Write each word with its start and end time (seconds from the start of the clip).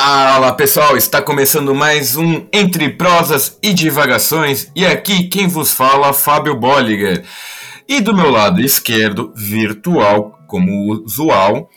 Fala 0.00 0.52
pessoal, 0.52 0.96
está 0.96 1.20
começando 1.20 1.74
mais 1.74 2.14
um 2.14 2.46
Entre 2.52 2.88
Prosas 2.90 3.58
e 3.60 3.74
Divagações 3.74 4.70
e 4.72 4.86
aqui 4.86 5.24
quem 5.24 5.48
vos 5.48 5.72
fala, 5.72 6.12
Fábio 6.12 6.54
Bolliger. 6.54 7.24
E 7.88 8.00
do 8.00 8.14
meu 8.14 8.30
lado 8.30 8.60
esquerdo, 8.60 9.32
virtual, 9.34 10.38
como 10.46 11.02
usual, 11.04 11.68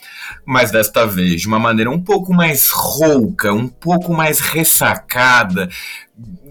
mas 0.45 0.69
desta 0.69 1.03
vez 1.03 1.41
de 1.41 1.47
uma 1.47 1.57
maneira 1.57 1.89
um 1.89 1.99
pouco 1.99 2.31
mais 2.31 2.69
rouca, 2.69 3.51
um 3.51 3.67
pouco 3.67 4.13
mais 4.13 4.39
ressacada, 4.39 5.67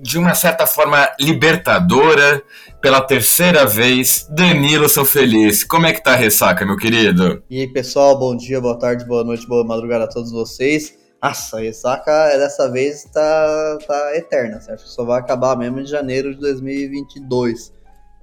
de 0.02 0.18
uma 0.18 0.34
certa 0.34 0.66
forma 0.66 1.08
libertadora, 1.20 2.42
pela 2.80 3.00
terceira 3.00 3.64
vez, 3.64 4.26
Danilo 4.28 4.88
São 4.88 5.04
Feliz. 5.04 5.62
Como 5.62 5.86
é 5.86 5.92
que 5.92 6.02
tá 6.02 6.14
a 6.14 6.16
ressaca, 6.16 6.66
meu 6.66 6.76
querido? 6.76 7.44
E 7.48 7.60
aí, 7.60 7.68
pessoal, 7.68 8.18
bom 8.18 8.36
dia, 8.36 8.60
boa 8.60 8.76
tarde, 8.76 9.04
boa 9.04 9.22
noite, 9.22 9.46
boa 9.46 9.64
madrugada 9.64 10.02
a 10.02 10.08
todos 10.08 10.32
vocês. 10.32 10.98
Nossa, 11.22 11.58
a 11.58 11.60
ressaca 11.60 12.38
dessa 12.38 12.70
vez 12.70 13.04
tá, 13.04 13.78
tá 13.86 14.16
eterna, 14.16 14.60
certo? 14.60 14.88
Só 14.88 15.04
vai 15.04 15.20
acabar 15.20 15.56
mesmo 15.56 15.80
em 15.80 15.86
janeiro 15.86 16.34
de 16.34 16.40
2022. 16.40 17.72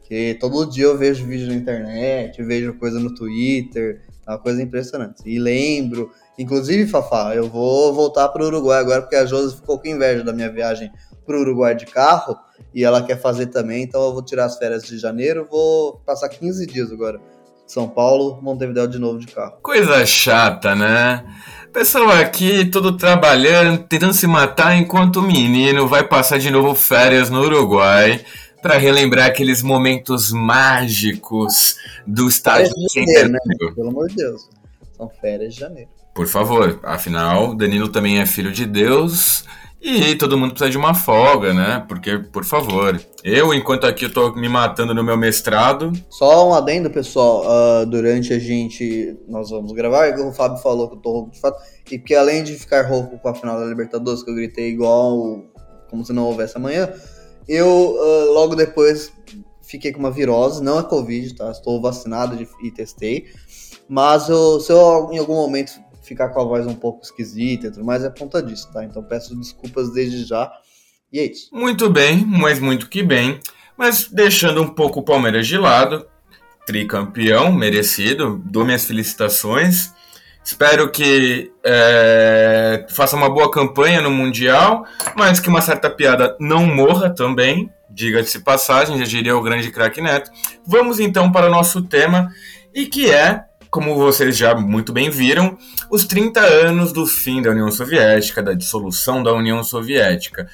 Que 0.03 0.35
todo 0.39 0.65
dia 0.65 0.85
eu 0.85 0.97
vejo 0.97 1.25
vídeo 1.25 1.47
na 1.47 1.53
internet, 1.53 2.41
vejo 2.41 2.73
coisa 2.75 2.99
no 2.99 3.13
Twitter, 3.13 4.01
é 4.25 4.31
uma 4.31 4.39
coisa 4.39 4.61
impressionante. 4.61 5.21
E 5.25 5.37
lembro, 5.37 6.11
inclusive, 6.39 6.89
Fafá, 6.89 7.35
eu 7.35 7.49
vou 7.49 7.93
voltar 7.93 8.29
para 8.29 8.41
o 8.41 8.47
Uruguai 8.47 8.79
agora, 8.79 9.01
porque 9.01 9.15
a 9.15 9.25
Josi 9.25 9.57
ficou 9.57 9.77
com 9.77 9.87
inveja 9.87 10.23
da 10.23 10.33
minha 10.33 10.49
viagem 10.49 10.91
para 11.25 11.35
o 11.35 11.41
Uruguai 11.41 11.75
de 11.75 11.85
carro 11.85 12.37
e 12.73 12.83
ela 12.83 13.03
quer 13.03 13.19
fazer 13.19 13.47
também, 13.47 13.83
então 13.83 14.01
eu 14.03 14.13
vou 14.13 14.23
tirar 14.23 14.45
as 14.45 14.57
férias 14.57 14.83
de 14.83 14.97
janeiro, 14.97 15.47
vou 15.49 16.01
passar 16.05 16.29
15 16.29 16.65
dias 16.65 16.91
agora. 16.91 17.19
São 17.65 17.89
Paulo, 17.89 18.41
Montevideo 18.41 18.87
de 18.87 18.97
novo 18.97 19.19
de 19.19 19.27
carro. 19.27 19.57
Coisa 19.61 20.05
chata, 20.05 20.73
né? 20.73 21.25
Pessoal 21.73 22.09
aqui, 22.11 22.65
todo 22.65 22.97
trabalhando, 22.97 23.83
tentando 23.83 24.13
se 24.13 24.25
matar, 24.25 24.75
enquanto 24.77 25.17
o 25.17 25.21
menino 25.21 25.87
vai 25.87 26.03
passar 26.03 26.39
de 26.39 26.49
novo 26.49 26.73
férias 26.73 27.29
no 27.29 27.41
Uruguai 27.41 28.23
para 28.61 28.77
relembrar 28.77 29.27
aqueles 29.27 29.61
momentos 29.61 30.31
mágicos 30.31 31.77
do 32.05 32.27
estádio 32.27 32.71
de 32.73 32.93
janeiro, 32.93 33.29
né? 33.29 33.39
Pelo 33.75 33.89
amor 33.89 34.09
de 34.09 34.15
Deus. 34.15 34.49
São 34.95 35.09
férias 35.21 35.53
de 35.53 35.59
janeiro. 35.59 35.89
Por 36.15 36.25
favor, 36.25 36.79
afinal, 36.83 37.53
Danilo 37.53 37.89
também 37.89 38.19
é 38.19 38.25
filho 38.25 38.51
de 38.51 38.65
Deus 38.65 39.45
e 39.89 40.17
todo 40.17 40.37
mundo 40.37 40.49
precisa 40.51 40.69
de 40.69 40.77
uma 40.77 40.93
folga, 40.93 41.53
né? 41.53 41.85
Porque, 41.87 42.17
por 42.17 42.43
favor, 42.43 42.99
eu, 43.23 43.53
enquanto 43.53 43.85
aqui 43.85 44.03
eu 44.03 44.13
tô 44.13 44.35
me 44.35 44.49
matando 44.49 44.93
no 44.93 45.01
meu 45.01 45.15
mestrado. 45.15 45.93
Só 46.09 46.49
um 46.49 46.53
adendo, 46.53 46.89
pessoal. 46.89 47.45
Uh, 47.45 47.85
durante 47.85 48.33
a 48.33 48.39
gente. 48.39 49.17
Nós 49.29 49.49
vamos 49.49 49.71
gravar, 49.71 50.13
o 50.19 50.33
Fábio 50.33 50.57
falou 50.57 50.89
que 50.89 50.95
eu 50.95 50.99
tô 50.99 51.11
rouco 51.11 51.31
de 51.31 51.39
fato. 51.39 51.57
E 51.89 51.97
porque 51.97 52.15
além 52.15 52.43
de 52.43 52.53
ficar 52.55 52.85
rouco 52.85 53.17
com 53.17 53.29
a 53.29 53.33
final 53.33 53.57
da 53.57 53.65
Libertadores, 53.65 54.23
que 54.23 54.29
eu 54.29 54.35
gritei 54.35 54.67
igual 54.69 55.45
como 55.89 56.05
se 56.05 56.11
não 56.11 56.25
houvesse 56.25 56.57
amanhã, 56.57 56.91
eu 57.47 57.65
uh, 57.65 58.33
logo 58.33 58.55
depois 58.55 59.09
fiquei 59.61 59.93
com 59.93 59.99
uma 59.99 60.11
virose. 60.11 60.61
Não 60.61 60.79
é 60.79 60.83
Covid, 60.83 61.33
tá? 61.33 61.49
Estou 61.49 61.81
vacinado 61.81 62.37
e 62.61 62.71
testei. 62.71 63.27
Mas 63.87 64.27
eu, 64.27 64.59
se 64.59 64.69
eu 64.69 65.09
em 65.13 65.17
algum 65.17 65.35
momento 65.35 65.71
ficar 66.07 66.29
com 66.29 66.41
a 66.41 66.43
voz 66.43 66.65
um 66.65 66.75
pouco 66.75 67.03
esquisita 67.03 67.67
e 67.67 67.71
tudo 67.71 67.85
mais, 67.85 68.03
é 68.03 68.09
ponta 68.09 68.41
disso, 68.41 68.71
tá? 68.71 68.83
Então 68.83 69.03
peço 69.03 69.35
desculpas 69.35 69.91
desde 69.91 70.23
já. 70.23 70.51
E 71.11 71.19
é 71.19 71.25
isso. 71.25 71.49
Muito 71.53 71.89
bem, 71.89 72.25
mas 72.25 72.59
muito 72.59 72.89
que 72.89 73.03
bem. 73.03 73.39
Mas 73.77 74.07
deixando 74.09 74.61
um 74.61 74.67
pouco 74.67 74.99
o 74.99 75.03
Palmeiras 75.03 75.47
de 75.47 75.57
lado, 75.57 76.07
tricampeão, 76.65 77.51
merecido, 77.51 78.41
dou 78.45 78.65
minhas 78.65 78.85
felicitações. 78.85 79.91
Espero 80.43 80.89
que 80.89 81.51
é, 81.63 82.85
faça 82.89 83.15
uma 83.15 83.29
boa 83.29 83.51
campanha 83.51 84.01
no 84.01 84.09
Mundial, 84.09 84.85
mas 85.15 85.39
que 85.39 85.49
uma 85.49 85.61
certa 85.61 85.89
piada 85.89 86.37
não 86.39 86.65
morra 86.65 87.09
também, 87.09 87.69
diga-se 87.89 88.39
passagem, 88.39 88.97
já 88.97 89.05
diria 89.05 89.35
o 89.35 89.41
grande 89.41 89.69
craque 89.71 90.01
Neto. 90.01 90.31
Vamos 90.65 90.99
então 90.99 91.31
para 91.31 91.47
o 91.47 91.51
nosso 91.51 91.81
tema, 91.81 92.31
e 92.73 92.85
que 92.85 93.11
é 93.11 93.43
como 93.69 93.95
vocês 93.95 94.37
já 94.37 94.55
muito 94.55 94.91
bem 94.91 95.09
viram, 95.09 95.57
os 95.91 96.05
30 96.05 96.39
anos 96.39 96.91
do 96.91 97.05
fim 97.05 97.41
da 97.41 97.51
União 97.51 97.71
Soviética, 97.71 98.41
da 98.41 98.53
dissolução 98.53 99.21
da 99.21 99.33
União 99.33 99.63
Soviética. 99.63 100.47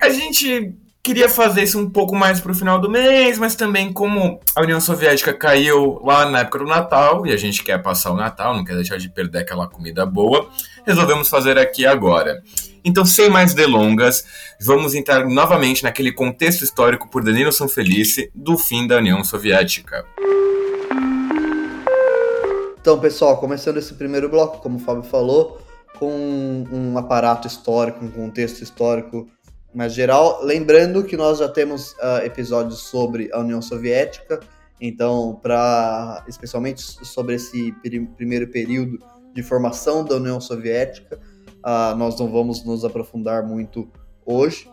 A 0.00 0.08
gente 0.08 0.74
queria 1.02 1.28
fazer 1.28 1.64
isso 1.64 1.78
um 1.78 1.90
pouco 1.90 2.14
mais 2.14 2.40
para 2.40 2.52
o 2.52 2.54
final 2.54 2.80
do 2.80 2.88
mês, 2.88 3.36
mas 3.36 3.56
também 3.56 3.92
como 3.92 4.40
a 4.54 4.62
União 4.62 4.80
Soviética 4.80 5.34
caiu 5.34 6.00
lá 6.04 6.30
na 6.30 6.40
época 6.40 6.60
do 6.60 6.66
Natal 6.66 7.26
e 7.26 7.32
a 7.32 7.36
gente 7.36 7.64
quer 7.64 7.82
passar 7.82 8.12
o 8.12 8.16
Natal, 8.16 8.54
não 8.54 8.64
quer 8.64 8.76
deixar 8.76 8.98
de 8.98 9.08
perder 9.08 9.38
aquela 9.38 9.66
comida 9.66 10.06
boa, 10.06 10.48
resolvemos 10.86 11.28
fazer 11.28 11.58
aqui 11.58 11.84
agora. 11.84 12.40
Então, 12.84 13.04
sem 13.04 13.28
mais 13.28 13.54
delongas, 13.54 14.24
vamos 14.60 14.94
entrar 14.94 15.24
novamente 15.28 15.82
naquele 15.82 16.12
contexto 16.12 16.62
histórico 16.62 17.08
por 17.08 17.22
Danilo 17.22 17.52
Sanfelice 17.52 18.30
do 18.34 18.56
fim 18.58 18.86
da 18.86 18.96
União 18.96 19.22
Soviética. 19.22 20.04
Então, 22.82 22.98
pessoal, 22.98 23.36
começando 23.38 23.76
esse 23.76 23.94
primeiro 23.94 24.28
bloco, 24.28 24.58
como 24.58 24.74
o 24.74 24.80
Fábio 24.80 25.04
falou, 25.04 25.60
com 26.00 26.64
um 26.72 26.98
aparato 26.98 27.46
histórico, 27.46 28.04
um 28.04 28.10
contexto 28.10 28.60
histórico 28.60 29.28
mais 29.72 29.94
geral. 29.94 30.42
Lembrando 30.42 31.04
que 31.04 31.16
nós 31.16 31.38
já 31.38 31.48
temos 31.48 31.92
uh, 31.92 32.24
episódios 32.24 32.80
sobre 32.80 33.30
a 33.32 33.38
União 33.38 33.62
Soviética, 33.62 34.40
então, 34.80 35.38
para 35.40 36.24
especialmente 36.26 36.82
sobre 36.82 37.36
esse 37.36 37.72
primeiro 38.16 38.48
período 38.48 38.98
de 39.32 39.44
formação 39.44 40.04
da 40.04 40.16
União 40.16 40.40
Soviética, 40.40 41.20
uh, 41.64 41.96
nós 41.96 42.18
não 42.18 42.32
vamos 42.32 42.64
nos 42.64 42.84
aprofundar 42.84 43.46
muito 43.46 43.88
hoje, 44.26 44.68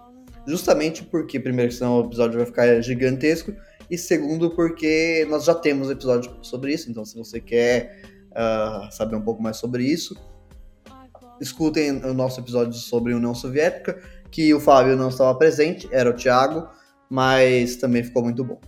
justamente 0.47 1.03
porque, 1.03 1.39
primeiro, 1.39 1.71
senão 1.71 2.01
o 2.01 2.05
episódio 2.07 2.37
vai 2.37 2.47
ficar 2.47 2.81
gigantesco, 2.81 3.53
e 3.89 3.97
segundo, 3.97 4.51
porque 4.51 5.25
nós 5.29 5.45
já 5.45 5.55
temos 5.55 5.89
episódio 5.89 6.37
sobre 6.41 6.73
isso, 6.73 6.89
então 6.89 7.03
se 7.03 7.17
você 7.17 7.39
quer 7.39 8.01
uh, 8.31 8.91
saber 8.91 9.15
um 9.15 9.21
pouco 9.21 9.41
mais 9.41 9.57
sobre 9.57 9.83
isso, 9.83 10.15
escutem 11.41 12.03
o 12.05 12.13
nosso 12.13 12.39
episódio 12.39 12.73
sobre 12.73 13.13
União 13.13 13.33
Soviética, 13.33 14.01
que 14.29 14.53
o 14.53 14.59
Fábio 14.59 14.95
não 14.95 15.09
estava 15.09 15.33
presente, 15.37 15.89
era 15.91 16.09
o 16.09 16.13
Thiago, 16.13 16.69
mas 17.09 17.77
também 17.77 18.03
ficou 18.03 18.23
muito 18.23 18.43
bom. 18.43 18.59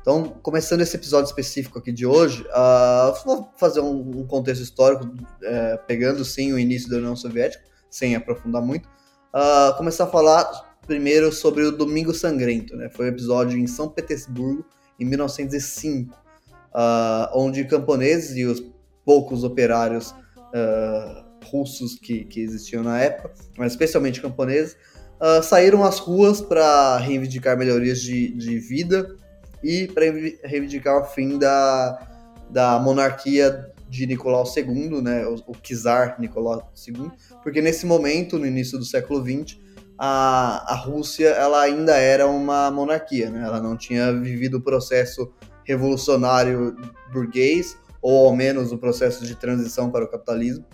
Então, 0.00 0.24
começando 0.42 0.80
esse 0.80 0.96
episódio 0.96 1.28
específico 1.28 1.78
aqui 1.78 1.92
de 1.92 2.06
hoje, 2.06 2.42
uh, 2.48 3.24
vou 3.24 3.52
fazer 3.58 3.80
um, 3.80 4.20
um 4.20 4.26
contexto 4.26 4.62
histórico, 4.62 5.04
uh, 5.04 5.78
pegando 5.86 6.24
sim 6.24 6.52
o 6.52 6.58
início 6.58 6.88
da 6.88 6.96
União 6.96 7.14
Soviética, 7.14 7.62
sem 7.90 8.16
aprofundar 8.16 8.62
muito. 8.62 8.88
Uh, 9.34 9.76
começar 9.76 10.04
a 10.04 10.06
falar 10.06 10.69
primeiro 10.90 11.32
sobre 11.32 11.62
o 11.62 11.70
Domingo 11.70 12.12
Sangrento, 12.12 12.74
né? 12.74 12.88
Foi 12.88 13.06
um 13.06 13.08
episódio 13.10 13.56
em 13.56 13.64
São 13.68 13.88
Petersburgo, 13.88 14.66
em 14.98 15.04
1905, 15.04 16.12
uh, 16.12 17.30
onde 17.32 17.62
camponeses 17.62 18.36
e 18.36 18.44
os 18.44 18.60
poucos 19.04 19.44
operários 19.44 20.10
uh, 20.10 21.24
russos 21.44 21.94
que, 21.94 22.24
que 22.24 22.40
existiam 22.40 22.82
na 22.82 22.98
época, 23.00 23.32
mas 23.56 23.70
especialmente 23.70 24.20
camponeses, 24.20 24.76
uh, 25.20 25.40
saíram 25.44 25.84
às 25.84 26.00
ruas 26.00 26.40
para 26.40 26.96
reivindicar 26.96 27.56
melhorias 27.56 28.00
de, 28.00 28.30
de 28.30 28.58
vida 28.58 29.14
e 29.62 29.86
para 29.86 30.06
reivindicar 30.42 31.00
o 31.00 31.04
fim 31.04 31.38
da, 31.38 32.04
da 32.50 32.80
monarquia 32.80 33.70
de 33.88 34.08
Nicolau 34.08 34.42
II, 34.44 35.00
né, 35.00 35.24
o, 35.24 35.36
o 35.46 35.54
czar 35.62 36.16
Nicolau 36.18 36.68
II, 36.84 37.12
porque 37.44 37.62
nesse 37.62 37.86
momento, 37.86 38.40
no 38.40 38.46
início 38.46 38.76
do 38.76 38.84
século 38.84 39.24
XX, 39.24 39.69
a, 40.02 40.72
a 40.72 40.74
Rússia 40.76 41.28
ela 41.28 41.60
ainda 41.60 41.94
era 41.94 42.26
uma 42.26 42.70
monarquia, 42.70 43.28
né? 43.28 43.44
ela 43.44 43.60
não 43.60 43.76
tinha 43.76 44.10
vivido 44.18 44.56
o 44.56 44.60
processo 44.62 45.30
revolucionário 45.62 46.74
burguês, 47.12 47.76
ou 48.00 48.28
ao 48.28 48.34
menos 48.34 48.72
o 48.72 48.78
processo 48.78 49.26
de 49.26 49.34
transição 49.34 49.90
para 49.90 50.06
o 50.06 50.08
capitalismo. 50.08 50.64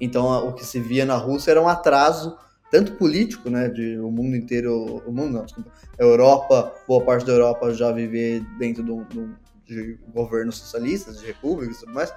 Então, 0.00 0.48
o 0.48 0.54
que 0.54 0.64
se 0.64 0.80
via 0.80 1.04
na 1.04 1.16
Rússia 1.16 1.50
era 1.50 1.60
um 1.60 1.68
atraso, 1.68 2.38
tanto 2.70 2.92
político, 2.92 3.50
né, 3.50 3.68
de 3.68 3.98
o 3.98 4.10
mundo 4.10 4.34
inteiro, 4.34 5.02
o 5.06 5.12
mundo 5.12 5.34
não, 5.34 5.44
desculpa, 5.44 5.70
a 5.98 6.02
Europa, 6.02 6.72
boa 6.88 7.04
parte 7.04 7.26
da 7.26 7.32
Europa 7.32 7.74
já 7.74 7.92
viver 7.92 8.40
dentro 8.58 8.82
de, 8.82 9.28
de 9.66 9.98
governos 10.14 10.56
socialistas, 10.56 11.20
de 11.20 11.26
repúblicas 11.26 11.76
e 11.76 11.80
tudo 11.80 11.92
mais, 11.92 12.14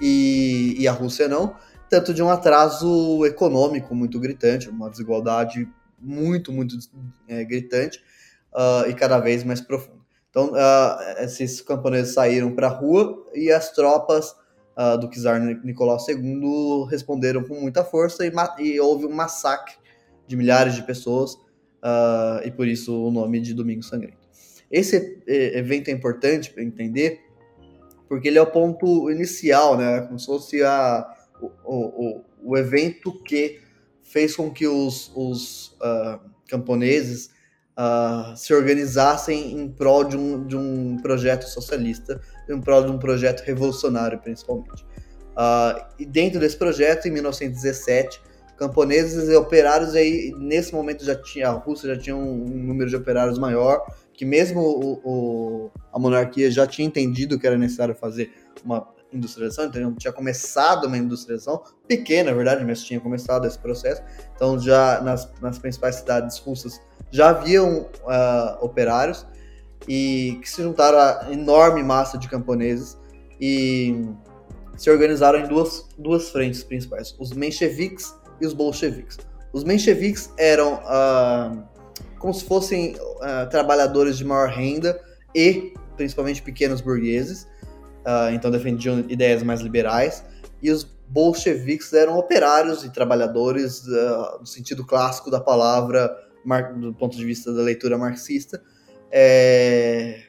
e, 0.00 0.76
e 0.78 0.86
a 0.86 0.92
Rússia 0.92 1.26
não 1.26 1.56
tanto 1.90 2.14
de 2.14 2.22
um 2.22 2.30
atraso 2.30 3.26
econômico 3.26 3.94
muito 3.96 4.18
gritante, 4.20 4.70
uma 4.70 4.88
desigualdade 4.88 5.68
muito, 5.98 6.52
muito 6.52 6.76
é, 7.28 7.44
gritante 7.44 8.00
uh, 8.54 8.88
e 8.88 8.94
cada 8.94 9.18
vez 9.18 9.42
mais 9.42 9.60
profunda. 9.60 9.98
Então, 10.30 10.52
uh, 10.52 11.22
esses 11.24 11.60
camponeses 11.60 12.14
saíram 12.14 12.52
para 12.52 12.68
a 12.68 12.70
rua 12.70 13.26
e 13.34 13.50
as 13.50 13.72
tropas 13.72 14.30
uh, 14.78 14.96
do 14.98 15.10
czar 15.10 15.40
Nicolau 15.40 15.98
II 16.08 16.88
responderam 16.88 17.42
com 17.42 17.60
muita 17.60 17.84
força 17.84 18.24
e, 18.24 18.32
e 18.60 18.80
houve 18.80 19.04
um 19.04 19.12
massacre 19.12 19.74
de 20.28 20.36
milhares 20.36 20.76
de 20.76 20.84
pessoas 20.84 21.36
e 22.44 22.50
por 22.52 22.68
isso 22.68 22.94
o 22.94 23.10
nome 23.10 23.40
de 23.40 23.52
Domingo 23.52 23.82
Sangrento. 23.82 24.28
Esse 24.70 25.24
evento 25.26 25.88
é 25.88 25.92
importante 25.92 26.52
para 26.52 26.62
entender 26.62 27.20
porque 28.06 28.28
ele 28.28 28.38
é 28.38 28.42
o 28.42 28.46
ponto 28.46 29.10
inicial, 29.10 29.76
né, 29.76 30.02
como 30.02 30.18
se 30.18 30.26
fosse 30.26 30.62
a 30.62 31.19
o, 31.40 31.50
o, 31.64 32.24
o 32.42 32.56
evento 32.56 33.12
que 33.22 33.60
fez 34.02 34.34
com 34.34 34.50
que 34.50 34.66
os, 34.66 35.12
os 35.14 35.76
uh, 35.80 36.20
camponeses 36.48 37.30
uh, 37.78 38.36
se 38.36 38.52
organizassem 38.52 39.52
em 39.58 39.68
prol 39.68 40.04
de 40.04 40.16
um, 40.16 40.46
de 40.46 40.56
um 40.56 40.98
projeto 41.00 41.44
socialista, 41.44 42.20
em 42.48 42.60
prol 42.60 42.84
de 42.84 42.90
um 42.90 42.98
projeto 42.98 43.42
revolucionário, 43.42 44.18
principalmente. 44.18 44.84
Uh, 45.30 45.84
e 45.98 46.04
dentro 46.04 46.40
desse 46.40 46.56
projeto, 46.56 47.06
em 47.06 47.12
1917, 47.12 48.20
camponeses 48.56 49.28
e 49.28 49.34
operários 49.36 49.94
aí 49.94 50.34
nesse 50.36 50.74
momento 50.74 51.02
já 51.02 51.14
tinha 51.14 51.48
a 51.48 51.52
Rússia 51.52 51.94
já 51.94 51.98
tinha 51.98 52.14
um, 52.14 52.44
um 52.44 52.62
número 52.62 52.90
de 52.90 52.96
operários 52.96 53.38
maior 53.38 53.82
que 54.12 54.26
mesmo 54.26 54.60
o, 54.60 55.00
o, 55.02 55.70
a 55.90 55.98
monarquia 55.98 56.50
já 56.50 56.66
tinha 56.66 56.86
entendido 56.86 57.38
que 57.38 57.46
era 57.46 57.56
necessário 57.56 57.94
fazer 57.94 58.30
uma 58.62 58.86
industrialização, 59.12 59.66
então 59.66 59.94
tinha 59.94 60.12
começado 60.12 60.86
uma 60.86 60.96
industrialização 60.96 61.62
pequena, 61.86 62.30
na 62.30 62.36
verdade, 62.36 62.64
mas 62.64 62.82
tinha 62.82 63.00
começado 63.00 63.46
esse 63.46 63.58
processo. 63.58 64.02
Então 64.34 64.58
já 64.58 65.00
nas, 65.00 65.30
nas 65.40 65.58
principais 65.58 65.96
cidades 65.96 66.38
russas 66.38 66.80
já 67.10 67.30
haviam 67.30 67.82
uh, 67.82 68.64
operários 68.64 69.26
e 69.88 70.38
que 70.40 70.48
se 70.48 70.62
juntaram 70.62 70.98
a 70.98 71.32
enorme 71.32 71.82
massa 71.82 72.16
de 72.16 72.28
camponeses 72.28 72.98
e 73.40 74.06
se 74.76 74.90
organizaram 74.90 75.40
em 75.40 75.48
duas, 75.48 75.88
duas 75.98 76.30
frentes 76.30 76.62
principais, 76.62 77.14
os 77.18 77.32
mencheviques 77.32 78.14
e 78.40 78.46
os 78.46 78.54
bolcheviques. 78.54 79.18
Os 79.52 79.64
mencheviques 79.64 80.30
eram 80.38 80.74
uh, 80.74 81.62
como 82.18 82.32
se 82.32 82.44
fossem 82.44 82.94
uh, 82.94 83.48
trabalhadores 83.50 84.16
de 84.16 84.24
maior 84.24 84.48
renda 84.48 85.00
e 85.34 85.74
principalmente 85.96 86.40
pequenos 86.40 86.80
burgueses, 86.80 87.46
uh, 88.00 88.32
então 88.32 88.50
defendiam 88.50 89.00
ideias 89.08 89.42
mais 89.42 89.60
liberais, 89.60 90.24
e 90.62 90.70
os 90.70 90.84
bolcheviques 91.08 91.92
eram 91.92 92.16
operários 92.18 92.84
e 92.84 92.90
trabalhadores 92.90 93.84
uh, 93.86 94.40
no 94.40 94.46
sentido 94.46 94.86
clássico 94.86 95.30
da 95.30 95.40
palavra, 95.40 96.10
do 96.76 96.94
ponto 96.94 97.16
de 97.16 97.24
vista 97.24 97.52
da 97.52 97.62
leitura 97.62 97.98
marxista, 97.98 98.62
é, 99.10 100.22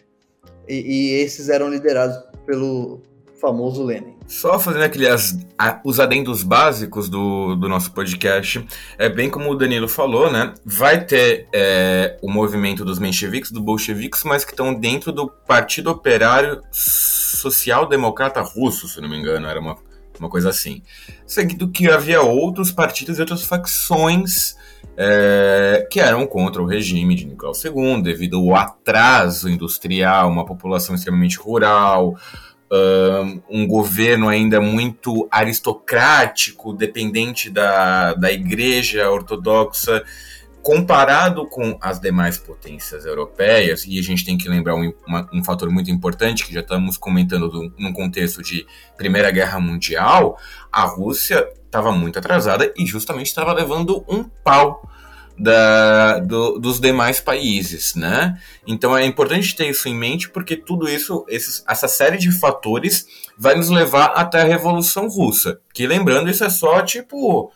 e, 0.68 0.75
e, 0.75 1.12
esses 1.21 1.50
eram 1.50 1.69
liderados 1.69 2.18
pelo 2.45 3.01
famoso 3.41 3.83
Lenin. 3.83 4.15
Só 4.27 4.59
fazendo 4.59 4.83
aqueles 4.83 5.38
os 5.83 5.99
adendos 5.99 6.43
básicos 6.43 7.09
do, 7.09 7.55
do 7.55 7.67
nosso 7.67 7.91
podcast, 7.91 8.65
é 8.97 9.09
bem 9.09 9.29
como 9.29 9.49
o 9.49 9.55
Danilo 9.55 9.88
falou, 9.88 10.31
né? 10.31 10.53
Vai 10.63 11.03
ter 11.03 11.47
é, 11.51 12.17
o 12.21 12.31
movimento 12.31 12.85
dos 12.85 12.99
mencheviques, 12.99 13.51
dos 13.51 13.61
bolcheviques, 13.61 14.23
mas 14.23 14.45
que 14.45 14.51
estão 14.51 14.73
dentro 14.73 15.11
do 15.11 15.27
Partido 15.27 15.89
Operário 15.89 16.61
Social 16.71 17.88
Democrata 17.88 18.41
Russo, 18.41 18.88
se 18.88 19.01
não 19.01 19.09
me 19.09 19.17
engano, 19.17 19.47
era 19.47 19.59
uma, 19.59 19.75
uma 20.19 20.29
coisa 20.29 20.49
assim. 20.49 20.83
Seguido 21.25 21.67
que 21.69 21.89
havia 21.89 22.21
outros 22.21 22.71
partidos 22.71 23.17
e 23.17 23.21
outras 23.21 23.43
facções 23.43 24.55
é, 24.95 25.88
que 25.89 25.99
eram 25.99 26.27
contra 26.27 26.61
o 26.61 26.65
regime 26.65 27.15
de 27.15 27.25
Nicolau 27.25 27.53
II, 27.55 28.01
devido 28.03 28.38
ao 28.38 28.55
atraso 28.55 29.49
industrial, 29.49 30.29
uma 30.29 30.45
população 30.45 30.95
extremamente 30.95 31.38
rural, 31.38 32.15
um 33.50 33.68
governo 33.68 34.29
ainda 34.29 34.62
muito 34.62 35.27
aristocrático, 35.29 36.73
dependente 36.73 37.50
da, 37.50 38.13
da 38.13 38.31
igreja 38.31 39.09
ortodoxa, 39.09 40.03
comparado 40.62 41.47
com 41.47 41.77
as 41.81 42.00
demais 42.00 42.38
potências 42.38 43.06
europeias, 43.06 43.85
e 43.85 44.00
a 44.00 44.03
gente 44.03 44.23
tem 44.23 44.38
que 44.38 44.47
lembrar 44.47 44.75
um, 44.75 44.94
uma, 45.07 45.27
um 45.33 45.44
fator 45.44 45.69
muito 45.69 45.91
importante, 45.91 46.45
que 46.45 46.53
já 46.53 46.62
estamos 46.62 46.97
comentando 46.97 47.50
do, 47.50 47.94
contexto 47.94 48.41
de 48.41 48.65
Primeira 48.95 49.31
Guerra 49.31 49.59
Mundial, 49.59 50.38
a 50.71 50.83
Rússia 50.83 51.45
estava 51.65 51.91
muito 51.91 52.19
atrasada 52.19 52.71
e 52.77 52.85
justamente 52.85 53.27
estava 53.27 53.53
levando 53.53 54.06
um 54.07 54.24
pau 54.24 54.88
da, 55.41 56.19
do, 56.19 56.59
dos 56.59 56.79
demais 56.79 57.19
países, 57.19 57.95
né? 57.95 58.39
Então 58.67 58.95
é 58.95 59.03
importante 59.05 59.55
ter 59.55 59.69
isso 59.69 59.89
em 59.89 59.95
mente 59.95 60.29
porque 60.29 60.55
tudo 60.55 60.88
isso, 60.88 61.25
esses, 61.27 61.63
essa 61.67 61.88
série 61.88 62.17
de 62.17 62.31
fatores 62.31 63.07
vai 63.38 63.55
nos 63.55 63.69
levar 63.69 64.07
até 64.15 64.41
a 64.41 64.45
Revolução 64.45 65.07
Russa. 65.07 65.59
Que 65.73 65.88
lembrando, 65.88 66.29
isso 66.29 66.43
é 66.43 66.49
só 66.49 66.81
tipo. 66.83 67.51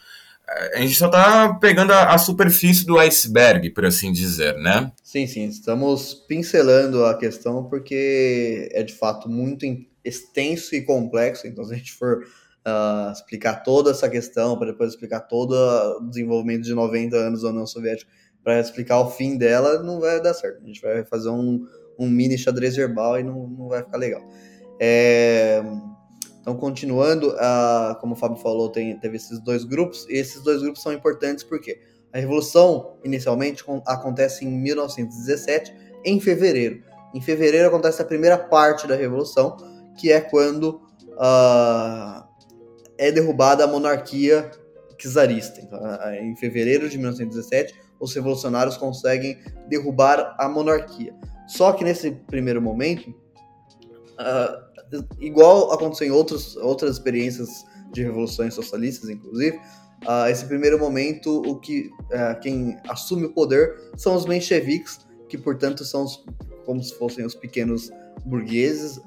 A 0.75 0.79
gente 0.79 0.95
só 0.95 1.07
tá 1.07 1.55
pegando 1.55 1.91
a, 1.91 2.13
a 2.13 2.17
superfície 2.17 2.85
do 2.85 2.99
iceberg, 2.99 3.71
por 3.71 3.85
assim 3.85 4.11
dizer, 4.11 4.55
né? 4.57 4.91
Sim, 5.03 5.25
sim, 5.25 5.45
estamos 5.45 6.13
pincelando 6.27 7.03
a 7.05 7.17
questão 7.17 7.63
porque 7.63 8.69
é 8.71 8.83
de 8.83 8.93
fato 8.93 9.27
muito 9.27 9.65
extenso 10.03 10.75
e 10.75 10.81
complexo, 10.81 11.47
então 11.47 11.63
se 11.63 11.73
a 11.73 11.77
gente 11.77 11.93
for 11.93 12.23
uh, 12.65 13.11
explicar 13.11 13.63
toda 13.63 13.91
essa 13.91 14.09
questão, 14.09 14.57
para 14.57 14.71
depois 14.71 14.91
explicar 14.91 15.21
todo 15.21 15.53
o 15.53 16.09
desenvolvimento 16.09 16.63
de 16.63 16.73
90 16.73 17.15
anos 17.15 17.41
da 17.41 17.49
União 17.49 17.67
Soviética, 17.67 18.11
para 18.43 18.59
explicar 18.59 18.99
o 18.99 19.09
fim 19.09 19.37
dela, 19.37 19.81
não 19.81 19.99
vai 19.99 20.21
dar 20.21 20.33
certo. 20.33 20.61
A 20.63 20.67
gente 20.67 20.81
vai 20.81 21.03
fazer 21.05 21.29
um, 21.29 21.65
um 21.97 22.07
mini 22.07 22.37
xadrez 22.37 22.75
verbal 22.75 23.19
e 23.19 23.23
não, 23.23 23.47
não 23.47 23.67
vai 23.67 23.83
ficar 23.83 23.97
legal. 23.97 24.21
É, 24.79 25.63
então, 26.41 26.55
continuando, 26.55 27.29
uh, 27.29 27.99
como 27.99 28.13
o 28.13 28.15
Fábio 28.15 28.37
falou, 28.37 28.69
tem, 28.69 28.99
teve 28.99 29.17
esses 29.17 29.39
dois 29.39 29.63
grupos, 29.63 30.05
e 30.07 30.13
esses 30.13 30.43
dois 30.43 30.61
grupos 30.61 30.81
são 30.83 30.93
importantes 30.93 31.43
porque 31.43 31.79
a 32.13 32.19
Revolução, 32.19 32.97
inicialmente, 33.03 33.63
acontece 33.85 34.45
em 34.45 34.49
1917, 34.49 35.73
em 36.05 36.19
fevereiro. 36.19 36.83
Em 37.13 37.21
fevereiro 37.21 37.67
acontece 37.67 38.01
a 38.01 38.05
primeira 38.05 38.37
parte 38.37 38.87
da 38.87 38.95
Revolução, 38.95 39.57
que 39.97 40.11
é 40.11 40.21
quando 40.21 40.81
uh, 41.13 42.24
é 42.97 43.11
derrubada 43.11 43.63
a 43.63 43.67
monarquia 43.67 44.51
czarista. 44.97 45.61
Então, 45.61 45.79
em 46.21 46.35
fevereiro 46.35 46.89
de 46.89 46.97
1917, 46.97 47.73
os 47.99 48.13
revolucionários 48.13 48.77
conseguem 48.77 49.37
derrubar 49.67 50.35
a 50.37 50.47
monarquia. 50.47 51.13
Só 51.47 51.71
que 51.73 51.83
nesse 51.83 52.11
primeiro 52.11 52.61
momento, 52.61 53.09
uh, 53.09 55.05
igual 55.19 55.71
aconteceu 55.71 56.07
em 56.07 56.11
outros, 56.11 56.55
outras 56.57 56.91
experiências 56.91 57.65
de 57.91 58.03
revoluções 58.03 58.53
socialistas, 58.53 59.09
inclusive, 59.09 59.57
uh, 60.03 60.27
esse 60.29 60.45
primeiro 60.45 60.79
momento, 60.79 61.41
o 61.41 61.59
que 61.59 61.89
uh, 62.11 62.39
quem 62.41 62.77
assume 62.89 63.25
o 63.25 63.33
poder 63.33 63.75
são 63.95 64.15
os 64.15 64.25
mencheviques, 64.25 64.99
que 65.29 65.37
portanto 65.37 65.85
são 65.85 66.03
os, 66.03 66.23
como 66.65 66.83
se 66.83 66.93
fossem 66.95 67.25
os 67.25 67.35
pequenos 67.35 67.91
burgueses, 68.25 68.99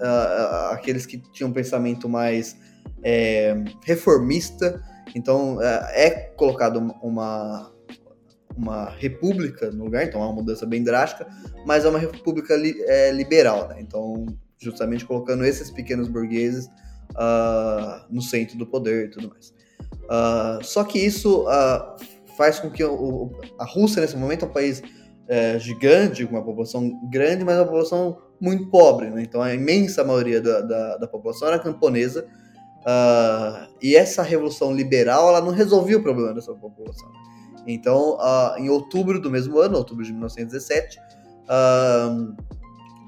aqueles 0.71 1.05
que 1.05 1.19
tinham 1.33 1.51
um 1.51 1.53
pensamento 1.53 2.09
mais 2.09 2.57
é, 3.03 3.55
reformista, 3.85 4.83
então 5.15 5.63
é, 5.63 6.07
é 6.07 6.11
colocado 6.37 6.79
uma, 7.03 7.73
uma 8.57 8.91
república 8.91 9.71
no 9.71 9.85
lugar, 9.85 10.05
então 10.05 10.21
é 10.21 10.25
uma 10.25 10.35
mudança 10.35 10.67
bem 10.67 10.83
drástica, 10.83 11.27
mas 11.65 11.85
é 11.85 11.89
uma 11.89 11.99
república 11.99 12.57
li, 12.57 12.75
é, 12.83 13.11
liberal, 13.13 13.69
né? 13.69 13.77
Então, 13.81 14.27
justamente 14.59 15.05
colocando 15.05 15.45
esses 15.45 15.71
pequenos 15.71 16.09
burgueses 16.09 16.67
uh, 17.11 18.05
no 18.11 18.21
centro 18.21 18.59
do 18.59 18.67
poder 18.67 19.07
e 19.07 19.11
tudo 19.11 19.29
mais. 19.29 19.55
Uh, 20.05 20.65
só 20.65 20.83
que 20.85 20.99
isso 20.99 21.45
uh, 21.45 21.97
faz 22.37 22.59
com 22.59 22.71
que 22.71 22.83
o, 22.83 23.31
a 23.59 23.65
Rússia, 23.65 24.01
nesse 24.01 24.17
momento, 24.17 24.45
é 24.45 24.49
um 24.49 24.53
país 24.53 24.83
é, 25.29 25.59
gigante, 25.59 26.25
com 26.25 26.37
uma 26.37 26.45
população 26.45 26.91
grande, 27.11 27.45
mas 27.45 27.57
uma 27.57 27.67
população 27.67 28.19
muito 28.41 28.71
pobre. 28.71 29.11
Né? 29.11 29.23
Então, 29.23 29.43
a 29.43 29.55
imensa 29.55 30.03
maioria 30.03 30.41
da, 30.41 30.61
da, 30.63 30.97
da 30.97 31.07
população 31.07 31.49
era 31.49 31.59
camponesa, 31.59 32.27
Uh, 32.89 33.69
e 33.83 33.95
essa 33.95 34.23
revolução 34.23 34.73
liberal 34.73 35.29
ela 35.29 35.43
não 35.43 35.53
resolvia 35.53 35.99
o 35.99 36.03
problema 36.03 36.33
dessa 36.33 36.55
população. 36.55 37.13
Então, 37.67 38.17
uh, 38.17 38.59
em 38.59 38.71
outubro 38.71 39.21
do 39.21 39.31
mesmo 39.31 39.59
ano, 39.59 39.77
outubro 39.77 40.03
de 40.03 40.11
1917, 40.11 40.99
uh, 40.99 42.35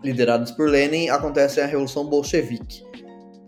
liderados 0.05 0.51
por 0.51 0.69
Lenin, 0.69 1.09
acontece 1.09 1.63
a 1.63 1.67
Revolução 1.67 2.05
Bolchevique. 2.05 2.85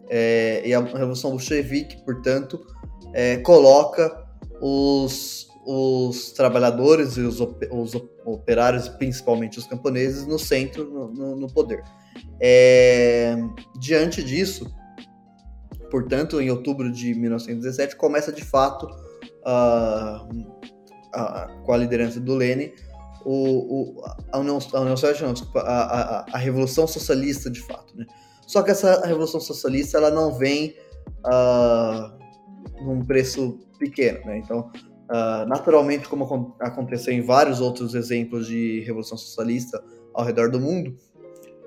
É, 0.08 0.62
e 0.66 0.72
a 0.72 0.80
Revolução 0.80 1.30
Bolchevique, 1.30 2.02
portanto, 2.02 2.64
é, 3.12 3.36
coloca 3.38 4.26
os, 4.60 5.48
os 5.66 6.32
trabalhadores 6.32 7.16
e 7.16 7.20
os, 7.20 7.40
os, 7.40 7.94
operários, 8.24 8.88
principalmente 8.88 9.58
os 9.58 9.66
camponeses, 9.66 10.26
no 10.26 10.38
centro, 10.38 11.10
no, 11.12 11.36
no 11.36 11.46
poder. 11.46 11.82
É, 12.40 13.36
diante 13.78 14.22
disso, 14.22 14.70
portanto, 15.92 16.40
em 16.40 16.50
outubro 16.50 16.90
de 16.90 17.14
1917, 17.14 17.96
começa 17.96 18.32
de 18.32 18.42
fato, 18.42 18.86
uh, 18.86 20.26
uh, 20.26 21.62
com 21.64 21.72
a 21.74 21.76
liderança 21.76 22.18
do 22.18 22.34
Lenin, 22.34 22.72
o, 23.26 23.98
o, 24.00 24.04
a, 24.32 24.38
União, 24.38 24.58
a 24.72 24.80
União 24.80 24.96
Soviética, 24.96 25.26
não, 25.26 25.34
desculpa, 25.34 25.60
a, 25.60 25.82
a, 25.82 26.26
a, 26.32 26.38
Revolução 26.38 26.86
Socialista 26.86 27.50
de 27.50 27.60
fato. 27.60 27.94
Né? 27.94 28.06
Só 28.46 28.62
que 28.62 28.70
essa 28.70 29.06
Revolução 29.06 29.38
Socialista 29.38 29.98
ela 29.98 30.10
não 30.10 30.32
vem 30.32 30.74
uh, 31.26 32.82
num 32.82 33.04
preço 33.04 33.60
pequeno. 33.78 34.24
Né? 34.24 34.38
Então, 34.38 34.72
uh, 35.10 35.46
naturalmente, 35.46 36.08
como 36.08 36.56
aconteceu 36.58 37.12
em 37.12 37.20
vários 37.20 37.60
outros 37.60 37.94
exemplos 37.94 38.46
de 38.46 38.80
Revolução 38.80 39.18
Socialista 39.18 39.78
ao 40.14 40.24
redor 40.24 40.50
do 40.50 40.58
mundo, 40.58 40.96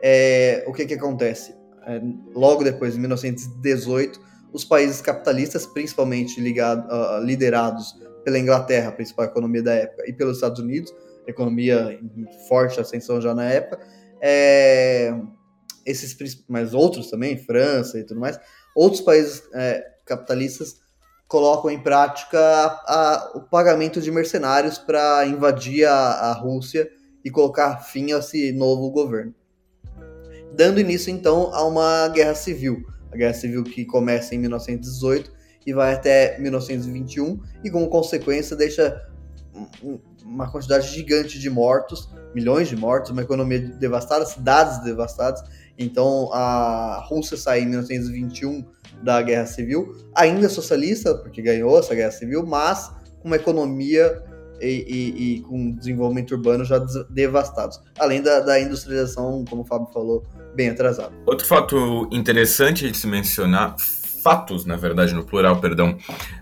é, 0.01 0.65
o 0.67 0.73
que, 0.73 0.87
que 0.87 0.95
acontece? 0.95 1.55
É, 1.85 2.01
logo 2.33 2.63
depois, 2.63 2.95
em 2.95 2.99
1918, 2.99 4.19
os 4.51 4.63
países 4.63 5.01
capitalistas, 5.01 5.65
principalmente 5.65 6.39
ligado, 6.39 6.87
uh, 6.89 7.23
liderados 7.23 7.93
pela 8.23 8.39
Inglaterra, 8.39 8.89
a 8.89 8.91
principal 8.91 9.25
economia 9.25 9.61
da 9.61 9.73
época, 9.73 10.03
e 10.07 10.13
pelos 10.13 10.37
Estados 10.37 10.59
Unidos, 10.59 10.93
economia 11.27 11.99
em 12.01 12.25
forte 12.47 12.79
ascensão 12.79 13.19
já 13.21 13.33
na 13.35 13.45
época, 13.45 13.85
é, 14.21 15.13
esses, 15.85 16.17
mas 16.47 16.73
outros 16.73 17.09
também, 17.09 17.37
França 17.37 17.99
e 17.99 18.03
tudo 18.03 18.19
mais, 18.19 18.39
outros 18.75 19.01
países 19.01 19.43
é, 19.53 19.83
capitalistas 20.05 20.79
colocam 21.27 21.69
em 21.69 21.81
prática 21.81 22.39
a, 22.39 22.65
a, 22.87 23.31
o 23.35 23.41
pagamento 23.41 24.01
de 24.01 24.11
mercenários 24.11 24.77
para 24.77 25.25
invadir 25.27 25.85
a, 25.85 25.93
a 25.93 26.33
Rússia 26.33 26.89
e 27.23 27.29
colocar 27.29 27.77
fim 27.79 28.13
a 28.13 28.19
esse 28.19 28.51
novo 28.51 28.89
governo. 28.91 29.33
Dando 30.55 30.79
início 30.79 31.11
então 31.11 31.53
a 31.53 31.65
uma 31.65 32.07
guerra 32.07 32.33
civil, 32.33 32.85
a 33.11 33.17
guerra 33.17 33.33
civil 33.33 33.63
que 33.63 33.83
começa 33.83 34.33
em 34.33 34.39
1918 34.39 35.31
e 35.65 35.73
vai 35.73 35.93
até 35.93 36.39
1921 36.39 37.39
e 37.63 37.69
como 37.69 37.89
consequência 37.89 38.55
deixa 38.55 39.05
uma 40.23 40.49
quantidade 40.49 40.87
gigante 40.87 41.39
de 41.39 41.49
mortos, 41.49 42.09
milhões 42.33 42.69
de 42.69 42.75
mortos, 42.75 43.11
uma 43.11 43.21
economia 43.21 43.59
devastada, 43.59 44.25
cidades 44.25 44.83
devastadas. 44.83 45.43
Então 45.77 46.29
a 46.33 47.05
Rússia 47.05 47.35
sai 47.35 47.61
em 47.61 47.67
1921 47.67 48.63
da 49.03 49.21
Guerra 49.21 49.45
Civil, 49.45 49.93
ainda 50.15 50.47
socialista, 50.47 51.15
porque 51.15 51.41
ganhou 51.41 51.77
essa 51.77 51.93
Guerra 51.93 52.11
Civil, 52.11 52.45
mas 52.45 52.91
com 53.19 53.27
uma 53.27 53.35
economia 53.35 54.23
e, 54.61 54.67
e, 54.67 55.35
e 55.35 55.41
com 55.41 55.71
desenvolvimento 55.71 56.31
urbano 56.31 56.63
já 56.63 56.79
devastados. 57.09 57.81
Além 57.99 58.21
da, 58.21 58.39
da, 58.39 58.59
industrialização, 58.59 59.43
como 59.49 59.63
o 59.63 59.65
Fábio 59.65 59.87
falou, 59.93 60.23
bem 60.55 60.69
atrasada. 60.69 61.11
Outro 61.25 61.45
fato 61.45 62.07
interessante 62.11 62.89
de 62.89 62.97
se 62.97 63.07
mencionar, 63.07 63.75
fatos, 64.23 64.65
na 64.65 64.75
verdade, 64.75 65.13
no 65.13 65.23
plural, 65.23 65.57
perdão, 65.57 65.97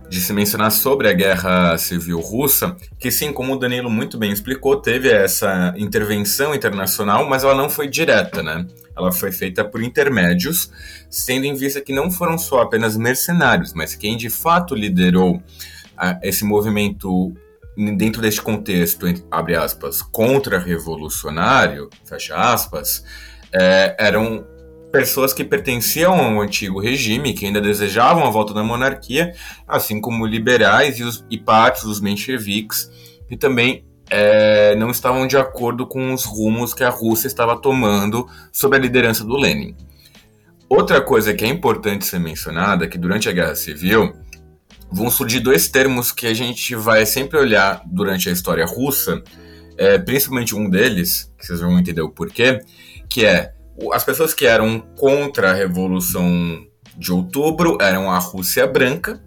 de 0.09 0.21
se 0.21 0.31
mencionar 0.31 0.71
sobre 0.71 1.09
a 1.09 1.13
guerra 1.13 1.77
civil 1.77 2.19
russa, 2.19 2.75
que 2.99 3.11
sim, 3.11 3.33
como 3.33 3.53
o 3.53 3.57
Danilo 3.57 3.89
muito 3.89 4.17
bem 4.17 4.31
explicou, 4.31 4.77
teve 4.77 5.09
essa 5.09 5.73
intervenção 5.77 6.53
internacional, 6.53 7.27
mas 7.27 7.43
ela 7.43 7.55
não 7.55 7.69
foi 7.69 7.87
direta, 7.87 8.43
né? 8.43 8.65
ela 8.95 9.11
foi 9.11 9.31
feita 9.31 9.63
por 9.63 9.81
intermédios, 9.81 10.71
tendo 11.25 11.45
em 11.45 11.55
vista 11.55 11.81
que 11.81 11.93
não 11.93 12.11
foram 12.11 12.37
só 12.37 12.61
apenas 12.61 12.95
mercenários, 12.95 13.73
mas 13.73 13.95
quem 13.95 14.15
de 14.15 14.29
fato 14.29 14.75
liderou 14.75 15.41
ah, 15.97 16.19
esse 16.21 16.45
movimento 16.45 17.33
dentro 17.97 18.21
deste 18.21 18.41
contexto, 18.41 19.07
abre 19.31 19.55
aspas, 19.55 20.01
contra-revolucionário, 20.01 21.89
fecha 22.05 22.35
aspas, 22.35 23.03
é, 23.53 23.95
eram 23.99 24.45
pessoas 24.91 25.33
que 25.33 25.43
pertenciam 25.43 26.13
ao 26.13 26.41
antigo 26.41 26.79
regime, 26.79 27.33
que 27.33 27.45
ainda 27.45 27.59
desejavam 27.59 28.25
a 28.25 28.29
volta 28.29 28.53
da 28.53 28.63
monarquia, 28.63 29.33
assim 29.67 29.99
como 29.99 30.25
liberais 30.25 30.99
e, 30.99 31.03
os, 31.03 31.25
e 31.29 31.37
parte 31.37 31.83
dos 31.83 31.99
mencheviques, 31.99 32.91
que 33.27 33.35
também 33.35 33.83
é, 34.09 34.75
não 34.75 34.91
estavam 34.91 35.25
de 35.25 35.35
acordo 35.35 35.87
com 35.87 36.13
os 36.13 36.25
rumos 36.25 36.73
que 36.73 36.83
a 36.83 36.89
Rússia 36.89 37.27
estava 37.27 37.59
tomando 37.59 38.27
sob 38.51 38.75
a 38.75 38.79
liderança 38.79 39.23
do 39.23 39.35
Lenin. 39.35 39.75
Outra 40.69 41.01
coisa 41.01 41.33
que 41.33 41.43
é 41.43 41.47
importante 41.47 42.05
ser 42.05 42.19
mencionada 42.19 42.85
é 42.85 42.87
que 42.87 42.97
durante 42.97 43.27
a 43.27 43.31
Guerra 43.31 43.55
Civil 43.55 44.13
vão 44.91 45.09
surgir 45.09 45.39
dois 45.39 45.67
termos 45.67 46.11
que 46.11 46.27
a 46.27 46.33
gente 46.35 46.75
vai 46.75 47.05
sempre 47.05 47.39
olhar 47.39 47.81
durante 47.85 48.29
a 48.29 48.31
história 48.31 48.65
russa, 48.65 49.23
é, 49.75 49.97
principalmente 49.97 50.55
um 50.55 50.69
deles, 50.69 51.31
que 51.37 51.47
vocês 51.47 51.59
vão 51.59 51.79
entender 51.79 52.01
o 52.01 52.09
porquê, 52.09 52.59
que 53.09 53.25
é 53.25 53.53
as 53.91 54.03
pessoas 54.03 54.33
que 54.33 54.45
eram 54.45 54.79
contra 54.97 55.51
a 55.51 55.53
Revolução 55.53 56.65
de 56.95 57.11
Outubro 57.11 57.77
eram 57.81 58.11
a 58.11 58.19
Rússia 58.19 58.67
Branca 58.67 59.21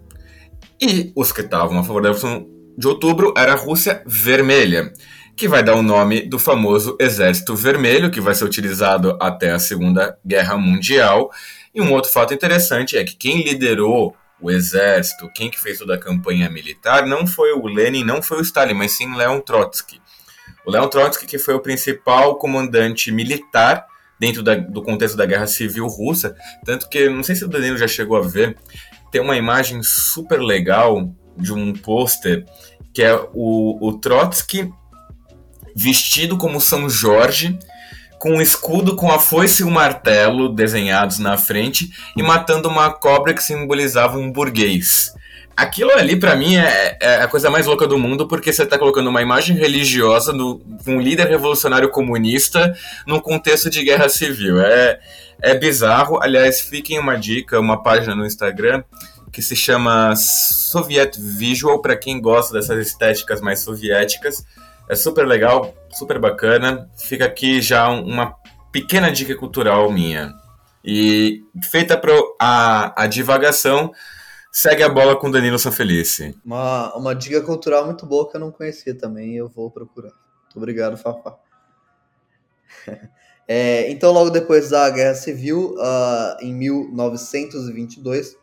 e 0.81 1.11
os 1.15 1.31
que 1.31 1.41
estavam 1.41 1.79
a 1.79 1.83
favor 1.83 2.01
da 2.01 2.09
Revolução 2.09 2.47
de 2.77 2.87
outubro 2.87 3.33
era 3.35 3.53
a 3.53 3.55
Rússia 3.55 4.03
Vermelha, 4.05 4.93
que 5.35 5.47
vai 5.47 5.63
dar 5.63 5.75
o 5.75 5.81
nome 5.81 6.21
do 6.21 6.37
famoso 6.37 6.95
Exército 6.99 7.55
Vermelho, 7.55 8.11
que 8.11 8.21
vai 8.21 8.35
ser 8.35 8.45
utilizado 8.45 9.17
até 9.19 9.51
a 9.51 9.59
Segunda 9.59 10.17
Guerra 10.23 10.57
Mundial. 10.57 11.31
E 11.73 11.81
um 11.81 11.91
outro 11.91 12.11
fato 12.11 12.33
interessante 12.35 12.95
é 12.95 13.03
que 13.03 13.15
quem 13.15 13.43
liderou 13.43 14.15
o 14.39 14.51
exército, 14.51 15.27
quem 15.33 15.49
que 15.49 15.59
fez 15.59 15.79
toda 15.79 15.95
a 15.95 15.99
campanha 15.99 16.47
militar, 16.49 17.07
não 17.07 17.25
foi 17.25 17.51
o 17.53 17.65
Lenin, 17.65 18.03
não 18.03 18.21
foi 18.21 18.37
o 18.37 18.41
Stalin, 18.41 18.75
mas 18.75 18.91
sim 18.91 19.15
Leon 19.15 19.39
Trotsky. 19.39 19.99
O 20.67 20.71
Leon 20.71 20.89
Trotsky 20.89 21.25
que 21.25 21.39
foi 21.39 21.53
o 21.53 21.61
principal 21.61 22.35
comandante 22.35 23.09
militar 23.09 23.87
dentro 24.19 24.43
da, 24.43 24.55
do 24.55 24.81
contexto 24.81 25.15
da 25.15 25.25
Guerra 25.25 25.47
Civil 25.47 25.87
Russa, 25.87 26.35
tanto 26.65 26.89
que, 26.89 27.07
não 27.07 27.23
sei 27.23 27.35
se 27.35 27.45
o 27.45 27.47
Danilo 27.47 27.77
já 27.77 27.87
chegou 27.87 28.17
a 28.17 28.21
ver, 28.21 28.57
tem 29.09 29.21
uma 29.21 29.37
imagem 29.37 29.81
super 29.81 30.41
legal 30.41 31.09
de 31.37 31.53
um 31.53 31.71
pôster 31.71 32.43
que 32.93 33.01
é 33.01 33.15
o, 33.33 33.77
o 33.79 33.97
Trotsky 33.99 34.69
vestido 35.73 36.37
como 36.37 36.59
São 36.59 36.89
Jorge, 36.89 37.57
com 38.19 38.31
um 38.31 38.41
escudo 38.41 38.95
com 38.95 39.09
a 39.09 39.19
foice 39.19 39.61
e 39.61 39.65
o 39.65 39.71
martelo 39.71 40.49
desenhados 40.49 41.17
na 41.19 41.37
frente 41.37 41.91
e 42.17 42.21
matando 42.21 42.67
uma 42.67 42.91
cobra 42.91 43.33
que 43.33 43.43
simbolizava 43.43 44.17
um 44.17 44.31
burguês. 44.33 45.13
Aquilo 45.57 45.89
ali, 45.91 46.15
para 46.15 46.35
mim, 46.35 46.55
é, 46.55 46.97
é, 47.01 47.15
a 47.15 47.27
coisa 47.27 47.49
mais 47.49 47.65
louca 47.65 47.87
do 47.87 47.97
mundo, 47.97 48.27
porque 48.27 48.53
você 48.53 48.63
tá 48.63 48.77
colocando 48.77 49.09
uma 49.09 49.23
imagem 49.23 49.57
religiosa 49.57 50.31
do, 50.31 50.61
um 50.85 51.01
líder 51.01 51.25
revolucionário 51.27 51.89
comunista 51.89 52.77
num 53.07 53.19
contexto 53.19 53.67
de 53.67 53.83
guerra 53.83 54.07
civil. 54.07 54.61
É, 54.61 54.99
é 55.41 55.55
bizarro. 55.55 56.21
Aliás, 56.21 56.61
fiquem 56.61 56.99
uma 56.99 57.17
dica, 57.17 57.59
uma 57.59 57.81
página 57.81 58.13
no 58.13 58.23
Instagram 58.23 58.83
que 59.31 59.41
se 59.41 59.55
chama 59.55 60.15
Soviet 60.15 61.19
Visual, 61.19 61.81
para 61.81 61.97
quem 61.97 62.21
gosta 62.21 62.53
dessas 62.53 62.85
estéticas 62.85 63.41
mais 63.41 63.59
soviéticas. 63.59 64.45
É 64.87 64.95
super 64.95 65.25
legal, 65.25 65.75
super 65.91 66.19
bacana. 66.19 66.87
Fica 66.97 67.25
aqui 67.25 67.61
já 67.61 67.89
uma 67.89 68.35
pequena 68.71 69.11
dica 69.11 69.35
cultural 69.35 69.91
minha. 69.91 70.33
E 70.85 71.41
feita 71.71 71.97
para 71.97 72.13
a, 72.39 73.03
a 73.03 73.07
divagação, 73.07 73.91
segue 74.51 74.83
a 74.83 74.89
bola 74.89 75.15
com 75.15 75.29
Danilo 75.29 75.59
Sanfelice. 75.59 76.37
Uma, 76.43 76.95
uma 76.95 77.15
dica 77.15 77.41
cultural 77.41 77.85
muito 77.85 78.05
boa 78.05 78.29
que 78.29 78.35
eu 78.35 78.41
não 78.41 78.51
conhecia 78.51 78.95
também 78.95 79.35
eu 79.35 79.47
vou 79.47 79.69
procurar. 79.71 80.11
Muito 80.43 80.57
obrigado, 80.57 80.97
Fafá. 80.97 81.37
é, 83.47 83.89
então, 83.91 84.11
logo 84.11 84.29
depois 84.29 84.69
da 84.69 84.89
Guerra 84.89 85.15
Civil, 85.15 85.75
uh, 85.75 86.37
em 86.41 86.53
1922, 86.53 88.35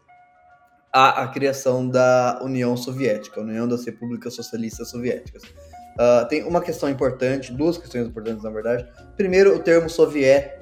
a, 0.92 1.24
a 1.24 1.28
criação 1.28 1.88
da 1.88 2.40
União 2.42 2.76
Soviética, 2.76 3.40
União 3.40 3.66
das 3.66 3.84
Repúblicas 3.84 4.34
Socialistas 4.34 4.90
Soviéticas. 4.90 5.42
Uh, 5.42 6.26
tem 6.28 6.44
uma 6.44 6.60
questão 6.60 6.88
importante, 6.88 7.52
duas 7.52 7.78
questões 7.78 8.06
importantes 8.06 8.42
na 8.42 8.50
verdade. 8.50 8.86
Primeiro, 9.16 9.56
o 9.56 9.58
termo 9.58 9.88
soviet, 9.88 10.52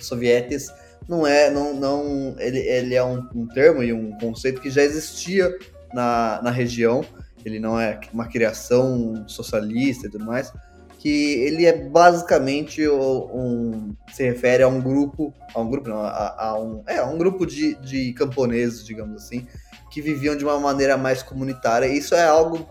sovietes 0.00 0.68
não 1.08 1.26
é, 1.26 1.50
não, 1.50 1.74
não, 1.74 2.34
ele, 2.38 2.58
ele 2.58 2.94
é 2.94 3.04
um, 3.04 3.26
um 3.34 3.46
termo 3.46 3.82
e 3.82 3.92
um 3.92 4.12
conceito 4.18 4.60
que 4.60 4.70
já 4.70 4.82
existia 4.82 5.56
na, 5.92 6.40
na 6.42 6.50
região. 6.50 7.04
Ele 7.44 7.58
não 7.58 7.78
é 7.78 8.00
uma 8.12 8.26
criação 8.26 9.24
socialista 9.26 10.06
e 10.06 10.10
tudo 10.10 10.24
mais 10.24 10.52
que 10.98 11.32
ele 11.40 11.66
é 11.66 11.76
basicamente 11.76 12.88
um 12.88 13.92
se 14.12 14.22
refere 14.22 14.62
a 14.62 14.68
um 14.68 14.80
grupo 14.80 15.34
a 15.52 15.58
um 15.60 15.68
grupo 15.68 15.88
não, 15.88 16.00
a, 16.00 16.36
a 16.38 16.60
um 16.60 16.84
é 16.86 17.02
um 17.02 17.18
grupo 17.18 17.44
de, 17.44 17.74
de 17.80 18.12
camponeses 18.12 18.86
digamos 18.86 19.24
assim 19.24 19.44
que 19.92 20.00
viviam 20.00 20.34
de 20.34 20.42
uma 20.42 20.58
maneira 20.58 20.96
mais 20.96 21.22
comunitária. 21.22 21.86
Isso 21.86 22.14
é 22.14 22.24
algo 22.24 22.66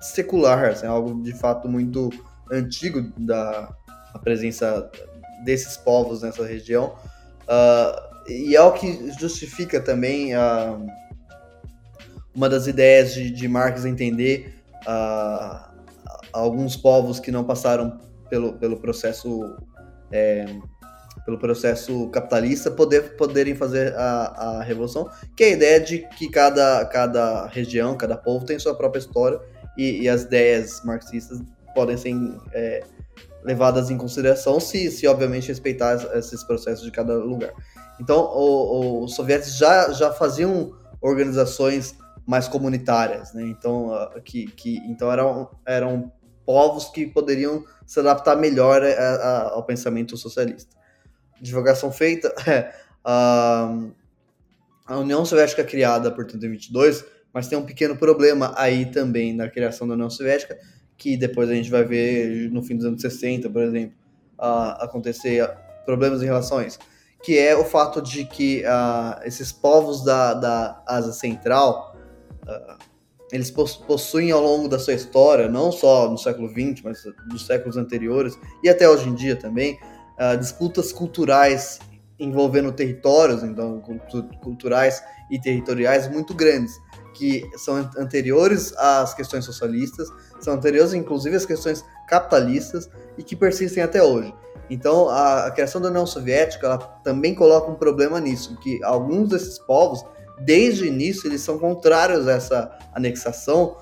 secular, 0.00 0.70
assim, 0.70 0.84
é 0.84 0.88
algo 0.88 1.22
de 1.22 1.32
fato 1.32 1.68
muito 1.68 2.10
antigo 2.50 3.02
da 3.16 3.72
presença 4.22 4.90
desses 5.44 5.76
povos 5.76 6.22
nessa 6.22 6.44
região. 6.44 6.96
Uh, 7.48 8.30
e 8.30 8.56
é 8.56 8.62
o 8.62 8.72
que 8.72 9.12
justifica 9.20 9.80
também 9.80 10.34
uh, 10.34 10.84
uma 12.34 12.48
das 12.48 12.66
ideias 12.66 13.14
de, 13.14 13.30
de 13.30 13.48
Marx 13.48 13.84
entender 13.84 14.62
uh, 14.82 15.66
alguns 16.32 16.76
povos 16.76 17.20
que 17.20 17.30
não 17.30 17.44
passaram 17.44 17.98
pelo, 18.28 18.54
pelo 18.54 18.76
processo 18.78 19.56
é, 20.10 20.46
pelo 21.24 21.38
processo 21.38 22.08
capitalista, 22.10 22.70
poder, 22.70 23.16
poderem 23.16 23.54
fazer 23.54 23.92
a, 23.96 24.58
a 24.58 24.62
revolução, 24.62 25.10
que 25.36 25.42
é 25.42 25.46
a 25.48 25.50
ideia 25.50 25.80
de 25.80 25.98
que 26.16 26.30
cada, 26.30 26.84
cada 26.86 27.46
região, 27.46 27.96
cada 27.96 28.16
povo 28.16 28.46
tem 28.46 28.56
sua 28.60 28.76
própria 28.76 29.00
história 29.00 29.40
e, 29.76 30.02
e 30.02 30.08
as 30.08 30.22
ideias 30.22 30.84
marxistas 30.84 31.42
podem 31.74 31.96
ser 31.96 32.14
é, 32.52 32.84
levadas 33.46 33.90
em 33.90 33.96
consideração 33.96 34.58
se, 34.58 34.90
se 34.90 35.06
obviamente 35.06 35.48
respeitar 35.48 35.94
esses 36.16 36.42
processos 36.44 36.84
de 36.84 36.90
cada 36.90 37.14
lugar. 37.14 37.52
Então, 38.00 38.18
o, 38.18 39.00
o, 39.00 39.04
os 39.04 39.14
soviéticos 39.14 39.56
já, 39.56 39.92
já 39.92 40.12
faziam 40.12 40.74
organizações 41.00 41.96
mais 42.26 42.48
comunitárias, 42.48 43.32
né? 43.32 43.44
Então, 43.44 43.90
que, 44.24 44.46
que, 44.48 44.78
então 44.78 45.10
eram, 45.12 45.48
eram 45.64 46.12
povos 46.44 46.86
que 46.86 47.06
poderiam 47.06 47.64
se 47.86 48.00
adaptar 48.00 48.36
melhor 48.36 48.82
a, 48.82 48.88
a, 48.88 49.50
ao 49.52 49.62
pensamento 49.62 50.16
socialista 50.16 50.76
divulgação 51.40 51.92
feita, 51.92 52.34
uh, 53.04 53.92
a 54.86 54.96
União 54.98 55.24
Soviética 55.24 55.62
é 55.62 55.64
criada, 55.64 56.10
portanto, 56.10 56.44
em 56.44 56.50
22, 56.50 57.04
mas 57.32 57.48
tem 57.48 57.58
um 57.58 57.66
pequeno 57.66 57.96
problema 57.96 58.54
aí 58.56 58.86
também 58.86 59.34
na 59.34 59.48
criação 59.48 59.86
da 59.86 59.94
União 59.94 60.08
Soviética, 60.10 60.58
que 60.96 61.16
depois 61.16 61.48
a 61.48 61.54
gente 61.54 61.70
vai 61.70 61.84
ver 61.84 62.50
no 62.50 62.62
fim 62.62 62.76
dos 62.76 62.86
anos 62.86 63.00
60, 63.00 63.50
por 63.50 63.62
exemplo, 63.62 63.94
acontecer 64.38 65.48
problemas 65.84 66.22
em 66.22 66.28
isso, 66.66 66.78
que 67.22 67.38
é 67.38 67.56
o 67.56 67.64
fato 67.64 68.00
de 68.02 68.24
que 68.24 68.62
uh, 68.62 69.24
esses 69.24 69.52
povos 69.52 70.04
da, 70.04 70.34
da 70.34 70.82
Ásia 70.86 71.12
Central, 71.12 71.96
uh, 72.42 72.76
eles 73.32 73.50
possuem 73.50 74.30
ao 74.30 74.40
longo 74.40 74.68
da 74.68 74.78
sua 74.78 74.94
história, 74.94 75.48
não 75.48 75.72
só 75.72 76.08
no 76.08 76.16
século 76.16 76.48
XX, 76.48 76.82
mas 76.84 77.02
dos 77.28 77.44
séculos 77.44 77.76
anteriores 77.76 78.38
e 78.62 78.68
até 78.68 78.88
hoje 78.88 79.08
em 79.08 79.14
dia 79.14 79.34
também, 79.34 79.76
disputas 80.38 80.92
culturais 80.92 81.80
envolvendo 82.20 82.70
territórios, 82.72 83.42
então 83.42 83.82
culturais 84.40 85.02
e 85.28 85.40
territoriais 85.40 86.08
muito 86.08 86.32
grandes, 86.34 86.72
que 87.16 87.48
são 87.56 87.76
anteriores 87.96 88.74
às 88.76 89.14
questões 89.14 89.44
socialistas, 89.44 90.08
são 90.38 90.54
anteriores 90.54 90.92
inclusive 90.92 91.34
às 91.34 91.46
questões 91.46 91.84
capitalistas 92.06 92.90
e 93.16 93.22
que 93.22 93.34
persistem 93.34 93.82
até 93.82 94.02
hoje. 94.02 94.34
Então, 94.68 95.08
a, 95.08 95.46
a 95.46 95.50
criação 95.50 95.80
da 95.80 95.88
União 95.88 96.06
Soviética 96.06 96.66
ela 96.66 96.78
também 96.78 97.34
coloca 97.34 97.70
um 97.70 97.74
problema 97.74 98.20
nisso, 98.20 98.56
que 98.58 98.82
alguns 98.82 99.28
desses 99.30 99.58
povos, 99.58 100.04
desde 100.40 100.82
o 100.82 100.86
início, 100.86 101.28
eles 101.28 101.40
são 101.40 101.58
contrários 101.58 102.28
a 102.28 102.32
essa 102.32 102.78
anexação, 102.92 103.76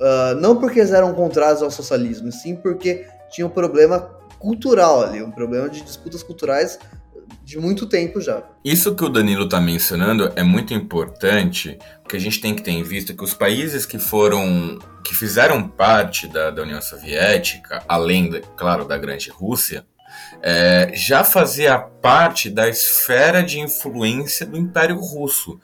uh, 0.00 0.34
não 0.40 0.58
porque 0.58 0.80
eles 0.80 0.92
eram 0.92 1.14
contrários 1.14 1.62
ao 1.62 1.70
socialismo, 1.70 2.32
sim 2.32 2.56
porque 2.56 3.06
tinha 3.30 3.46
um 3.46 3.50
problema 3.50 4.10
cultural 4.38 5.02
ali, 5.02 5.22
um 5.22 5.30
problema 5.30 5.68
de 5.68 5.82
disputas 5.82 6.22
culturais 6.22 6.78
de 7.46 7.60
muito 7.60 7.86
tempo 7.86 8.20
já. 8.20 8.42
Isso 8.64 8.96
que 8.96 9.04
o 9.04 9.08
Danilo 9.08 9.44
está 9.44 9.60
mencionando 9.60 10.32
é 10.34 10.42
muito 10.42 10.74
importante, 10.74 11.78
porque 12.02 12.16
a 12.16 12.20
gente 12.20 12.40
tem 12.40 12.56
que 12.56 12.60
ter 12.60 12.72
em 12.72 12.82
vista 12.82 13.14
que 13.14 13.22
os 13.22 13.32
países 13.32 13.86
que 13.86 14.00
foram, 14.00 14.80
que 15.04 15.14
fizeram 15.14 15.68
parte 15.68 16.26
da, 16.26 16.50
da 16.50 16.62
União 16.62 16.82
Soviética, 16.82 17.84
além, 17.86 18.28
de, 18.28 18.40
claro, 18.56 18.84
da 18.84 18.98
Grande 18.98 19.30
Rússia, 19.30 19.86
é, 20.42 20.90
já 20.92 21.22
fazia 21.22 21.78
parte 21.78 22.50
da 22.50 22.68
esfera 22.68 23.44
de 23.44 23.60
influência 23.60 24.44
do 24.44 24.56
Império 24.56 24.98
Russo. 24.98 25.60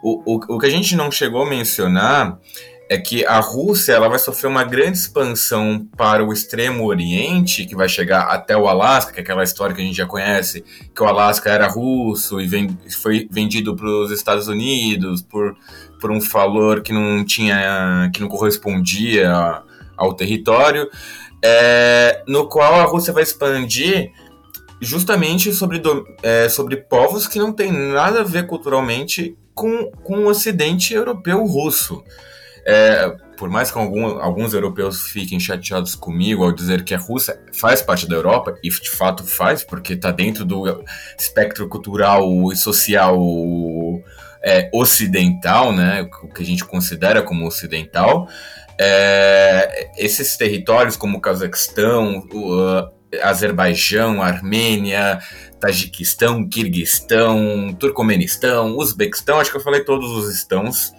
O, 0.00 0.36
o, 0.36 0.54
o 0.54 0.58
que 0.60 0.66
a 0.66 0.70
gente 0.70 0.94
não 0.94 1.10
chegou 1.10 1.42
a 1.42 1.50
mencionar 1.50 2.38
é 2.88 2.98
que 2.98 3.24
a 3.24 3.40
Rússia 3.40 3.92
ela 3.92 4.08
vai 4.08 4.18
sofrer 4.18 4.48
uma 4.48 4.64
grande 4.64 4.98
expansão 4.98 5.86
para 5.96 6.24
o 6.24 6.32
extremo 6.32 6.86
oriente, 6.86 7.64
que 7.64 7.74
vai 7.74 7.88
chegar 7.88 8.22
até 8.24 8.56
o 8.56 8.68
Alasca, 8.68 9.12
que 9.12 9.20
é 9.20 9.22
aquela 9.22 9.42
história 9.42 9.74
que 9.74 9.80
a 9.80 9.84
gente 9.84 9.96
já 9.96 10.06
conhece, 10.06 10.64
que 10.94 11.02
o 11.02 11.06
Alasca 11.06 11.50
era 11.50 11.66
russo 11.66 12.40
e 12.40 12.46
vem, 12.46 12.76
foi 13.00 13.26
vendido 13.30 13.74
para 13.74 13.88
os 13.88 14.10
Estados 14.10 14.48
Unidos 14.48 15.22
por, 15.22 15.56
por 16.00 16.10
um 16.10 16.20
valor 16.20 16.82
que 16.82 16.92
não 16.92 17.24
tinha, 17.24 18.10
que 18.12 18.20
não 18.20 18.28
correspondia 18.28 19.62
ao 19.96 20.12
território, 20.12 20.88
é, 21.42 22.22
no 22.28 22.48
qual 22.48 22.74
a 22.74 22.84
Rússia 22.84 23.12
vai 23.12 23.22
expandir 23.22 24.12
justamente 24.80 25.52
sobre, 25.52 25.80
é, 26.22 26.48
sobre 26.48 26.76
povos 26.76 27.26
que 27.26 27.38
não 27.38 27.52
têm 27.52 27.72
nada 27.72 28.20
a 28.20 28.24
ver 28.24 28.46
culturalmente 28.46 29.36
com, 29.54 29.90
com 30.02 30.18
o 30.18 30.28
Ocidente 30.28 30.92
europeu 30.92 31.44
russo. 31.46 32.02
É, 32.66 33.14
por 33.36 33.50
mais 33.50 33.70
que 33.70 33.78
algum, 33.78 34.18
alguns 34.18 34.54
europeus 34.54 35.02
fiquem 35.08 35.38
chateados 35.38 35.94
comigo 35.94 36.44
ao 36.44 36.52
dizer 36.52 36.84
que 36.84 36.94
a 36.94 36.98
Rússia 36.98 37.38
faz 37.52 37.82
parte 37.82 38.08
da 38.08 38.14
Europa, 38.14 38.56
e 38.62 38.68
de 38.68 38.90
fato 38.90 39.24
faz, 39.24 39.62
porque 39.62 39.94
está 39.94 40.10
dentro 40.10 40.44
do 40.44 40.82
espectro 41.18 41.68
cultural 41.68 42.24
e 42.52 42.56
social 42.56 43.18
é, 44.42 44.70
ocidental, 44.72 45.72
né, 45.72 46.08
o 46.22 46.28
que 46.28 46.42
a 46.42 46.46
gente 46.46 46.64
considera 46.64 47.22
como 47.22 47.46
ocidental, 47.46 48.28
é, 48.78 49.90
esses 49.96 50.36
territórios 50.36 50.96
como 50.96 51.18
o 51.18 51.20
Cazaquistão, 51.20 52.26
o, 52.32 52.54
uh, 52.56 52.90
Azerbaijão, 53.22 54.20
Armênia, 54.20 55.20
Tajiquistão, 55.60 56.48
Kirguistão, 56.48 57.72
Turcomenistão, 57.78 58.76
Uzbequistão, 58.76 59.38
acho 59.38 59.50
que 59.50 59.56
eu 59.56 59.62
falei 59.62 59.84
todos 59.84 60.10
os 60.10 60.34
estãos, 60.34 60.92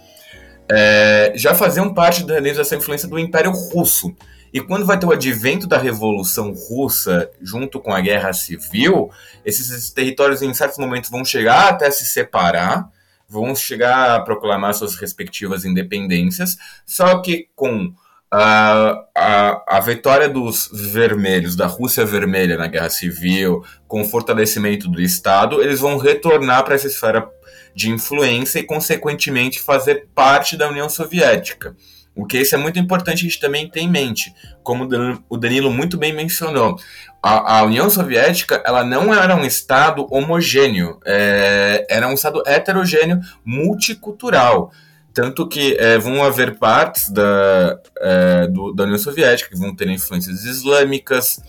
é, 0.70 1.32
já 1.34 1.54
faziam 1.54 1.92
parte 1.92 2.24
dessa 2.24 2.76
influência 2.76 3.08
do 3.08 3.18
Império 3.18 3.50
Russo. 3.50 4.14
E 4.52 4.60
quando 4.60 4.86
vai 4.86 4.98
ter 4.98 5.06
o 5.06 5.12
advento 5.12 5.66
da 5.66 5.76
Revolução 5.76 6.52
Russa, 6.52 7.30
junto 7.42 7.78
com 7.80 7.92
a 7.92 8.00
Guerra 8.00 8.32
Civil, 8.32 9.10
esses, 9.44 9.90
territórios 9.90 10.40
em 10.40 10.54
certos 10.54 10.78
momentos 10.78 11.10
vão 11.10 11.24
chegar 11.24 11.68
até 11.68 11.90
se 11.90 12.06
separar, 12.06 12.88
vão 13.28 13.54
chegar 13.54 14.16
a 14.16 14.20
proclamar 14.20 14.72
suas 14.72 14.94
respectivas 14.96 15.64
independências, 15.64 16.56
só 16.86 17.18
que 17.18 17.48
com 17.54 17.92
a, 18.30 19.04
a, 19.14 19.76
a 19.76 19.80
vitória 19.80 20.28
dos 20.28 20.70
vermelhos, 20.72 21.54
da 21.54 21.66
Rússia 21.66 22.04
vermelha 22.04 22.56
na 22.56 22.66
Guerra 22.66 22.90
Civil, 22.90 23.64
com 23.86 24.02
o 24.02 24.08
fortalecimento 24.08 24.88
do 24.88 25.00
Estado, 25.00 25.62
eles 25.62 25.80
vão 25.80 25.96
retornar 25.96 26.64
para 26.64 26.74
essa 26.74 26.86
esfera 26.86 27.28
de 27.76 27.90
influência 27.90 28.58
e, 28.58 28.64
consequentemente, 28.64 29.60
fazer 29.60 30.08
parte 30.14 30.56
da 30.56 30.66
União 30.66 30.88
Soviética. 30.88 31.76
O 32.14 32.24
que 32.24 32.38
isso 32.38 32.54
é 32.54 32.58
muito 32.58 32.78
importante 32.78 33.20
a 33.20 33.28
gente 33.28 33.38
também 33.38 33.68
ter 33.68 33.80
em 33.80 33.90
mente, 33.90 34.34
como 34.62 34.88
o 35.28 35.36
Danilo 35.36 35.70
muito 35.70 35.98
bem 35.98 36.14
mencionou. 36.14 36.78
A, 37.22 37.58
a 37.58 37.62
União 37.64 37.90
Soviética 37.90 38.62
ela 38.64 38.82
não 38.82 39.12
era 39.12 39.36
um 39.36 39.44
Estado 39.44 40.06
homogêneo, 40.10 40.98
é, 41.04 41.86
era 41.90 42.08
um 42.08 42.14
Estado 42.14 42.42
heterogêneo, 42.46 43.20
multicultural. 43.44 44.72
Tanto 45.12 45.46
que 45.46 45.76
é, 45.78 45.98
vão 45.98 46.24
haver 46.24 46.56
partes 46.56 47.10
da, 47.10 47.78
é, 47.98 48.46
do, 48.46 48.72
da 48.72 48.84
União 48.84 48.98
Soviética 48.98 49.50
que 49.50 49.58
vão 49.58 49.76
ter 49.76 49.86
influências 49.90 50.44
islâmicas, 50.44 51.42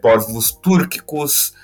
povos 0.00 0.50
túrquicos, 0.52 1.54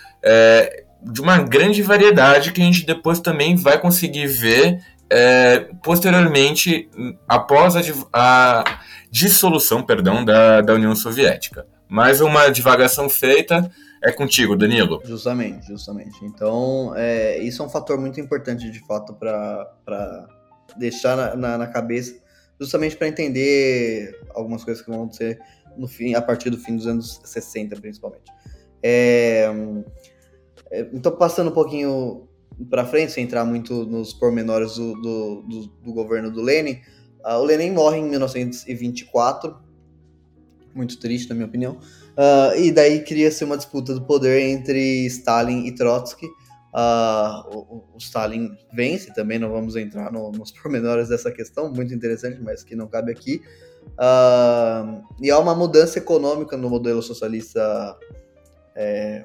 de 1.02 1.20
uma 1.20 1.38
grande 1.38 1.82
variedade 1.82 2.52
que 2.52 2.60
a 2.60 2.64
gente 2.64 2.84
depois 2.84 3.20
também 3.20 3.56
vai 3.56 3.80
conseguir 3.80 4.26
ver 4.26 4.80
é, 5.10 5.60
posteriormente, 5.82 6.88
após 7.26 7.74
a, 7.76 7.80
a, 8.12 8.80
dissolução 9.10 9.82
perdão, 9.82 10.24
da, 10.24 10.60
da 10.60 10.74
União 10.74 10.94
Soviética. 10.94 11.66
Mais 11.88 12.20
uma 12.20 12.50
divagação 12.50 13.08
feita 13.08 13.70
é 14.02 14.12
contigo, 14.12 14.54
Danilo. 14.54 15.00
Justamente, 15.04 15.66
justamente. 15.66 16.24
Então, 16.24 16.92
é, 16.94 17.38
isso 17.38 17.62
é 17.62 17.66
um 17.66 17.68
fator 17.68 17.98
muito 17.98 18.20
importante, 18.20 18.70
de 18.70 18.86
fato, 18.86 19.14
para 19.14 20.28
deixar 20.76 21.16
na, 21.16 21.34
na, 21.34 21.58
na, 21.58 21.66
cabeça, 21.66 22.14
justamente 22.60 22.96
para 22.96 23.08
entender 23.08 24.14
algumas 24.34 24.62
coisas 24.62 24.84
que 24.84 24.90
vão 24.90 25.00
acontecer 25.00 25.38
no 25.76 25.88
fim, 25.88 26.14
a 26.14 26.20
partir 26.20 26.50
do 26.50 26.58
fim 26.58 26.76
dos 26.76 26.86
anos 26.86 27.20
60, 27.24 27.76
principalmente. 27.80 28.30
É, 28.82 29.50
então, 30.92 31.12
passando 31.16 31.50
um 31.50 31.54
pouquinho 31.54 32.28
para 32.70 32.84
frente, 32.84 33.12
sem 33.12 33.24
entrar 33.24 33.44
muito 33.44 33.84
nos 33.84 34.12
pormenores 34.12 34.74
do, 34.74 34.94
do, 34.94 35.42
do, 35.42 35.66
do 35.84 35.92
governo 35.92 36.30
do 36.30 36.42
Lenin, 36.42 36.80
uh, 37.24 37.38
o 37.38 37.44
Lenin 37.44 37.70
morre 37.70 37.98
em 37.98 38.08
1924, 38.08 39.56
muito 40.74 40.98
triste, 40.98 41.28
na 41.28 41.34
minha 41.34 41.46
opinião, 41.46 41.78
uh, 42.16 42.56
e 42.58 42.72
daí 42.72 43.04
cria-se 43.04 43.44
uma 43.44 43.56
disputa 43.56 43.94
do 43.94 44.02
poder 44.02 44.40
entre 44.42 45.06
Stalin 45.06 45.66
e 45.66 45.74
Trotsky. 45.74 46.26
Uh, 46.26 47.56
o, 47.56 47.84
o, 47.94 47.98
Stalin 47.98 48.50
vence, 48.72 49.12
também 49.14 49.38
não 49.38 49.50
vamos 49.50 49.74
entrar 49.74 50.12
no, 50.12 50.30
nos 50.30 50.50
pormenores 50.52 51.08
dessa 51.08 51.30
questão, 51.32 51.72
muito 51.72 51.94
interessante, 51.94 52.40
mas 52.42 52.62
que 52.62 52.76
não 52.76 52.86
cabe 52.86 53.10
aqui. 53.12 53.40
e 55.20 55.30
há 55.30 55.38
uma 55.38 55.54
mudança 55.54 55.98
econômica 55.98 56.56
no 56.56 56.68
modelo 56.68 57.02
socialista 57.02 57.96
é, 58.76 59.24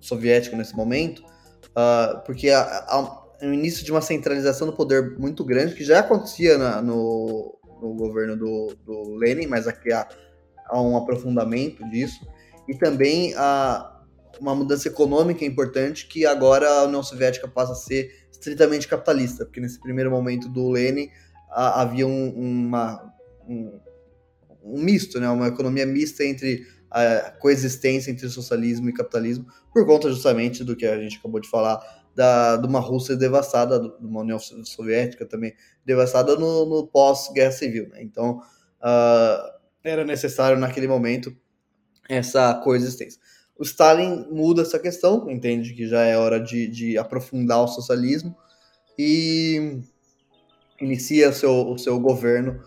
soviético 0.00 0.56
nesse 0.56 0.76
momento, 0.76 1.22
uh, 1.70 2.20
porque 2.24 2.50
há, 2.50 3.24
o 3.42 3.46
início 3.46 3.84
de 3.84 3.92
uma 3.92 4.00
centralização 4.00 4.66
do 4.66 4.72
poder 4.72 5.18
muito 5.18 5.44
grande, 5.44 5.74
que 5.74 5.84
já 5.84 6.00
acontecia 6.00 6.58
na, 6.58 6.82
no, 6.82 7.56
no, 7.80 7.94
governo 7.94 8.36
do, 8.36 8.76
do, 8.84 9.14
Lenin, 9.14 9.46
mas 9.46 9.66
aqui 9.66 9.92
há, 9.92 10.08
há, 10.66 10.80
um 10.80 10.96
aprofundamento 10.96 11.88
disso, 11.88 12.26
e 12.68 12.74
também 12.76 13.34
há 13.36 13.96
uma 14.40 14.54
mudança 14.54 14.88
econômica 14.88 15.44
importante, 15.44 16.06
que 16.06 16.26
agora 16.26 16.68
a 16.68 16.84
União 16.84 17.02
Soviética 17.02 17.48
passa 17.48 17.72
a 17.72 17.76
ser 17.76 18.28
estritamente 18.30 18.86
capitalista, 18.86 19.44
porque 19.44 19.60
nesse 19.60 19.80
primeiro 19.80 20.10
momento 20.10 20.48
do 20.48 20.70
Lenin 20.70 21.08
havia 21.50 22.06
um, 22.06 22.30
uma, 22.30 23.12
um, 23.48 23.80
um 24.62 24.82
misto, 24.82 25.18
né, 25.18 25.28
uma 25.28 25.48
economia 25.48 25.86
mista 25.86 26.24
entre 26.24 26.66
a 26.90 27.30
coexistência 27.32 28.10
entre 28.10 28.28
socialismo 28.28 28.88
e 28.88 28.92
capitalismo, 28.92 29.46
por 29.72 29.84
conta 29.86 30.10
justamente 30.10 30.64
do 30.64 30.76
que 30.76 30.86
a 30.86 30.98
gente 30.98 31.18
acabou 31.18 31.40
de 31.40 31.48
falar, 31.48 31.80
da, 32.14 32.56
de 32.56 32.66
uma 32.66 32.80
Rússia 32.80 33.16
devastada, 33.16 33.78
de 33.78 34.06
uma 34.06 34.20
União 34.20 34.38
Soviética 34.38 35.24
também 35.24 35.54
devastada 35.84 36.34
no, 36.36 36.66
no 36.66 36.86
pós-guerra 36.86 37.52
civil. 37.52 37.88
Né? 37.90 38.02
Então, 38.02 38.38
uh, 38.80 39.58
era 39.84 40.04
necessário 40.04 40.58
naquele 40.58 40.88
momento 40.88 41.34
essa 42.08 42.54
coexistência. 42.54 43.20
O 43.58 43.62
Stalin 43.62 44.26
muda 44.30 44.62
essa 44.62 44.78
questão, 44.78 45.30
entende 45.30 45.74
que 45.74 45.86
já 45.86 46.02
é 46.02 46.16
hora 46.16 46.40
de, 46.40 46.68
de 46.68 46.96
aprofundar 46.96 47.62
o 47.62 47.68
socialismo 47.68 48.34
e 48.98 49.80
inicia 50.80 51.32
seu, 51.32 51.68
o 51.68 51.78
seu 51.78 51.98
governo 52.00 52.62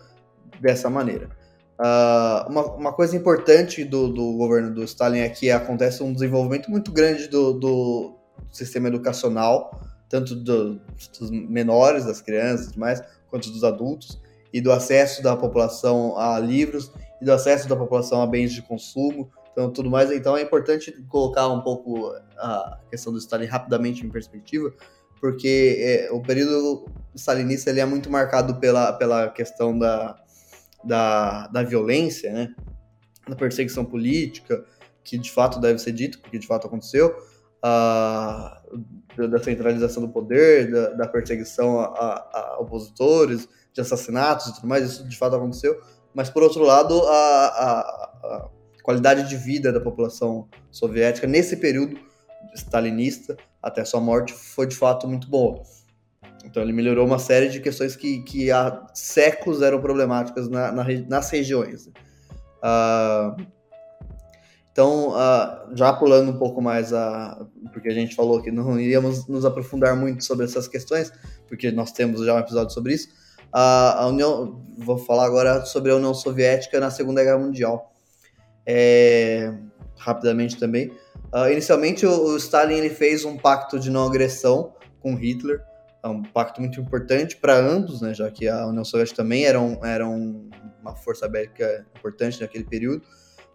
dessa 0.60 0.88
maneira. 0.88 1.41
Uh, 1.82 2.48
uma, 2.48 2.62
uma, 2.74 2.92
coisa 2.92 3.16
importante 3.16 3.84
do, 3.84 4.06
do, 4.06 4.36
governo 4.36 4.72
do 4.72 4.84
Stalin 4.84 5.18
é 5.18 5.28
que 5.28 5.50
acontece 5.50 6.00
um 6.00 6.12
desenvolvimento 6.12 6.70
muito 6.70 6.92
grande 6.92 7.26
do, 7.26 7.54
do 7.54 8.14
sistema 8.52 8.86
educacional, 8.86 9.80
tanto 10.08 10.36
do, 10.36 10.80
dos 11.18 11.30
menores, 11.30 12.04
das 12.04 12.20
crianças 12.20 12.68
e 12.68 12.72
demais, 12.74 13.02
quanto 13.28 13.50
dos 13.50 13.64
adultos, 13.64 14.20
e 14.52 14.60
do 14.60 14.70
acesso 14.70 15.24
da 15.24 15.36
população 15.36 16.16
a 16.16 16.38
livros 16.38 16.92
e 17.20 17.24
do 17.24 17.32
acesso 17.32 17.68
da 17.68 17.74
população 17.74 18.22
a 18.22 18.28
bens 18.28 18.52
de 18.52 18.62
consumo, 18.62 19.28
então 19.50 19.68
tudo 19.68 19.90
mais. 19.90 20.12
Então 20.12 20.36
é 20.36 20.42
importante 20.42 20.92
colocar 21.08 21.48
um 21.48 21.62
pouco 21.62 22.14
a 22.38 22.78
questão 22.90 23.12
do 23.12 23.18
Stalin 23.18 23.46
rapidamente 23.46 24.06
em 24.06 24.08
perspectiva, 24.08 24.72
porque 25.20 25.78
é, 25.80 26.12
o 26.12 26.20
período 26.20 26.86
stalinista 27.12 27.70
ele 27.70 27.80
é 27.80 27.84
muito 27.84 28.08
marcado 28.08 28.60
pela, 28.60 28.92
pela 28.92 29.28
questão 29.30 29.76
da, 29.76 30.21
da, 30.84 31.46
da 31.48 31.62
violência, 31.62 32.32
né? 32.32 32.54
da 33.28 33.36
perseguição 33.36 33.84
política, 33.84 34.64
que 35.04 35.18
de 35.18 35.30
fato 35.30 35.60
deve 35.60 35.78
ser 35.78 35.92
dito, 35.92 36.20
porque 36.20 36.38
de 36.38 36.46
fato 36.46 36.66
aconteceu, 36.66 37.14
a, 37.62 38.60
da 39.16 39.38
centralização 39.38 40.02
do 40.02 40.08
poder, 40.08 40.70
da, 40.70 40.90
da 40.90 41.08
perseguição 41.08 41.80
a, 41.80 41.86
a, 41.86 42.56
opositores, 42.60 43.48
de 43.72 43.80
assassinatos 43.80 44.46
e 44.48 44.54
tudo 44.54 44.66
mais, 44.66 44.84
isso 44.84 45.08
de 45.08 45.16
fato 45.16 45.36
aconteceu. 45.36 45.80
Mas 46.14 46.28
por 46.28 46.42
outro 46.42 46.62
lado, 46.62 47.00
a, 47.06 47.46
a 47.46 48.48
qualidade 48.82 49.28
de 49.28 49.36
vida 49.36 49.72
da 49.72 49.80
população 49.80 50.48
soviética 50.70 51.26
nesse 51.26 51.56
período 51.56 51.98
stalinista 52.54 53.36
até 53.62 53.84
sua 53.84 54.00
morte 54.00 54.32
foi 54.32 54.66
de 54.66 54.76
fato 54.76 55.06
muito 55.08 55.28
boa. 55.28 55.62
Então 56.44 56.62
ele 56.62 56.72
melhorou 56.72 57.06
uma 57.06 57.18
série 57.18 57.48
de 57.48 57.60
questões 57.60 57.96
que, 57.96 58.22
que 58.22 58.50
há 58.50 58.86
séculos 58.94 59.62
eram 59.62 59.80
problemáticas 59.80 60.48
na, 60.48 60.72
na, 60.72 60.84
nas 61.08 61.30
regiões. 61.30 61.86
Uh, 62.62 63.42
então, 64.70 65.10
uh, 65.10 65.76
já 65.76 65.92
pulando 65.92 66.30
um 66.30 66.38
pouco 66.38 66.62
mais, 66.62 66.94
a, 66.94 67.44
porque 67.72 67.88
a 67.88 67.94
gente 67.94 68.14
falou 68.14 68.40
que 68.40 68.50
não 68.50 68.80
iríamos 68.80 69.26
nos 69.28 69.44
aprofundar 69.44 69.94
muito 69.94 70.24
sobre 70.24 70.46
essas 70.46 70.66
questões, 70.66 71.12
porque 71.46 71.70
nós 71.70 71.92
temos 71.92 72.24
já 72.24 72.34
um 72.34 72.38
episódio 72.38 72.72
sobre 72.72 72.94
isso. 72.94 73.08
Uh, 73.54 73.98
a 73.98 74.06
União, 74.06 74.62
vou 74.78 74.96
falar 74.96 75.26
agora 75.26 75.64
sobre 75.66 75.92
a 75.92 75.96
União 75.96 76.14
Soviética 76.14 76.80
na 76.80 76.90
Segunda 76.90 77.22
Guerra 77.22 77.38
Mundial. 77.38 77.92
É, 78.64 79.52
rapidamente 79.98 80.56
também. 80.56 80.90
inicialmente, 81.50 82.06
o, 82.06 82.28
o 82.28 82.36
Stalin 82.36 82.76
ele 82.76 82.90
fez 82.90 83.24
um 83.24 83.36
pacto 83.36 83.78
de 83.78 83.90
não 83.90 84.06
agressão 84.06 84.72
com 85.00 85.14
Hitler, 85.14 85.60
é 86.02 86.08
um 86.08 86.22
pacto 86.22 86.60
muito 86.60 86.80
importante 86.80 87.36
para 87.36 87.56
ambos, 87.56 88.00
né, 88.00 88.12
já 88.12 88.30
que 88.30 88.48
a 88.48 88.66
União 88.66 88.84
Soviética 88.84 89.22
também 89.22 89.44
era, 89.44 89.60
um, 89.60 89.84
era 89.84 90.06
um, 90.08 90.50
uma 90.80 90.96
força 90.96 91.28
bélica 91.28 91.86
importante 91.96 92.40
naquele 92.40 92.64
período. 92.64 93.04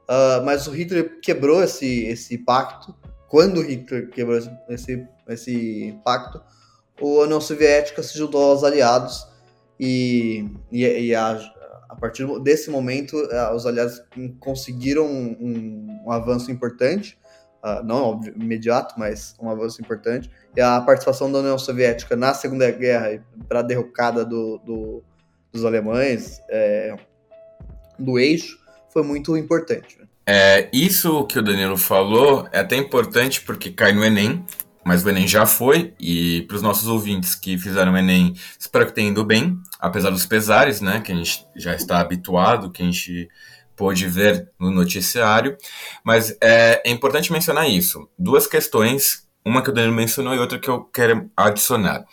Uh, 0.10 0.43
mas 0.45 0.65
o 0.67 0.71
Hitler 0.71 1.19
quebrou 1.19 1.62
esse, 1.62 2.05
esse 2.05 2.38
pacto. 2.38 2.95
Quando 3.27 3.62
Hitler 3.62 4.10
quebrou 4.10 4.38
esse, 4.69 5.05
esse, 5.27 5.99
pacto, 6.05 6.41
a 6.99 7.05
União 7.05 7.41
Soviética 7.41 8.01
se 8.01 8.17
juntou 8.17 8.41
aos 8.41 8.63
aliados 8.63 9.27
e, 9.77 10.49
e, 10.71 10.86
e 10.86 11.13
a, 11.13 11.38
a, 11.89 11.95
partir 11.97 12.25
desse 12.39 12.69
momento 12.69 13.17
os 13.53 13.65
aliados 13.65 14.01
conseguiram 14.39 15.05
um, 15.05 15.38
um, 15.39 16.03
um 16.05 16.12
avanço 16.12 16.49
importante 16.49 17.19
uh, 17.63 17.84
não 17.84 18.04
óbvio, 18.04 18.34
imediato, 18.36 18.96
mas 18.98 19.36
um 19.39 19.50
avanço 19.50 19.82
importante. 19.82 20.30
E 20.56 20.62
a 20.62 20.80
participação 20.82 21.32
da 21.32 21.39
União 21.39 21.58
Soviética 21.58 22.15
na 22.15 22.34
Segunda 22.34 22.70
Guerra 22.72 23.24
para 23.48 23.60
a 23.60 23.63
derrocada 23.63 24.26
do, 24.26 24.58
do, 24.60 25.04
dos 25.52 25.65
alemães, 25.65 26.41
é, 26.50 26.96
do 27.98 28.17
eixo, 28.17 28.60
foi 28.89 29.04
muito 29.04 29.38
importante. 29.38 30.00
Né? 30.00 30.08
É, 30.26 30.70
isso 30.74 31.26
que 31.26 31.39
o 31.39 31.41
Danilo 31.41 31.78
falou 31.78 32.48
é 32.52 32.60
até 32.60 32.76
importante 32.76 33.41
porque 33.41 33.72
cai 33.72 33.93
no 33.93 34.04
Enem, 34.04 34.43
mas 34.84 35.04
o 35.04 35.10
Enem 35.10 35.28
já 35.28 35.46
foi, 35.46 35.93
e 36.00 36.43
para 36.43 36.56
os 36.56 36.62
nossos 36.62 36.88
ouvintes 36.88 37.36
que 37.36 37.58
fizeram 37.58 37.93
o 37.93 37.98
Enem, 37.98 38.34
espero 38.60 38.86
que 38.86 38.93
tenham 38.93 39.12
ido 39.12 39.24
bem, 39.24 39.58
apesar 39.80 40.10
dos 40.10 40.26
pesares, 40.26 40.82
né, 40.82 41.02
que 41.02 41.12
a 41.12 41.15
gente 41.15 41.46
já 41.56 41.76
está 41.76 42.00
habituado, 42.00 42.72
que 42.72 42.82
a 42.82 42.86
gente 42.86 43.30
pôde 43.78 44.08
ver 44.08 44.50
no 44.60 44.72
noticiário, 44.72 45.56
mas 46.04 46.36
é, 46.42 46.82
é 46.84 46.92
importante 46.92 47.32
mencionar 47.32 47.70
isso. 47.70 48.10
Duas 48.18 48.48
questões, 48.48 49.26
uma 49.46 49.62
que 49.62 49.70
o 49.70 49.74
Danilo 49.74 49.94
mencionou 49.94 50.34
e 50.34 50.40
outra 50.40 50.60
que 50.60 50.68
eu 50.68 50.84
quero 50.84 51.30
adicionar. 51.38 52.04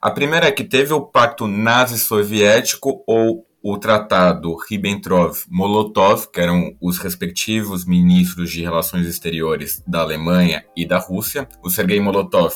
A 0.00 0.10
primeira 0.10 0.46
é 0.46 0.52
que 0.52 0.64
teve 0.64 0.94
o 0.94 1.00
pacto 1.00 1.46
nazi-soviético 1.46 3.04
ou 3.06 3.46
o 3.62 3.78
tratado 3.78 4.56
Ribbentrop-Molotov, 4.68 6.26
que 6.32 6.40
eram 6.40 6.74
os 6.80 6.98
respectivos 6.98 7.84
ministros 7.84 8.50
de 8.50 8.62
relações 8.62 9.06
exteriores 9.06 9.82
da 9.86 10.00
Alemanha 10.00 10.64
e 10.76 10.84
da 10.84 10.98
Rússia, 10.98 11.48
o 11.62 11.70
Sergei 11.70 12.00
Molotov, 12.00 12.54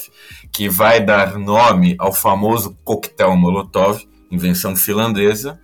que 0.53 0.69
vai 0.69 1.01
dar 1.01 1.39
nome 1.39 1.95
ao 1.99 2.13
famoso 2.13 2.77
coquetel 2.83 3.37
Molotov, 3.37 4.03
invenção 4.31 4.75
finlandesa, 4.75 5.61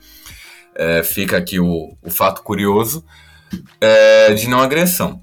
é, 0.74 1.02
fica 1.02 1.37
aqui 1.37 1.61
o, 1.61 1.96
o 2.02 2.11
fato 2.11 2.42
curioso, 2.42 3.04
é, 3.80 4.32
de 4.35 4.48
não 4.48 4.61
agressão. 4.61 5.22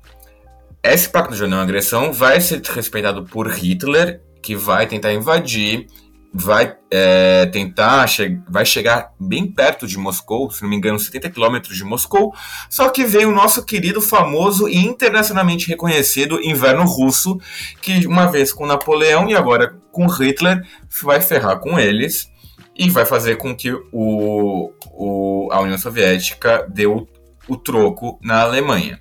Esse 0.83 1.09
pacto 1.09 1.35
de 1.35 1.45
não 1.45 1.59
agressão 1.59 2.13
vai 2.13 2.39
ser 2.39 2.62
respeitado 2.62 3.23
por 3.25 3.47
Hitler, 3.47 4.21
que 4.41 4.55
vai 4.55 4.88
tentar 4.88 5.13
invadir, 5.13 5.88
vai 6.33 6.75
é, 6.91 7.47
tentar, 7.47 8.07
che 8.07 8.39
vai 8.47 8.65
chegar 8.65 9.13
bem 9.19 9.51
perto 9.51 9.88
de 9.88 9.97
Moscou, 9.97 10.49
se 10.51 10.62
não 10.62 10.69
me 10.69 10.75
engano, 10.75 10.99
70 10.99 11.29
quilômetros 11.31 11.75
de 11.75 11.83
Moscou, 11.83 12.33
só 12.69 12.89
que 12.89 13.03
veio 13.03 13.29
o 13.29 13.35
nosso 13.35 13.65
querido, 13.65 13.99
famoso 13.99 14.69
e 14.69 14.77
internacionalmente 14.77 15.67
reconhecido 15.67 16.41
inverno 16.41 16.85
russo, 16.85 17.39
que 17.81 18.05
uma 18.05 18.27
vez 18.27 18.53
com 18.53 18.65
Napoleão 18.65 19.27
e 19.29 19.35
agora 19.35 19.75
com 19.91 20.05
Hitler, 20.07 20.65
vai 21.01 21.19
ferrar 21.19 21.59
com 21.59 21.79
eles 21.79 22.29
e 22.79 22.89
vai 22.89 23.05
fazer 23.05 23.35
com 23.35 23.53
que 23.53 23.73
o, 23.91 24.71
o, 24.93 25.49
a 25.51 25.59
União 25.59 25.77
Soviética 25.77 26.65
dê 26.73 26.87
o, 26.87 27.05
o 27.45 27.57
troco 27.57 28.17
na 28.23 28.41
Alemanha. 28.41 28.97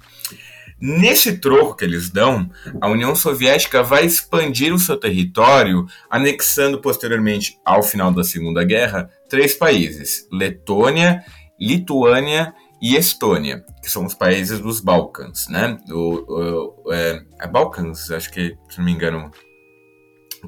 Nesse 0.80 1.38
troco 1.38 1.76
que 1.76 1.84
eles 1.84 2.10
dão, 2.10 2.50
a 2.80 2.88
União 2.88 3.14
Soviética 3.14 3.80
vai 3.80 4.04
expandir 4.04 4.74
o 4.74 4.78
seu 4.80 4.96
território, 4.96 5.86
anexando 6.10 6.80
posteriormente, 6.80 7.56
ao 7.64 7.82
final 7.82 8.10
da 8.10 8.24
Segunda 8.24 8.64
Guerra, 8.64 9.08
três 9.28 9.54
países: 9.54 10.26
Letônia, 10.32 11.24
Lituânia 11.60 12.52
e 12.82 12.96
Estônia, 12.96 13.64
que 13.80 13.90
são 13.90 14.04
os 14.04 14.14
países 14.14 14.58
dos 14.58 14.80
Balcãs, 14.80 15.46
né? 15.48 15.78
O, 15.88 16.84
o 16.86 16.92
é, 16.92 17.22
é 17.40 17.46
Balcãs, 17.46 18.10
acho 18.10 18.32
que, 18.32 18.56
se 18.68 18.78
não 18.78 18.84
me 18.84 18.92
engano, 18.92 19.30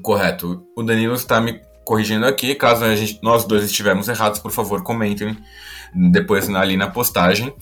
correto. 0.01 0.65
O 0.77 0.83
Danilo 0.83 1.15
está 1.15 1.41
me 1.41 1.61
corrigindo 1.83 2.25
aqui. 2.25 2.55
Caso 2.55 2.85
gente, 2.95 3.19
nós 3.21 3.45
dois 3.45 3.63
estivermos 3.63 4.07
errados, 4.07 4.39
por 4.39 4.51
favor, 4.51 4.83
comentem 4.83 5.37
depois 5.93 6.49
ali 6.49 6.77
na 6.77 6.89
postagem. 6.89 7.53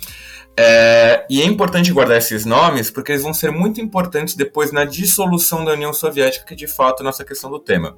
É, 0.58 1.25
e 1.29 1.41
é 1.41 1.45
importante 1.45 1.91
guardar 1.93 2.17
esses 2.17 2.45
nomes 2.45 2.91
porque 2.91 3.13
eles 3.13 3.23
vão 3.23 3.34
ser 3.34 3.49
muito 3.49 3.79
importantes 3.79 4.36
depois 4.36 4.73
na 4.73 4.84
dissolução 4.84 5.63
da 5.63 5.71
União 5.71 5.93
Soviética, 5.93 6.45
que 6.45 6.55
de 6.55 6.67
fato 6.67 6.99
é 6.99 7.03
a 7.03 7.05
nossa 7.05 7.23
questão 7.23 7.49
do 7.49 7.60
tema. 7.60 7.95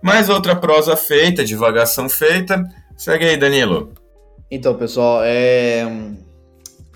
Mais 0.00 0.28
outra 0.28 0.54
prosa 0.54 0.96
feita, 0.96 1.44
divagação 1.44 2.08
feita. 2.08 2.62
Segue 2.96 3.24
aí, 3.24 3.36
Danilo. 3.36 3.92
Então, 4.50 4.74
pessoal, 4.74 5.22
é... 5.24 5.84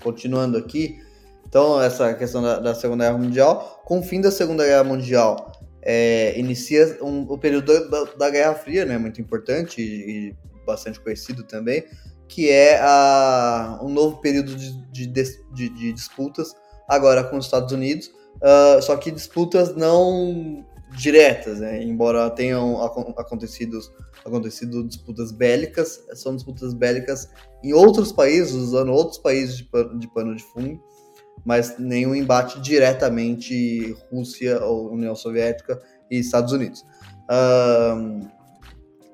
continuando 0.01 0.57
aqui, 0.57 0.97
então 1.45 1.81
essa 1.81 2.13
questão 2.13 2.41
da, 2.41 2.59
da 2.59 2.75
Segunda 2.75 3.03
Guerra 3.05 3.17
Mundial, 3.17 3.81
com 3.83 3.99
o 3.99 4.03
fim 4.03 4.21
da 4.21 4.31
Segunda 4.31 4.63
Guerra 4.63 4.83
Mundial, 4.83 5.48
é, 5.81 6.37
inicia 6.37 6.97
um, 7.01 7.21
o 7.23 7.37
período 7.37 7.89
da, 7.89 8.03
da, 8.03 8.29
Guerra 8.29 8.55
Fria, 8.55 8.85
né, 8.85 8.97
muito 8.97 9.21
importante 9.21 9.81
e, 9.81 10.29
e, 10.29 10.35
bastante 10.65 10.99
conhecido 10.99 11.43
também, 11.43 11.83
que 12.27 12.49
é 12.49 12.79
a, 12.79 13.79
um 13.81 13.89
novo 13.89 14.17
período 14.17 14.55
de, 14.55 14.71
de, 14.91 15.07
de, 15.07 15.69
de 15.69 15.93
disputas, 15.93 16.53
agora 16.87 17.23
com 17.23 17.37
os 17.37 17.45
Estados 17.45 17.71
Unidos, 17.71 18.07
uh, 18.37 18.81
só 18.81 18.95
que 18.97 19.11
disputas 19.11 19.75
não 19.75 20.65
diretas, 20.95 21.59
né, 21.59 21.83
embora 21.83 22.29
tenham 22.31 22.81
acontecido, 23.17 23.79
acontecido 24.25 24.83
disputas 24.83 25.31
bélicas, 25.31 26.03
são 26.15 26.35
disputas 26.35 26.73
bélicas 26.73 27.29
em 27.63 27.73
outros 27.73 28.11
países, 28.11 28.53
usando 28.53 28.91
outros 28.91 29.19
países 29.19 29.57
de 29.57 29.63
pano 29.65 29.99
de, 29.99 30.07
pano 30.07 30.35
de 30.35 30.43
fundo, 30.43 30.81
mas 31.45 31.77
nenhum 31.77 32.15
embate 32.15 32.59
diretamente 32.61 33.95
Rússia 34.11 34.63
ou 34.63 34.91
União 34.91 35.15
Soviética 35.15 35.79
e 36.09 36.19
Estados 36.19 36.51
Unidos. 36.51 36.83
Um, 37.29 38.27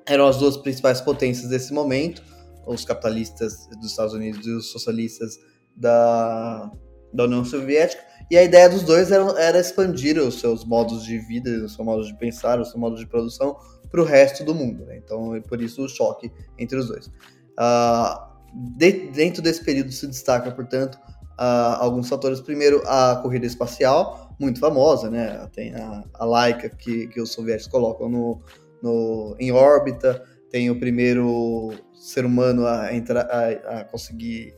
eram 0.06 0.26
as 0.26 0.38
duas 0.38 0.56
principais 0.56 1.00
potências 1.00 1.48
desse 1.48 1.72
momento, 1.72 2.22
os 2.66 2.84
capitalistas 2.84 3.66
dos 3.80 3.90
Estados 3.90 4.14
Unidos 4.14 4.46
e 4.46 4.50
os 4.50 4.70
socialistas 4.70 5.38
da, 5.76 6.70
da 7.12 7.24
União 7.24 7.44
Soviética, 7.44 8.02
e 8.30 8.36
a 8.36 8.42
ideia 8.42 8.68
dos 8.68 8.82
dois 8.82 9.12
era, 9.12 9.24
era 9.40 9.60
expandir 9.60 10.18
os 10.18 10.40
seus 10.40 10.64
modos 10.64 11.04
de 11.04 11.18
vida, 11.18 11.50
os 11.64 11.74
seus 11.74 11.86
modos 11.86 12.08
de 12.08 12.18
pensar, 12.18 12.60
os 12.60 12.68
seus 12.68 12.80
modos 12.80 12.98
de 12.98 13.06
produção 13.06 13.56
para 13.90 14.00
o 14.00 14.04
resto 14.04 14.44
do 14.44 14.54
mundo. 14.54 14.84
Né? 14.84 14.98
Então, 14.98 15.40
por 15.42 15.60
isso 15.60 15.84
o 15.84 15.88
choque 15.88 16.32
entre 16.58 16.78
os 16.78 16.88
dois. 16.88 17.06
Uh, 17.06 18.36
de, 18.76 19.10
dentro 19.10 19.42
desse 19.42 19.62
período 19.64 19.92
se 19.92 20.06
destaca, 20.06 20.50
portanto, 20.50 20.98
alguns 21.36 22.08
fatores. 22.08 22.40
Primeiro, 22.40 22.82
a 22.86 23.16
corrida 23.22 23.46
espacial, 23.46 24.34
muito 24.38 24.60
famosa, 24.60 25.10
né? 25.10 25.48
Tem 25.52 25.74
a, 25.74 26.04
a 26.14 26.24
Laika 26.24 26.68
que, 26.68 27.06
que 27.08 27.20
os 27.20 27.32
soviéticos 27.32 27.70
colocam 27.70 28.08
no, 28.08 28.40
no, 28.82 29.36
em 29.38 29.52
órbita, 29.52 30.22
tem 30.50 30.70
o 30.70 30.78
primeiro 30.78 31.72
ser 31.94 32.24
humano 32.24 32.66
a, 32.66 32.94
entrar, 32.94 33.26
a, 33.30 33.80
a 33.80 33.84
conseguir 33.84 34.54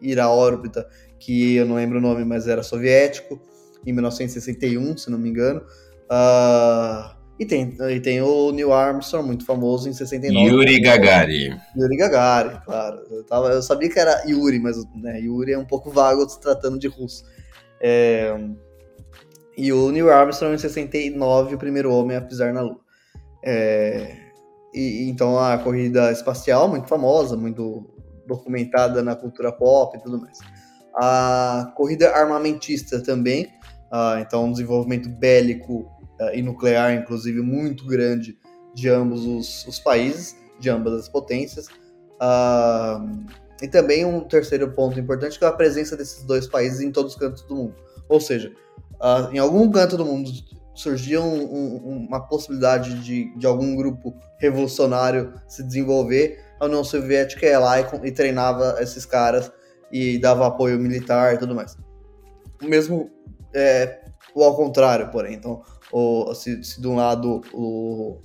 ir 0.00 0.18
à 0.18 0.30
órbita, 0.30 0.88
que 1.18 1.56
eu 1.56 1.66
não 1.66 1.76
lembro 1.76 1.98
o 1.98 2.00
nome, 2.00 2.24
mas 2.24 2.46
era 2.48 2.62
soviético, 2.62 3.40
em 3.84 3.92
1961, 3.92 4.96
se 4.96 5.10
não 5.10 5.18
me 5.18 5.28
engano. 5.28 5.60
Uh, 6.10 7.16
e 7.38 7.44
tem, 7.44 7.76
e 7.90 8.00
tem 8.00 8.22
o 8.22 8.50
Neil 8.50 8.72
Armstrong, 8.72 9.26
muito 9.26 9.44
famoso, 9.44 9.88
em 9.88 9.92
69. 9.92 10.48
Yuri 10.48 10.80
Gagarin. 10.80 11.58
Yuri 11.76 11.96
Gagarin, 11.96 12.58
claro. 12.64 13.02
Eu, 13.10 13.24
tava, 13.24 13.48
eu 13.48 13.62
sabia 13.62 13.90
que 13.90 13.98
era 13.98 14.24
Yuri, 14.26 14.58
mas 14.58 14.76
né, 14.94 15.20
Yuri 15.20 15.52
é 15.52 15.58
um 15.58 15.64
pouco 15.64 15.90
vago 15.90 16.26
se 16.28 16.40
tratando 16.40 16.78
de 16.78 16.88
russo. 16.88 17.24
É, 17.80 18.34
e 19.56 19.72
o 19.72 19.90
Neil 19.90 20.10
Armstrong, 20.10 20.54
em 20.54 20.58
69, 20.58 21.54
o 21.54 21.58
primeiro 21.58 21.92
homem 21.92 22.16
a 22.16 22.20
pisar 22.20 22.54
na 22.54 22.62
Lua. 22.62 22.80
É, 23.44 24.16
e, 24.74 25.08
então 25.08 25.38
a 25.38 25.58
corrida 25.58 26.10
espacial, 26.12 26.68
muito 26.68 26.88
famosa, 26.88 27.36
muito 27.36 27.84
documentada 28.26 29.02
na 29.02 29.14
cultura 29.14 29.52
pop 29.52 29.96
e 29.96 30.02
tudo 30.02 30.20
mais. 30.20 30.38
A 30.94 31.72
corrida 31.76 32.10
armamentista 32.10 33.02
também, 33.02 33.44
uh, 33.92 34.18
então 34.20 34.46
um 34.46 34.52
desenvolvimento 34.52 35.08
bélico 35.08 35.95
e 36.34 36.42
nuclear, 36.42 36.94
inclusive, 36.94 37.40
muito 37.40 37.86
grande 37.86 38.38
de 38.74 38.88
ambos 38.88 39.24
os, 39.24 39.66
os 39.66 39.78
países, 39.78 40.36
de 40.58 40.70
ambas 40.70 40.92
as 40.94 41.08
potências. 41.08 41.68
Uh, 42.20 43.26
e 43.62 43.68
também 43.68 44.04
um 44.04 44.20
terceiro 44.20 44.70
ponto 44.72 44.98
importante 45.00 45.38
que 45.38 45.44
é 45.44 45.48
a 45.48 45.52
presença 45.52 45.96
desses 45.96 46.22
dois 46.24 46.46
países 46.46 46.80
em 46.80 46.90
todos 46.90 47.14
os 47.14 47.18
cantos 47.18 47.42
do 47.42 47.54
mundo. 47.54 47.74
Ou 48.08 48.20
seja, 48.20 48.52
uh, 48.94 49.32
em 49.32 49.38
algum 49.38 49.70
canto 49.70 49.96
do 49.96 50.04
mundo 50.04 50.30
surgia 50.74 51.20
um, 51.22 51.42
um, 51.42 52.06
uma 52.06 52.20
possibilidade 52.20 53.02
de, 53.02 53.34
de 53.36 53.46
algum 53.46 53.74
grupo 53.74 54.14
revolucionário 54.38 55.32
se 55.48 55.62
desenvolver, 55.62 56.38
a 56.60 56.66
União 56.66 56.84
Soviética 56.84 57.46
ia 57.46 57.58
lá 57.58 57.80
e, 57.80 57.86
e 58.04 58.12
treinava 58.12 58.76
esses 58.80 59.06
caras 59.06 59.50
e 59.90 60.18
dava 60.18 60.46
apoio 60.46 60.78
militar 60.78 61.34
e 61.34 61.38
tudo 61.38 61.54
mais. 61.54 61.76
O 62.62 62.66
mesmo 62.66 63.10
é, 63.54 64.00
o 64.34 64.44
ao 64.44 64.54
contrário, 64.54 65.10
porém. 65.10 65.34
Então, 65.34 65.62
o, 65.92 66.34
se, 66.34 66.62
se 66.64 66.80
de 66.80 66.86
um 66.88 66.96
lado 66.96 67.40
o, 67.52 68.20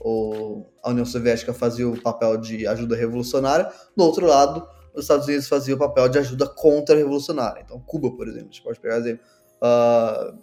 o, 0.00 0.66
a 0.82 0.90
União 0.90 1.06
Soviética 1.06 1.52
fazia 1.52 1.88
o 1.88 2.00
papel 2.00 2.36
de 2.36 2.66
ajuda 2.66 2.96
revolucionária, 2.96 3.70
do 3.96 4.04
outro 4.04 4.26
lado, 4.26 4.66
os 4.94 5.02
Estados 5.02 5.26
Unidos 5.26 5.48
faziam 5.48 5.76
o 5.76 5.78
papel 5.78 6.08
de 6.08 6.18
ajuda 6.18 6.46
contra-revolucionária. 6.46 7.62
Então, 7.64 7.80
Cuba, 7.80 8.14
por 8.14 8.28
exemplo, 8.28 8.48
a 8.48 8.52
gente 8.52 8.62
pode 8.62 8.78
pegar 8.78 8.98
exemplo. 8.98 9.24
Uh, 9.56 10.38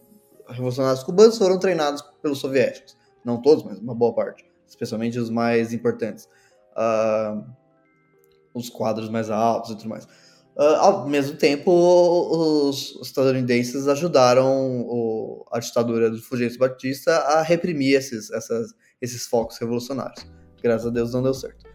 revolucionários 0.52 1.04
cubanos 1.04 1.38
foram 1.38 1.58
treinados 1.58 2.02
pelos 2.22 2.40
soviéticos. 2.40 2.98
Não 3.24 3.42
todos, 3.42 3.64
mas 3.64 3.80
uma 3.80 3.96
boa 3.96 4.14
parte. 4.14 4.46
Especialmente 4.68 5.18
os 5.18 5.30
mais 5.30 5.74
importantes. 5.74 6.28
Uh, 6.74 7.46
os 8.54 8.70
quadros 8.70 9.10
mais 9.10 9.30
altos 9.30 9.72
e 9.72 9.78
tudo 9.78 9.90
mais. 9.90 10.08
Uh, 10.62 10.76
ao 10.76 11.08
mesmo 11.08 11.36
tempo, 11.38 11.71
os, 11.71 12.95
estadunidenses 13.02 13.88
ajudaram 13.88 14.86
o, 14.88 15.43
a 15.52 15.58
ditadura 15.58 16.08
do 16.08 16.21
Fulgêncio 16.21 16.60
Batista 16.60 17.17
a 17.17 17.41
reprimir 17.41 17.95
esses, 17.95 18.30
essas, 18.30 18.71
esses 19.02 19.26
focos 19.26 19.58
revolucionários. 19.58 20.24
Graças 20.62 20.86
a 20.86 20.91
Deus 20.91 21.13
não 21.13 21.24
deu 21.24 21.34
certo. 21.34 21.65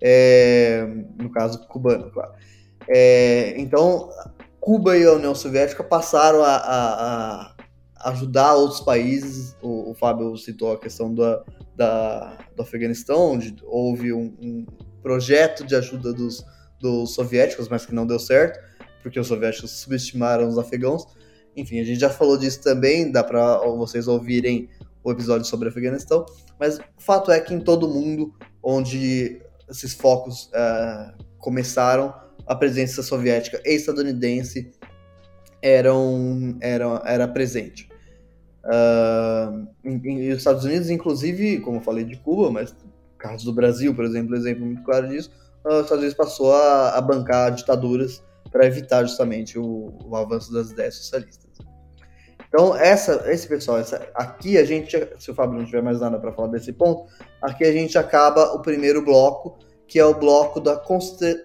É, 0.00 0.86
no 1.20 1.28
caso 1.32 1.66
cubano, 1.66 2.08
claro. 2.12 2.34
É, 2.88 3.54
então, 3.58 4.10
Cuba 4.60 4.96
e 4.96 5.04
a 5.04 5.14
União 5.14 5.34
Soviética 5.34 5.82
passaram 5.82 6.44
a, 6.44 6.54
a, 6.54 7.54
a 7.96 8.10
ajudar 8.10 8.54
outros 8.54 8.78
países. 8.78 9.56
O, 9.60 9.90
o, 9.90 9.94
Fábio 9.96 10.36
citou 10.36 10.72
a 10.72 10.78
questão 10.78 11.12
da, 11.12 11.42
da, 11.74 12.38
do 12.54 12.62
Afeganistão, 12.62 13.32
onde 13.32 13.56
houve 13.64 14.12
um, 14.12 14.36
um 14.40 14.66
projeto 15.02 15.66
de 15.66 15.74
ajuda 15.74 16.12
dos 16.12 16.44
dos 16.80 17.14
soviéticos, 17.14 17.68
mas 17.68 17.86
que 17.86 17.94
não 17.94 18.06
deu 18.06 18.18
certo, 18.18 18.60
porque 19.02 19.18
os 19.18 19.26
soviéticos 19.26 19.70
subestimaram 19.70 20.48
os 20.48 20.58
afegãos. 20.58 21.06
Enfim, 21.56 21.80
a 21.80 21.84
gente 21.84 22.00
já 22.00 22.10
falou 22.10 22.36
disso 22.36 22.62
também, 22.62 23.10
dá 23.10 23.24
para 23.24 23.58
vocês 23.58 24.08
ouvirem 24.08 24.68
o 25.02 25.10
episódio 25.10 25.46
sobre 25.46 25.68
Afeganistão, 25.68 26.26
mas 26.58 26.78
o 26.78 26.82
fato 26.98 27.30
é 27.30 27.40
que 27.40 27.54
em 27.54 27.60
todo 27.60 27.88
mundo 27.88 28.34
onde 28.62 29.40
esses 29.68 29.94
focos 29.94 30.46
uh, 30.46 31.24
começaram, 31.38 32.12
a 32.46 32.54
presença 32.54 33.02
soviética 33.02 33.60
e 33.64 33.74
estadunidense 33.74 34.70
eram, 35.62 36.56
eram, 36.60 37.02
era 37.04 37.26
presente. 37.26 37.88
Uh, 38.64 39.66
em, 39.84 40.30
os 40.30 40.38
Estados 40.38 40.64
Unidos, 40.64 40.90
inclusive, 40.90 41.60
como 41.60 41.78
eu 41.78 41.80
falei 41.80 42.04
de 42.04 42.16
Cuba, 42.16 42.50
mas 42.50 42.74
caso 43.18 43.44
do 43.44 43.52
Brasil, 43.52 43.94
por 43.94 44.04
exemplo, 44.04 44.36
exemplo 44.36 44.64
muito 44.64 44.82
claro 44.82 45.08
disso, 45.08 45.30
os 45.66 45.82
Estados 45.82 45.98
Unidos 45.98 46.14
passou 46.14 46.54
a, 46.54 46.90
a 46.90 47.00
bancar 47.00 47.52
ditaduras 47.52 48.22
para 48.50 48.66
evitar 48.66 49.04
justamente 49.04 49.58
o, 49.58 49.92
o, 50.04 50.16
avanço 50.16 50.52
das 50.52 50.70
ideias 50.70 50.94
socialistas. 50.94 51.46
Então, 52.48 52.76
essa, 52.76 53.24
esse 53.26 53.46
pessoal, 53.48 53.78
essa, 53.78 54.08
aqui 54.14 54.56
a 54.56 54.64
gente, 54.64 54.96
se 55.18 55.30
o 55.30 55.34
Fábio 55.34 55.58
não 55.58 55.66
tiver 55.66 55.82
mais 55.82 56.00
nada 56.00 56.18
para 56.18 56.32
falar 56.32 56.48
desse 56.48 56.72
ponto, 56.72 57.06
aqui 57.42 57.64
a 57.64 57.72
gente 57.72 57.98
acaba 57.98 58.54
o 58.54 58.62
primeiro 58.62 59.04
bloco, 59.04 59.58
que 59.86 59.98
é 59.98 60.04
o 60.04 60.14
bloco 60.14 60.60
da, 60.60 60.80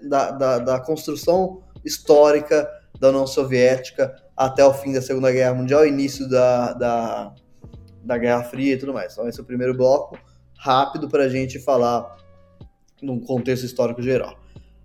da, 0.03 0.31
da, 0.31 0.59
da 0.59 0.79
construção 0.79 1.63
histórica 1.83 2.69
da 2.99 3.09
União 3.09 3.25
Soviética 3.25 4.15
até 4.37 4.63
o 4.63 4.73
fim 4.73 4.93
da 4.93 5.01
Segunda 5.01 5.31
Guerra 5.31 5.55
Mundial, 5.55 5.85
início 5.85 6.29
da, 6.29 6.73
da, 6.73 7.33
da 8.03 8.17
Guerra 8.17 8.43
Fria 8.43 8.75
e 8.75 8.77
tudo 8.77 8.93
mais. 8.93 9.13
Então, 9.13 9.27
esse 9.27 9.39
é 9.39 9.43
o 9.43 9.45
primeiro 9.45 9.75
bloco, 9.75 10.17
rápido 10.55 11.09
para 11.09 11.23
a 11.23 11.29
gente 11.29 11.59
falar 11.59 12.20
num 13.01 13.19
contexto 13.19 13.65
histórico 13.65 14.01
geral. 14.01 14.39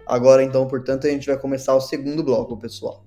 Agora, 0.06 0.42
então, 0.42 0.66
portanto, 0.68 1.06
a 1.06 1.10
gente 1.10 1.26
vai 1.26 1.36
começar 1.36 1.74
o 1.74 1.80
segundo 1.80 2.22
bloco, 2.22 2.56
pessoal. 2.56 3.04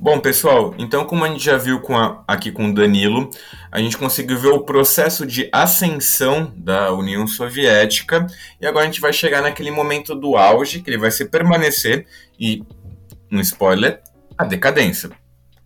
Bom, 0.00 0.20
pessoal, 0.20 0.74
então 0.78 1.04
como 1.04 1.24
a 1.24 1.28
gente 1.28 1.44
já 1.44 1.56
viu 1.56 1.80
com 1.80 1.96
a, 1.96 2.22
aqui 2.26 2.52
com 2.52 2.70
o 2.70 2.74
Danilo, 2.74 3.28
a 3.70 3.80
gente 3.80 3.98
conseguiu 3.98 4.38
ver 4.38 4.48
o 4.48 4.62
processo 4.62 5.26
de 5.26 5.50
ascensão 5.52 6.52
da 6.56 6.92
União 6.94 7.26
Soviética 7.26 8.26
e 8.60 8.66
agora 8.66 8.84
a 8.84 8.86
gente 8.86 9.00
vai 9.00 9.12
chegar 9.12 9.42
naquele 9.42 9.72
momento 9.72 10.14
do 10.14 10.36
auge, 10.36 10.80
que 10.80 10.88
ele 10.88 10.98
vai 10.98 11.10
se 11.10 11.24
permanecer 11.24 12.06
e, 12.38 12.62
um 13.30 13.40
spoiler, 13.40 14.00
a 14.38 14.44
decadência, 14.44 15.10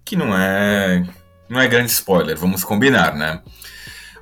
que 0.03 0.17
não 0.17 0.37
é, 0.37 1.05
não 1.49 1.61
é 1.61 1.69
grande 1.69 1.91
spoiler, 1.91 2.37
vamos 2.37 2.65
combinar, 2.65 3.15
né? 3.15 3.43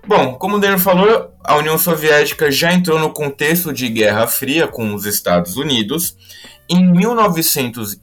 Bom, 0.07 0.35
como 0.35 0.57
o 0.57 0.59
Daniel 0.59 0.79
falou, 0.79 1.35
a 1.45 1.57
União 1.57 1.77
Soviética 1.77 2.51
já 2.51 2.73
entrou 2.73 2.99
no 2.99 3.13
contexto 3.13 3.73
de 3.73 3.89
Guerra 3.89 4.27
Fria 4.27 4.67
com 4.67 4.95
os 4.95 5.05
Estados 5.05 5.57
Unidos. 5.57 6.17
Em 6.69 6.85
1900, 6.85 8.01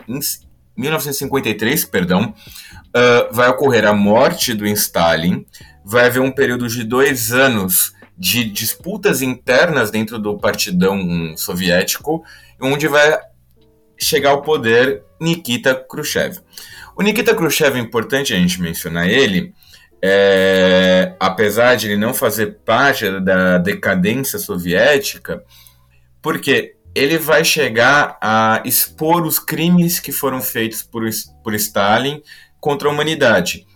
1953, 0.75 1.86
perdão, 1.86 2.33
uh, 2.88 3.33
vai 3.33 3.49
ocorrer 3.49 3.86
a 3.86 3.93
morte 3.93 4.53
do 4.53 4.65
Stalin. 4.67 5.45
Vai 5.83 6.05
haver 6.05 6.21
um 6.21 6.31
período 6.31 6.67
de 6.67 6.83
dois 6.83 7.31
anos 7.31 7.93
de 8.17 8.43
disputas 8.43 9.21
internas 9.21 9.91
dentro 9.91 10.17
do 10.17 10.38
partidão 10.38 11.36
soviético, 11.36 12.23
onde 12.60 12.88
vai 12.88 13.19
chegar 13.97 14.31
ao 14.31 14.41
poder 14.41 15.03
Nikita 15.19 15.75
Khrushchev. 15.75 16.39
O 16.95 17.03
Nikita 17.03 17.36
Khrushchev 17.36 17.77
é 17.77 17.81
importante 17.81 18.33
a 18.33 18.38
gente 18.38 18.62
mencionar 18.62 19.07
ele, 19.07 19.53
é, 20.01 21.15
apesar 21.19 21.75
de 21.75 21.88
ele 21.88 21.97
não 21.97 22.13
fazer 22.13 22.60
parte 22.65 23.19
da 23.19 23.57
decadência 23.57 24.38
soviética, 24.38 25.43
porque 26.21 26.75
ele 26.93 27.17
vai 27.17 27.43
chegar 27.43 28.17
a 28.21 28.62
expor 28.65 29.23
os 29.23 29.38
crimes 29.39 29.99
que 29.99 30.12
foram 30.12 30.41
feitos 30.41 30.81
por, 30.81 31.03
por 31.43 31.53
Stalin 31.53 32.21
contra 32.60 32.88
a 32.88 32.91
humanidade, 32.91 33.67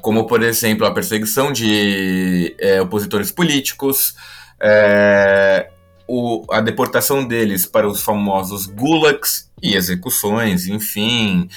como, 0.00 0.26
por 0.26 0.42
exemplo, 0.42 0.86
a 0.86 0.92
perseguição 0.92 1.52
de 1.52 2.54
é, 2.58 2.80
opositores 2.80 3.32
políticos, 3.32 4.14
é, 4.60 5.70
o, 6.06 6.44
a 6.50 6.60
deportação 6.60 7.26
deles 7.26 7.66
para 7.66 7.88
os 7.88 8.02
famosos 8.02 8.66
gulags 8.66 9.50
e 9.62 9.74
execuções, 9.74 10.66
enfim, 10.66 11.48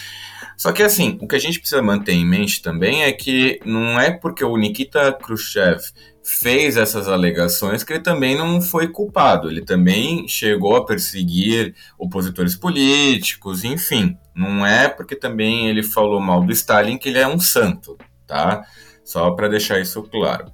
só 0.57 0.71
que 0.71 0.81
assim, 0.81 1.19
o 1.21 1.27
que 1.27 1.35
a 1.35 1.39
gente 1.39 1.59
precisa 1.59 1.83
manter 1.83 2.13
em 2.13 2.25
mente 2.25 2.63
também 2.63 3.03
é 3.03 3.11
que 3.11 3.59
não 3.63 3.99
é 3.99 4.09
porque 4.09 4.43
o 4.43 4.57
Nikita 4.57 5.13
Khrushchev 5.13 5.79
fez 6.23 6.77
essas 6.77 7.07
alegações 7.07 7.83
que 7.83 7.93
ele 7.93 8.01
também 8.01 8.35
não 8.35 8.59
foi 8.59 8.87
culpado. 8.87 9.51
Ele 9.51 9.61
também 9.61 10.27
chegou 10.27 10.75
a 10.75 10.83
perseguir 10.83 11.75
opositores 11.97 12.55
políticos, 12.55 13.63
enfim. 13.63 14.17
Não 14.35 14.65
é 14.65 14.89
porque 14.89 15.15
também 15.15 15.69
ele 15.69 15.83
falou 15.83 16.19
mal 16.19 16.43
do 16.43 16.51
Stalin 16.51 16.97
que 16.97 17.09
ele 17.09 17.19
é 17.19 17.27
um 17.27 17.39
santo, 17.39 17.95
tá? 18.25 18.65
Só 19.05 19.29
para 19.31 19.47
deixar 19.47 19.79
isso 19.79 20.01
claro. 20.03 20.51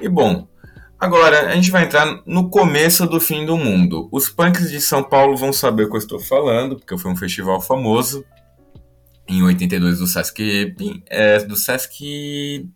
E 0.00 0.10
bom, 0.10 0.46
agora 1.00 1.48
a 1.48 1.54
gente 1.54 1.70
vai 1.70 1.84
entrar 1.84 2.20
no 2.26 2.50
começo 2.50 3.06
do 3.06 3.18
fim 3.18 3.46
do 3.46 3.56
mundo. 3.56 4.10
Os 4.12 4.28
punks 4.28 4.70
de 4.70 4.80
São 4.80 5.02
Paulo 5.02 5.38
vão 5.38 5.54
saber 5.54 5.84
o 5.84 5.88
que 5.88 5.96
eu 5.96 6.00
estou 6.00 6.20
falando, 6.20 6.76
porque 6.76 6.98
foi 6.98 7.10
um 7.10 7.16
festival 7.16 7.62
famoso 7.62 8.22
em 9.28 9.42
82 9.42 9.98
do 9.98 10.06
Sesc. 10.06 10.74
É, 11.08 11.38
do 11.44 11.56
Sesc. 11.56 12.68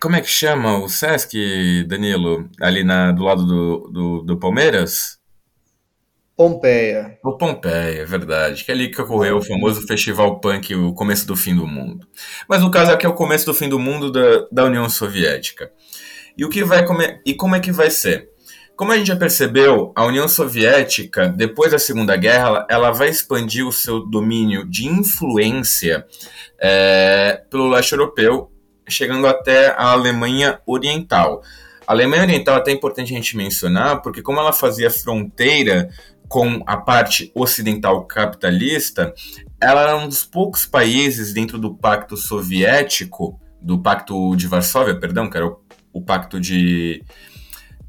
Como 0.00 0.16
é 0.16 0.20
que 0.20 0.28
chama 0.28 0.78
o 0.78 0.88
Sesc, 0.88 1.84
Danilo? 1.84 2.48
Ali 2.60 2.84
na, 2.84 3.12
do 3.12 3.22
lado 3.22 3.46
do, 3.46 3.88
do, 3.90 4.22
do 4.22 4.36
Palmeiras? 4.38 5.18
Pompeia. 6.36 7.16
O 7.24 7.38
Pompeia, 7.38 8.02
é 8.02 8.04
verdade. 8.04 8.64
Que 8.64 8.72
é 8.72 8.74
ali 8.74 8.90
que 8.90 9.00
ocorreu 9.00 9.38
o 9.38 9.42
famoso 9.42 9.86
festival 9.86 10.40
punk, 10.40 10.74
o 10.74 10.92
começo 10.92 11.26
do 11.26 11.36
fim 11.36 11.54
do 11.54 11.66
mundo. 11.66 12.06
Mas 12.48 12.60
no 12.60 12.70
caso 12.70 12.90
aqui 12.90 13.06
é 13.06 13.08
o 13.08 13.14
começo 13.14 13.46
do 13.46 13.54
fim 13.54 13.68
do 13.68 13.78
mundo 13.78 14.10
da, 14.10 14.46
da 14.50 14.64
União 14.64 14.88
Soviética. 14.90 15.70
E 16.36 16.44
o 16.44 16.48
que 16.48 16.64
vai 16.64 16.84
comer, 16.84 17.22
e 17.24 17.32
como 17.34 17.54
é 17.54 17.60
que 17.60 17.70
vai 17.70 17.90
ser? 17.90 18.33
Como 18.76 18.90
a 18.90 18.96
gente 18.96 19.06
já 19.06 19.16
percebeu, 19.16 19.92
a 19.94 20.04
União 20.04 20.26
Soviética, 20.26 21.28
depois 21.28 21.70
da 21.70 21.78
Segunda 21.78 22.16
Guerra, 22.16 22.66
ela 22.68 22.90
vai 22.90 23.08
expandir 23.08 23.64
o 23.64 23.72
seu 23.72 24.04
domínio 24.04 24.68
de 24.68 24.88
influência 24.88 26.04
é, 26.58 27.40
pelo 27.48 27.68
leste 27.68 27.92
europeu, 27.92 28.50
chegando 28.88 29.28
até 29.28 29.68
a 29.68 29.92
Alemanha 29.92 30.60
Oriental. 30.66 31.40
A 31.86 31.92
Alemanha 31.92 32.22
Oriental 32.22 32.56
é 32.56 32.58
até 32.58 32.72
importante 32.72 33.12
a 33.12 33.16
gente 33.16 33.36
mencionar, 33.36 34.02
porque 34.02 34.20
como 34.20 34.40
ela 34.40 34.52
fazia 34.52 34.90
fronteira 34.90 35.88
com 36.28 36.60
a 36.66 36.76
parte 36.76 37.30
ocidental 37.32 38.04
capitalista, 38.06 39.14
ela 39.60 39.82
era 39.82 39.96
um 39.96 40.08
dos 40.08 40.24
poucos 40.24 40.66
países 40.66 41.32
dentro 41.32 41.58
do 41.60 41.76
Pacto 41.76 42.16
Soviético, 42.16 43.40
do 43.62 43.80
Pacto 43.80 44.34
de 44.34 44.48
Varsóvia, 44.48 44.98
perdão, 44.98 45.30
que 45.30 45.36
era 45.36 45.46
o, 45.46 45.60
o 45.92 46.02
Pacto 46.02 46.40
de 46.40 47.04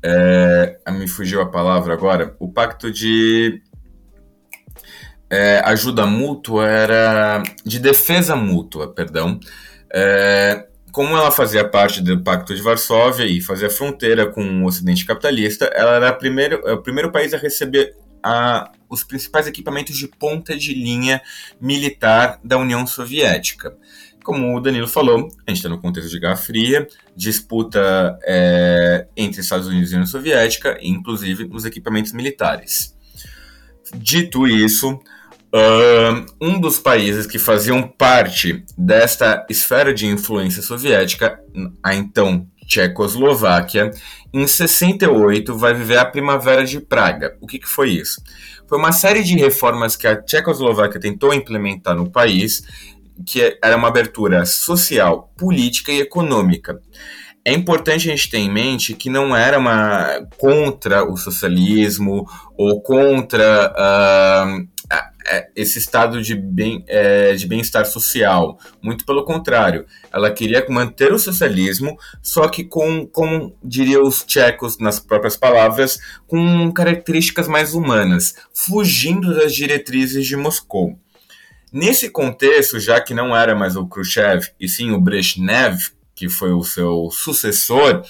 é, 0.07 0.77
me 0.91 1.07
fugiu 1.07 1.41
a 1.41 1.47
palavra 1.47 1.93
agora. 1.93 2.35
O 2.39 2.47
pacto 2.47 2.91
de 2.91 3.59
é, 5.27 5.59
ajuda 5.65 6.05
mútua 6.05 6.67
era 6.67 7.43
de 7.65 7.79
defesa 7.79 8.35
mútua, 8.35 8.93
perdão. 8.93 9.39
É, 9.91 10.67
como 10.91 11.17
ela 11.17 11.31
fazia 11.31 11.67
parte 11.67 12.01
do 12.01 12.23
Pacto 12.23 12.53
de 12.53 12.61
Varsóvia 12.61 13.25
e 13.25 13.41
fazia 13.41 13.69
fronteira 13.69 14.27
com 14.27 14.63
o 14.63 14.67
Ocidente 14.67 15.05
capitalista, 15.05 15.65
ela 15.73 15.95
era 15.95 16.13
primeiro, 16.13 16.61
é 16.67 16.73
o 16.73 16.81
primeiro 16.81 17.11
país 17.11 17.33
a 17.33 17.37
receber 17.37 17.95
a, 18.23 18.71
os 18.89 19.03
principais 19.03 19.47
equipamentos 19.47 19.97
de 19.97 20.07
ponta 20.07 20.55
de 20.55 20.73
linha 20.73 21.21
militar 21.59 22.39
da 22.43 22.57
União 22.57 22.85
Soviética. 22.85 23.75
Como 24.25 24.57
o 24.57 24.59
Danilo 24.59 24.87
falou, 24.87 25.29
a 25.45 25.51
gente 25.51 25.57
está 25.57 25.69
no 25.69 25.79
contexto 25.79 26.09
de 26.09 26.19
Guerra 26.19 26.35
Fria, 26.35 26.87
disputa 27.15 28.17
é, 28.23 29.05
entre 29.15 29.39
Estados 29.39 29.67
Unidos 29.67 29.91
e 29.91 29.93
União 29.93 30.07
Soviética, 30.07 30.79
inclusive 30.81 31.47
nos 31.47 31.63
equipamentos 31.63 32.11
militares. 32.11 32.97
Dito 33.93 34.47
isso, 34.47 34.99
um 36.41 36.59
dos 36.59 36.79
países 36.79 37.27
que 37.27 37.37
faziam 37.37 37.83
parte 37.83 38.65
desta 38.75 39.45
esfera 39.47 39.93
de 39.93 40.07
influência 40.07 40.63
soviética, 40.63 41.39
a 41.83 41.93
então 41.93 42.47
Tchecoslováquia, 42.65 43.91
em 44.33 44.47
68 44.47 45.55
vai 45.55 45.75
viver 45.75 45.99
a 45.99 46.05
Primavera 46.05 46.65
de 46.65 46.79
Praga. 46.79 47.37
O 47.39 47.45
que, 47.45 47.59
que 47.59 47.67
foi 47.67 47.91
isso? 47.91 48.23
Foi 48.67 48.79
uma 48.79 48.91
série 48.91 49.23
de 49.23 49.37
reformas 49.37 49.95
que 49.95 50.07
a 50.07 50.19
Tchecoslováquia 50.19 50.99
tentou 50.99 51.31
implementar 51.31 51.95
no 51.95 52.09
país 52.09 52.63
que 53.25 53.57
era 53.63 53.77
uma 53.77 53.87
abertura 53.87 54.45
social, 54.45 55.31
política 55.37 55.91
e 55.91 55.99
econômica. 55.99 56.81
É 57.47 57.53
importante 57.53 58.09
a 58.09 58.11
gente 58.11 58.29
ter 58.29 58.39
em 58.39 58.51
mente 58.51 58.95
que 58.95 59.07
não 59.07 59.35
era 59.35 59.59
uma 59.59 60.27
contra 60.37 61.03
o 61.03 61.15
socialismo 61.15 62.25
ou 62.57 62.81
contra 62.81 63.71
uh, 63.71 64.67
esse 65.55 65.79
estado 65.79 66.21
de 66.21 66.35
bem 66.35 66.83
é, 66.87 67.33
de 67.33 67.47
bem-estar 67.47 67.85
social. 67.85 68.57
Muito 68.81 69.05
pelo 69.05 69.23
contrário, 69.23 69.85
ela 70.11 70.31
queria 70.31 70.65
manter 70.69 71.13
o 71.13 71.19
socialismo, 71.19 71.97
só 72.21 72.47
que 72.47 72.63
com, 72.63 73.05
como 73.05 73.55
diria 73.63 74.01
os 74.01 74.23
tchecos 74.23 74.77
nas 74.79 74.99
próprias 74.99 75.35
palavras, 75.35 75.99
com 76.27 76.71
características 76.71 77.47
mais 77.47 77.73
humanas, 77.73 78.35
fugindo 78.53 79.35
das 79.35 79.53
diretrizes 79.53 80.25
de 80.25 80.35
Moscou. 80.35 80.97
Nesse 81.75 82.09
contexto, 82.09 82.79
já 82.79 83.01
que 83.01 83.13
não 83.13 83.35
era 83.35 83.53
mais 83.53 83.75
o 83.75 83.85
Khrushchev, 83.85 84.47
e 84.57 84.65
sim 84.65 84.91
o 84.91 85.01
Brezhnev, 85.01 85.77
que 86.15 86.29
foi 86.29 86.53
o 86.53 86.63
seu 86.63 87.09
sucessor, 87.11 88.01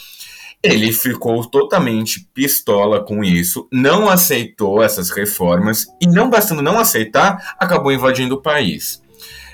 ele 0.61 0.93
ficou 0.93 1.43
totalmente 1.49 2.29
pistola 2.31 3.03
com 3.03 3.23
isso, 3.23 3.67
não 3.73 4.07
aceitou 4.07 4.83
essas 4.83 5.09
reformas 5.09 5.87
e, 5.99 6.05
não 6.05 6.29
bastando 6.29 6.61
não 6.61 6.77
aceitar, 6.77 7.55
acabou 7.57 7.91
invadindo 7.91 8.35
o 8.35 8.41
país. 8.41 9.01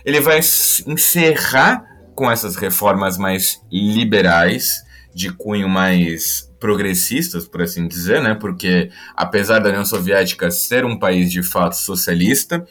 Ele 0.04 0.20
vai 0.20 0.40
encerrar 0.40 1.82
com 2.14 2.30
essas 2.30 2.58
reformas 2.58 3.18
mais 3.18 3.62
liberais, 3.72 4.84
de 5.16 5.32
cunho 5.32 5.70
mais 5.70 6.52
progressistas, 6.60 7.48
por 7.48 7.62
assim 7.62 7.88
dizer, 7.88 8.22
né? 8.22 8.36
Porque 8.36 8.92
apesar 9.16 9.60
da 9.60 9.70
União 9.70 9.86
Soviética 9.86 10.52
ser 10.52 10.84
um 10.84 11.00
país 11.00 11.32
de 11.32 11.42
fato 11.42 11.78
socialista, 11.78 12.68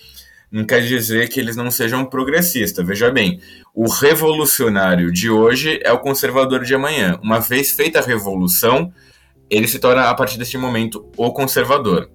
não 0.51 0.65
quer 0.65 0.81
dizer 0.83 1.29
que 1.29 1.39
eles 1.39 1.57
não 1.57 1.71
sejam 1.71 2.05
progressistas. 2.05 2.85
Veja 2.85 3.11
bem, 3.11 3.41
o 3.75 3.89
revolucionário 3.89 5.13
de 5.13 5.31
hoje 5.31 5.79
é 5.85 5.93
o 5.93 5.99
conservador 5.99 6.65
de 6.65 6.75
amanhã. 6.75 7.19
Uma 7.23 7.39
vez 7.39 7.71
feita 7.71 8.01
a 8.01 8.03
revolução, 8.03 8.93
ele 9.49 9.69
se 9.69 9.79
torna, 9.79 10.11
a 10.11 10.15
partir 10.15 10.39
deste 10.39 10.59
momento, 10.59 11.09
o 11.17 11.33
conservador. 11.33 12.11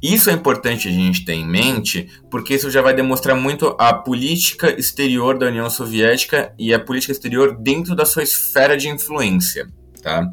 Isso 0.00 0.30
é 0.30 0.32
importante 0.32 0.88
a 0.88 0.92
gente 0.92 1.24
ter 1.24 1.34
em 1.34 1.46
mente, 1.46 2.08
porque 2.30 2.54
isso 2.54 2.70
já 2.70 2.80
vai 2.80 2.94
demonstrar 2.94 3.36
muito 3.36 3.74
a 3.78 3.92
política 3.92 4.70
exterior 4.78 5.36
da 5.36 5.46
União 5.46 5.68
Soviética 5.68 6.54
e 6.56 6.72
a 6.72 6.78
política 6.78 7.12
exterior 7.12 7.56
dentro 7.58 7.96
da 7.96 8.06
sua 8.06 8.22
esfera 8.22 8.76
de 8.76 8.88
influência. 8.88 9.66
Tá? 10.00 10.30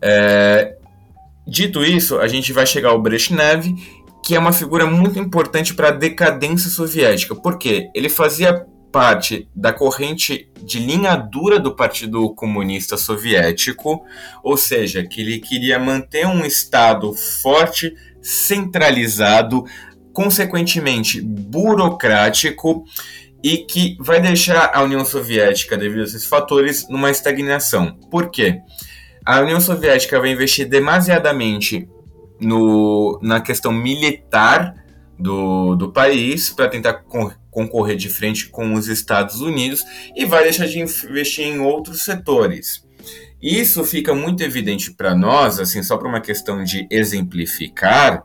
É, 0.00 0.76
dito 1.46 1.84
isso, 1.84 2.18
a 2.18 2.28
gente 2.28 2.52
vai 2.52 2.64
chegar 2.64 2.90
ao 2.90 3.02
Brezhnev 3.02 3.66
que 4.24 4.34
é 4.34 4.38
uma 4.38 4.52
figura 4.52 4.86
muito 4.86 5.18
importante 5.18 5.74
para 5.74 5.88
a 5.88 5.92
decadência 5.92 6.70
soviética. 6.70 7.34
porque 7.34 7.90
Ele 7.94 8.08
fazia 8.08 8.66
parte 8.90 9.48
da 9.54 9.72
corrente 9.72 10.50
de 10.62 10.78
linha 10.78 11.16
dura 11.16 11.58
do 11.58 11.74
Partido 11.74 12.34
Comunista 12.34 12.96
Soviético, 12.96 14.04
ou 14.42 14.56
seja, 14.56 15.04
que 15.04 15.20
ele 15.20 15.38
queria 15.38 15.78
manter 15.78 16.26
um 16.26 16.44
Estado 16.44 17.12
forte, 17.42 17.94
centralizado, 18.20 19.64
consequentemente 20.12 21.20
burocrático 21.20 22.84
e 23.42 23.58
que 23.58 23.96
vai 24.00 24.20
deixar 24.20 24.70
a 24.74 24.82
União 24.82 25.04
Soviética, 25.04 25.76
devido 25.76 26.00
a 26.00 26.04
esses 26.04 26.26
fatores, 26.26 26.86
numa 26.88 27.10
estagnação. 27.10 27.96
Por 28.10 28.30
quê? 28.30 28.60
A 29.24 29.40
União 29.40 29.60
Soviética 29.60 30.20
vai 30.20 30.30
investir 30.30 30.68
demasiadamente 30.68 31.88
no, 32.40 33.18
na 33.22 33.40
questão 33.40 33.72
militar 33.72 34.74
do, 35.18 35.74
do 35.76 35.92
país 35.92 36.50
para 36.50 36.68
tentar 36.68 37.04
concorrer 37.50 37.96
de 37.96 38.08
frente 38.08 38.48
com 38.48 38.74
os 38.74 38.88
Estados 38.88 39.40
Unidos 39.40 39.84
e 40.16 40.24
vai 40.24 40.44
deixar 40.44 40.66
de 40.66 40.80
investir 40.80 41.46
em 41.46 41.58
outros 41.60 42.04
setores. 42.04 42.84
Isso 43.42 43.84
fica 43.84 44.14
muito 44.14 44.42
evidente 44.42 44.92
para 44.92 45.14
nós, 45.14 45.58
assim, 45.58 45.82
só 45.82 45.96
para 45.96 46.08
uma 46.08 46.20
questão 46.20 46.62
de 46.62 46.86
exemplificar, 46.90 48.22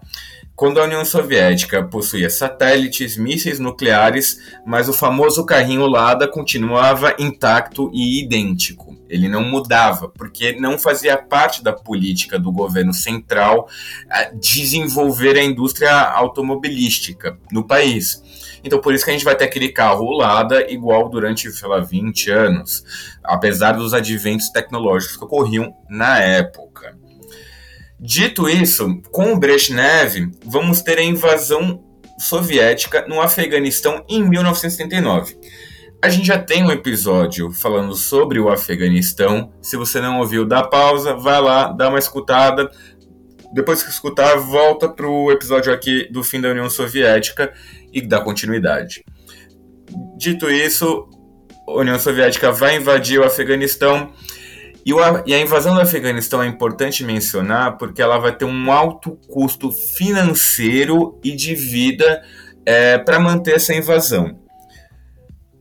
quando 0.56 0.80
a 0.80 0.86
União 0.86 1.04
Soviética 1.04 1.84
possuía 1.84 2.30
satélites, 2.30 3.18
mísseis 3.18 3.60
nucleares, 3.60 4.40
mas 4.66 4.88
o 4.88 4.94
famoso 4.94 5.46
carrinho 5.46 5.86
Lada 5.86 6.28
continuava 6.30 7.14
intacto 7.20 7.92
e 7.94 8.24
idêntico. 8.24 8.95
Ele 9.10 9.28
não 9.28 9.44
mudava, 9.44 10.10
porque 10.10 10.54
não 10.60 10.78
fazia 10.80 11.18
parte 11.18 11.64
da 11.64 11.72
política 11.72 12.40
do 12.40 12.52
governo 12.52 12.94
central 12.94 13.68
eh, 14.12 14.32
desenvolver 14.34 15.38
a 15.38 15.44
indústria 15.44 15.92
automobilística 15.92 17.38
no 17.52 17.66
país. 17.66 18.24
Então, 18.64 18.82
por 18.82 18.94
isso 18.96 19.06
que 19.06 19.12
a 19.12 19.14
gente 19.14 19.26
vai 19.26 19.36
ter 19.36 19.46
aquele 19.46 19.70
carro 19.70 20.10
Lada 20.12 20.72
igual 20.72 21.08
durante, 21.08 21.52
sei 21.52 21.68
lá, 21.68 21.80
20 21.80 22.32
anos, 22.32 22.84
apesar 23.24 23.74
dos 23.74 23.94
adventos 23.94 24.50
tecnológicos 24.50 25.18
que 25.18 25.24
ocorriam 25.24 25.72
na 25.88 26.20
época. 26.20 26.98
Dito 28.00 28.50
isso, 28.50 29.02
com 29.12 29.34
o 29.34 29.38
Brezhnev, 29.38 30.32
vamos 30.44 30.82
ter 30.82 30.98
a 30.98 31.04
invasão 31.04 31.84
soviética 32.18 33.06
no 33.08 33.22
Afeganistão 33.22 34.04
em 34.10 34.24
1979. 34.24 35.38
A 36.02 36.10
gente 36.10 36.28
já 36.28 36.38
tem 36.38 36.64
um 36.64 36.72
episódio 36.72 37.52
falando 37.52 37.96
sobre 37.96 38.40
o 38.40 38.50
Afeganistão. 38.50 39.52
Se 39.62 39.76
você 39.76 40.00
não 40.00 40.20
ouviu, 40.20 40.46
dá 40.46 40.64
pausa, 40.64 41.16
vai 41.16 41.42
lá, 41.42 41.72
dá 41.72 41.90
uma 41.90 41.98
escutada. 41.98 42.70
Depois 43.54 43.82
que 43.82 43.90
escutar, 43.90 44.36
volta 44.38 44.88
para 44.88 45.08
o 45.08 45.32
episódio 45.32 45.74
aqui 45.74 46.08
do 46.12 46.24
fim 46.24 46.40
da 46.40 46.50
União 46.50 46.70
Soviética 46.70 47.52
e 47.92 48.02
dá 48.02 48.20
continuidade. 48.20 49.04
Dito 50.18 50.50
isso, 50.50 51.08
a 51.68 51.80
União 51.80 51.98
Soviética 51.98 52.52
vai 52.52 52.76
invadir 52.76 53.20
o 53.20 53.24
Afeganistão. 53.24 54.12
E, 54.86 54.94
a 55.34 55.40
invasão 55.40 55.74
do 55.74 55.82
Afeganistão 55.82 56.44
é 56.44 56.48
importante 56.48 57.04
mencionar 57.04 57.78
porque 57.78 58.02
ela 58.02 58.20
vai 58.20 58.36
ter 58.36 58.46
um 58.46 58.72
alto 58.72 59.18
custo 59.28 59.72
financeiro 59.72 61.20
e 61.24 61.36
de 61.36 61.56
vida 61.56 62.22
é, 62.64 63.00
para 63.00 63.20
manter 63.20 63.56
essa 63.56 63.74
invasão. 63.74 64.45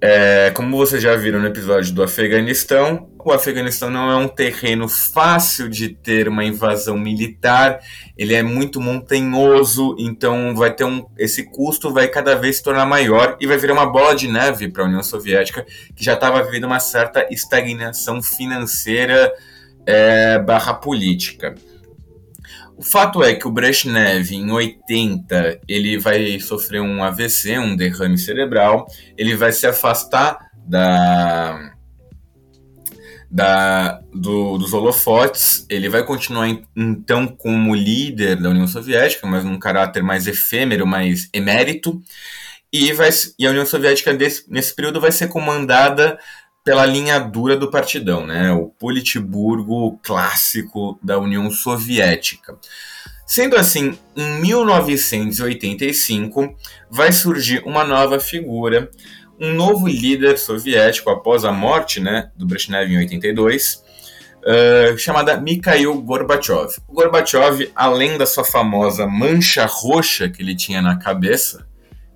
É, 0.07 0.51
como 0.51 0.77
vocês 0.77 1.03
já 1.03 1.17
viram 1.17 1.41
no 1.41 1.47
episódio 1.47 1.95
do 1.95 2.03
Afeganistão, 2.03 3.09
o 3.25 3.33
Afeganistão 3.33 3.89
não 3.89 4.11
é 4.11 4.17
um 4.17 4.29
terreno 4.29 4.87
fácil 4.87 5.67
de 5.67 5.89
ter 5.89 6.29
uma 6.29 6.45
invasão 6.45 6.99
militar, 6.99 7.81
ele 8.15 8.35
é 8.35 8.43
muito 8.43 8.83
montanhoso, 8.83 9.97
então 9.99 10.55
vai 10.55 10.75
ter 10.75 10.85
um, 10.85 11.07
esse 11.17 11.45
custo 11.45 11.91
vai 11.91 12.07
cada 12.07 12.35
vez 12.35 12.57
se 12.57 12.63
tornar 12.63 12.85
maior 12.85 13.39
e 13.41 13.47
vai 13.47 13.57
virar 13.57 13.73
uma 13.73 13.91
bola 13.91 14.15
de 14.15 14.29
neve 14.29 14.69
para 14.69 14.83
a 14.83 14.87
União 14.87 15.03
Soviética, 15.03 15.65
que 15.97 16.05
já 16.05 16.13
estava 16.13 16.43
vivendo 16.43 16.65
uma 16.65 16.81
certa 16.81 17.27
estagnação 17.33 18.23
financeira 18.23 19.33
é, 19.87 20.39
barra 20.39 20.75
política. 20.75 21.55
O 22.77 22.83
fato 22.83 23.23
é 23.23 23.35
que 23.35 23.47
o 23.47 23.53
Brezhnev, 23.53 24.33
em 24.33 24.51
80, 24.51 25.61
ele 25.69 25.97
vai 25.99 26.41
sofrer 26.41 26.81
um 26.81 27.03
AVC, 27.03 27.59
um 27.59 27.77
derrame 27.77 28.19
cerebral, 28.19 28.87
ele 29.17 29.37
vai 29.37 29.53
se 29.53 29.67
afastar 29.67 30.51
da, 30.67 31.73
da, 33.31 34.01
do, 34.13 34.59
dos 34.59 34.73
holofotes, 34.73 35.67
ele 35.69 35.89
vai 35.89 36.05
continuar 36.05 36.49
então 36.77 37.27
como 37.27 37.75
líder 37.75 38.41
da 38.41 38.51
União 38.51 38.67
Soviética, 38.67 39.27
mas 39.27 39.45
num 39.45 39.59
caráter 39.59 40.03
mais 40.03 40.27
efêmero, 40.27 40.87
mais 40.87 41.29
emérito, 41.33 42.03
e, 42.73 42.93
vai, 42.93 43.11
e 43.39 43.47
a 43.47 43.51
União 43.51 43.65
Soviética 43.67 44.13
desse, 44.13 44.51
nesse 44.51 44.75
período 44.75 45.01
vai 45.01 45.13
ser 45.13 45.29
comandada 45.29 46.19
pela 46.65 46.87
linha 46.87 47.21
dura 47.21 47.57
do 47.57 47.71
partidão, 47.71 48.27
né? 48.27 48.51
O 48.53 48.69
Politburgo 48.69 49.99
clássico 50.03 50.99
da 51.03 51.19
União 51.19 51.51
Soviética. 51.51 52.57
Sendo 53.27 53.57
assim, 53.57 53.99
em 54.17 54.41
1985 54.41 56.57
vai 56.91 57.13
surgir 57.13 57.63
uma 57.65 57.85
nova 57.85 58.19
figura, 58.19 58.91
um 59.39 59.53
novo 59.53 59.87
líder 59.87 60.39
soviético 60.39 61.11
após 61.11 61.45
a 61.45 61.53
morte, 61.53 62.01
né, 62.01 62.31
do 62.37 62.47
Brezhnev 62.47 62.91
em 62.91 62.97
82, 62.99 63.83
uh, 64.43 64.99
chamada 64.99 65.41
Mikhail 65.41 65.95
Gorbachev. 66.03 66.77
O 66.87 66.93
Gorbachev, 66.93 67.73
além 67.75 68.19
da 68.19 68.27
sua 68.27 68.45
famosa 68.45 69.07
mancha 69.07 69.67
roxa 69.67 70.29
que 70.29 70.43
ele 70.43 70.55
tinha 70.55 70.81
na 70.81 70.99
cabeça, 70.99 71.67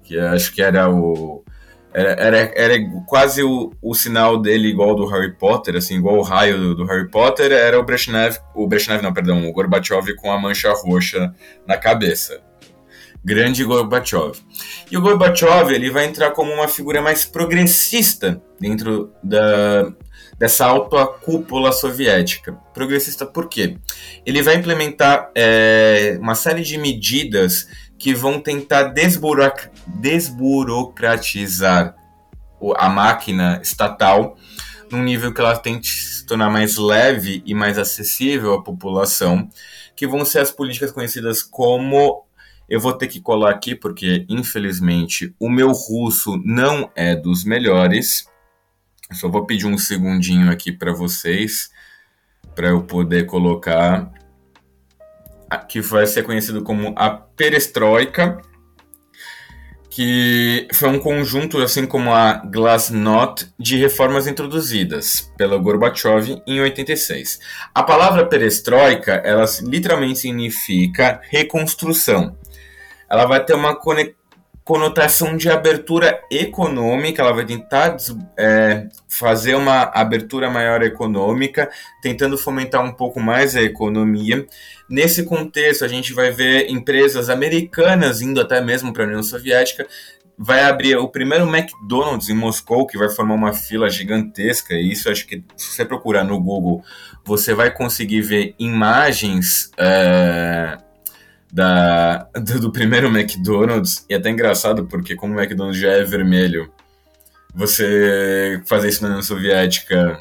que 0.04 0.18
acho 0.18 0.52
que 0.52 0.62
era 0.62 0.88
o 0.90 1.42
era, 1.98 2.12
era, 2.12 2.52
era 2.54 2.90
quase 3.06 3.42
o, 3.42 3.72
o 3.82 3.92
sinal 3.92 4.40
dele 4.40 4.68
igual 4.68 4.94
do 4.94 5.04
Harry 5.06 5.32
Potter, 5.32 5.74
assim, 5.74 5.96
igual 5.96 6.16
o 6.16 6.22
raio 6.22 6.56
do, 6.56 6.74
do, 6.76 6.84
Harry 6.84 7.10
Potter, 7.10 7.50
era 7.50 7.78
o 7.78 7.82
Brezhnev, 7.82 8.36
o 8.54 8.68
Brezhnev 8.68 9.02
não, 9.02 9.12
perdão, 9.12 9.48
o 9.48 9.52
Gorbachev 9.52 10.14
com 10.14 10.30
a 10.30 10.38
mancha 10.38 10.72
roxa 10.72 11.34
na 11.66 11.76
cabeça. 11.76 12.40
Grande 13.24 13.64
Gorbachev. 13.64 14.38
E 14.88 14.96
o 14.96 15.00
Gorbachev, 15.00 15.72
ele 15.74 15.90
vai 15.90 16.04
entrar 16.04 16.30
como 16.30 16.52
uma 16.52 16.68
figura 16.68 17.02
mais 17.02 17.24
progressista 17.24 18.40
dentro 18.60 19.12
da, 19.20 19.92
dessa 20.38 20.66
alta 20.66 21.04
cúpula 21.04 21.72
soviética. 21.72 22.52
Progressista 22.72 23.26
por 23.26 23.48
quê? 23.48 23.76
Ele 24.24 24.40
vai 24.40 24.54
implementar 24.54 25.32
é, 25.34 26.16
uma 26.20 26.36
série 26.36 26.62
de 26.62 26.78
medidas 26.78 27.66
que 27.98 28.14
vão 28.14 28.40
tentar 28.40 28.84
desburoc 28.84 29.68
desburocratizar 29.86 31.94
a 32.76 32.88
máquina 32.88 33.60
estatal 33.62 34.36
num 34.90 35.02
nível 35.02 35.34
que 35.34 35.40
ela 35.40 35.58
tente 35.58 35.90
se 35.90 36.24
tornar 36.24 36.50
mais 36.50 36.76
leve 36.76 37.42
e 37.44 37.54
mais 37.54 37.78
acessível 37.78 38.54
à 38.54 38.62
população, 38.62 39.48
que 39.94 40.06
vão 40.06 40.24
ser 40.24 40.38
as 40.38 40.50
políticas 40.50 40.92
conhecidas 40.92 41.42
como 41.42 42.24
eu 42.68 42.80
vou 42.80 42.92
ter 42.92 43.08
que 43.08 43.20
colar 43.20 43.50
aqui 43.50 43.74
porque 43.74 44.24
infelizmente 44.28 45.34
o 45.38 45.48
meu 45.48 45.72
russo 45.72 46.40
não 46.44 46.90
é 46.94 47.16
dos 47.16 47.44
melhores. 47.44 48.26
só 49.12 49.28
vou 49.28 49.46
pedir 49.46 49.66
um 49.66 49.78
segundinho 49.78 50.50
aqui 50.50 50.70
para 50.70 50.92
vocês 50.92 51.70
para 52.54 52.68
eu 52.68 52.82
poder 52.82 53.26
colocar 53.26 54.12
que 55.56 55.80
vai 55.80 56.06
ser 56.06 56.22
conhecido 56.22 56.62
como 56.62 56.92
a 56.96 57.10
perestroika, 57.10 58.40
que 59.90 60.68
foi 60.72 60.90
um 60.90 60.98
conjunto, 60.98 61.58
assim 61.58 61.86
como 61.86 62.12
a 62.12 62.34
Glasnost, 62.34 63.48
de 63.58 63.76
reformas 63.76 64.26
introduzidas 64.26 65.32
pela 65.36 65.58
Gorbachev 65.58 66.40
em 66.46 66.60
86. 66.60 67.40
A 67.74 67.82
palavra 67.82 68.26
perestroika, 68.26 69.14
ela 69.24 69.44
literalmente 69.62 70.20
significa 70.20 71.20
reconstrução. 71.28 72.36
Ela 73.10 73.26
vai 73.26 73.44
ter 73.44 73.54
uma 73.54 73.74
conotação 74.68 75.34
de 75.34 75.48
abertura 75.48 76.20
econômica, 76.30 77.22
ela 77.22 77.32
vai 77.32 77.46
tentar 77.46 77.96
é, 78.38 78.86
fazer 79.08 79.54
uma 79.54 79.84
abertura 79.94 80.50
maior 80.50 80.82
econômica, 80.82 81.70
tentando 82.02 82.36
fomentar 82.36 82.84
um 82.84 82.92
pouco 82.92 83.18
mais 83.18 83.56
a 83.56 83.62
economia. 83.62 84.46
Nesse 84.86 85.24
contexto, 85.24 85.86
a 85.86 85.88
gente 85.88 86.12
vai 86.12 86.30
ver 86.30 86.68
empresas 86.68 87.30
americanas 87.30 88.20
indo 88.20 88.42
até 88.42 88.60
mesmo 88.60 88.92
para 88.92 89.04
a 89.04 89.06
União 89.06 89.22
Soviética. 89.22 89.86
Vai 90.36 90.60
abrir 90.60 90.98
o 90.98 91.08
primeiro 91.08 91.48
McDonald's 91.48 92.28
em 92.28 92.34
Moscou, 92.34 92.86
que 92.86 92.98
vai 92.98 93.08
formar 93.08 93.36
uma 93.36 93.54
fila 93.54 93.88
gigantesca. 93.88 94.74
E 94.74 94.92
isso 94.92 95.08
acho 95.08 95.26
que, 95.26 95.42
se 95.56 95.72
você 95.72 95.82
procurar 95.82 96.24
no 96.24 96.38
Google, 96.38 96.84
você 97.24 97.54
vai 97.54 97.70
conseguir 97.70 98.20
ver 98.20 98.54
imagens. 98.58 99.70
É 99.78 100.76
da, 101.52 102.28
do, 102.60 102.70
primeiro 102.70 103.08
McDonald's, 103.08 104.04
e 104.08 104.14
é 104.14 104.16
até 104.16 104.30
engraçado 104.30 104.86
porque 104.86 105.16
como 105.16 105.34
o 105.34 105.40
McDonald's 105.40 105.80
já 105.80 105.92
é 105.92 106.04
vermelho, 106.04 106.70
você 107.54 108.62
fazer 108.66 108.88
isso 108.88 109.02
na 109.02 109.08
União 109.08 109.22
Soviética 109.22 110.18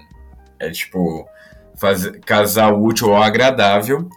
é 0.59 0.69
tipo 0.69 1.28
fazer, 1.75 2.19
casar 2.21 2.73
útil 2.73 3.09
ou 3.09 3.17
agradável. 3.17 4.09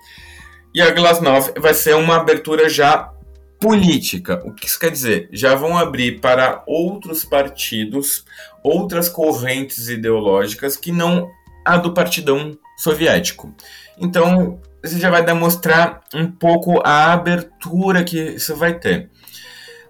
E 0.74 0.80
a 0.80 0.90
Glasnost 0.90 1.52
vai 1.58 1.74
ser 1.74 1.96
uma 1.96 2.16
abertura 2.16 2.68
já 2.68 3.12
política. 3.60 4.40
O 4.44 4.52
que 4.54 4.66
isso 4.66 4.78
quer 4.78 4.90
dizer? 4.90 5.28
Já 5.32 5.54
vão 5.54 5.76
abrir 5.76 6.20
para 6.20 6.62
outros 6.66 7.24
partidos, 7.24 8.24
outras 8.62 9.08
correntes 9.08 9.88
ideológicas 9.88 10.76
que 10.76 10.92
não 10.92 11.28
a 11.64 11.76
do 11.76 11.92
partidão 11.92 12.56
soviético. 12.78 13.54
Então, 13.98 14.58
você 14.82 14.98
já 14.98 15.10
vai 15.10 15.24
demonstrar 15.24 16.02
um 16.14 16.30
pouco 16.30 16.80
a 16.84 17.12
abertura 17.12 18.02
que 18.04 18.18
isso 18.18 18.56
vai 18.56 18.78
ter. 18.78 19.10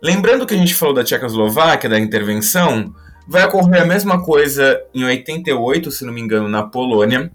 Lembrando 0.03 0.47
que 0.47 0.55
a 0.55 0.57
gente 0.57 0.75
falou 0.75 0.95
da 0.95 1.05
Tchecoslováquia, 1.05 1.91
da 1.91 1.99
intervenção, 1.99 2.95
vai 3.29 3.45
ocorrer 3.45 3.83
a 3.83 3.87
mesma 3.87 4.25
coisa 4.25 4.81
em 4.95 5.05
88, 5.05 5.91
se 5.91 6.05
não 6.05 6.13
me 6.13 6.21
engano, 6.21 6.49
na 6.49 6.63
Polônia, 6.63 7.31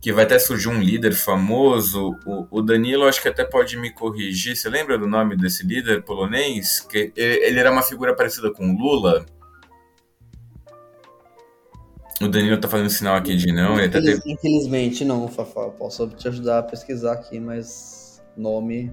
que 0.00 0.12
vai 0.12 0.24
até 0.24 0.38
surgir 0.38 0.68
um 0.68 0.80
líder 0.80 1.14
famoso. 1.14 2.14
O, 2.26 2.58
o 2.58 2.62
Danilo, 2.62 3.06
acho 3.06 3.22
que 3.22 3.28
até 3.28 3.44
pode 3.44 3.76
me 3.78 3.90
corrigir. 3.90 4.54
Você 4.56 4.68
lembra 4.68 4.98
do 4.98 5.06
nome 5.06 5.36
desse 5.36 5.66
líder 5.66 6.02
polonês? 6.02 6.80
Que 6.80 7.10
ele 7.16 7.58
era 7.58 7.70
uma 7.70 7.82
figura 7.82 8.14
parecida 8.14 8.52
com 8.52 8.76
Lula. 8.76 9.24
O 12.20 12.28
Danilo 12.28 12.60
tá 12.60 12.68
fazendo 12.68 12.90
sinal 12.90 13.16
aqui 13.16 13.36
de 13.36 13.52
não. 13.52 13.74
Infeliz, 13.74 13.96
ele 13.96 14.20
tá... 14.20 14.22
Infelizmente 14.30 15.04
não, 15.04 15.28
Fafá. 15.28 15.68
Posso 15.70 16.06
te 16.08 16.28
ajudar 16.28 16.60
a 16.60 16.62
pesquisar 16.62 17.12
aqui, 17.12 17.40
mas 17.40 18.22
nome. 18.36 18.92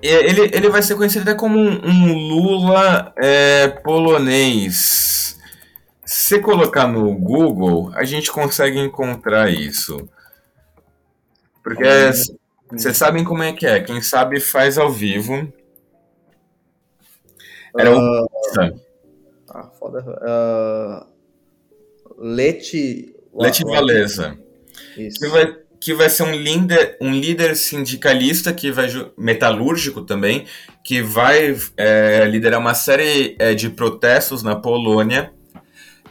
Ele, 0.00 0.50
ele 0.52 0.68
vai 0.68 0.82
ser 0.82 0.94
conhecido 0.94 1.22
até 1.22 1.34
como 1.34 1.58
um, 1.58 1.80
um 1.84 2.12
Lula 2.12 3.12
é, 3.16 3.68
polonês. 3.68 5.38
Se 6.04 6.38
colocar 6.40 6.86
no 6.86 7.14
Google, 7.16 7.90
a 7.94 8.04
gente 8.04 8.30
consegue 8.30 8.78
encontrar 8.78 9.50
isso. 9.50 10.08
Porque 11.62 11.82
vocês 12.70 12.96
sabem 12.96 13.24
como 13.24 13.42
é 13.42 13.52
que 13.52 13.66
é. 13.66 13.80
Quem 13.80 14.02
sabe 14.02 14.38
faz 14.38 14.76
ao 14.76 14.92
vivo. 14.92 15.50
Era 17.76 17.90
uh, 17.90 17.98
o. 17.98 18.28
Ah, 19.48 19.70
foda. 19.78 20.00
Uh, 20.00 21.13
Leti. 22.18 23.14
Leti 23.34 23.64
Valesa. 23.64 24.38
Isso. 24.96 25.18
Que 25.18 25.28
vai, 25.28 25.56
que 25.80 25.94
vai 25.94 26.08
ser 26.08 26.22
um 26.22 26.34
líder, 26.34 26.96
um 27.00 27.12
líder 27.12 27.56
sindicalista 27.56 28.52
que 28.52 28.70
vai 28.70 28.88
metalúrgico 29.18 30.02
também, 30.02 30.46
que 30.82 31.02
vai 31.02 31.56
é, 31.76 32.24
liderar 32.26 32.60
uma 32.60 32.74
série 32.74 33.36
é, 33.38 33.54
de 33.54 33.68
protestos 33.70 34.42
na 34.42 34.56
Polônia, 34.56 35.32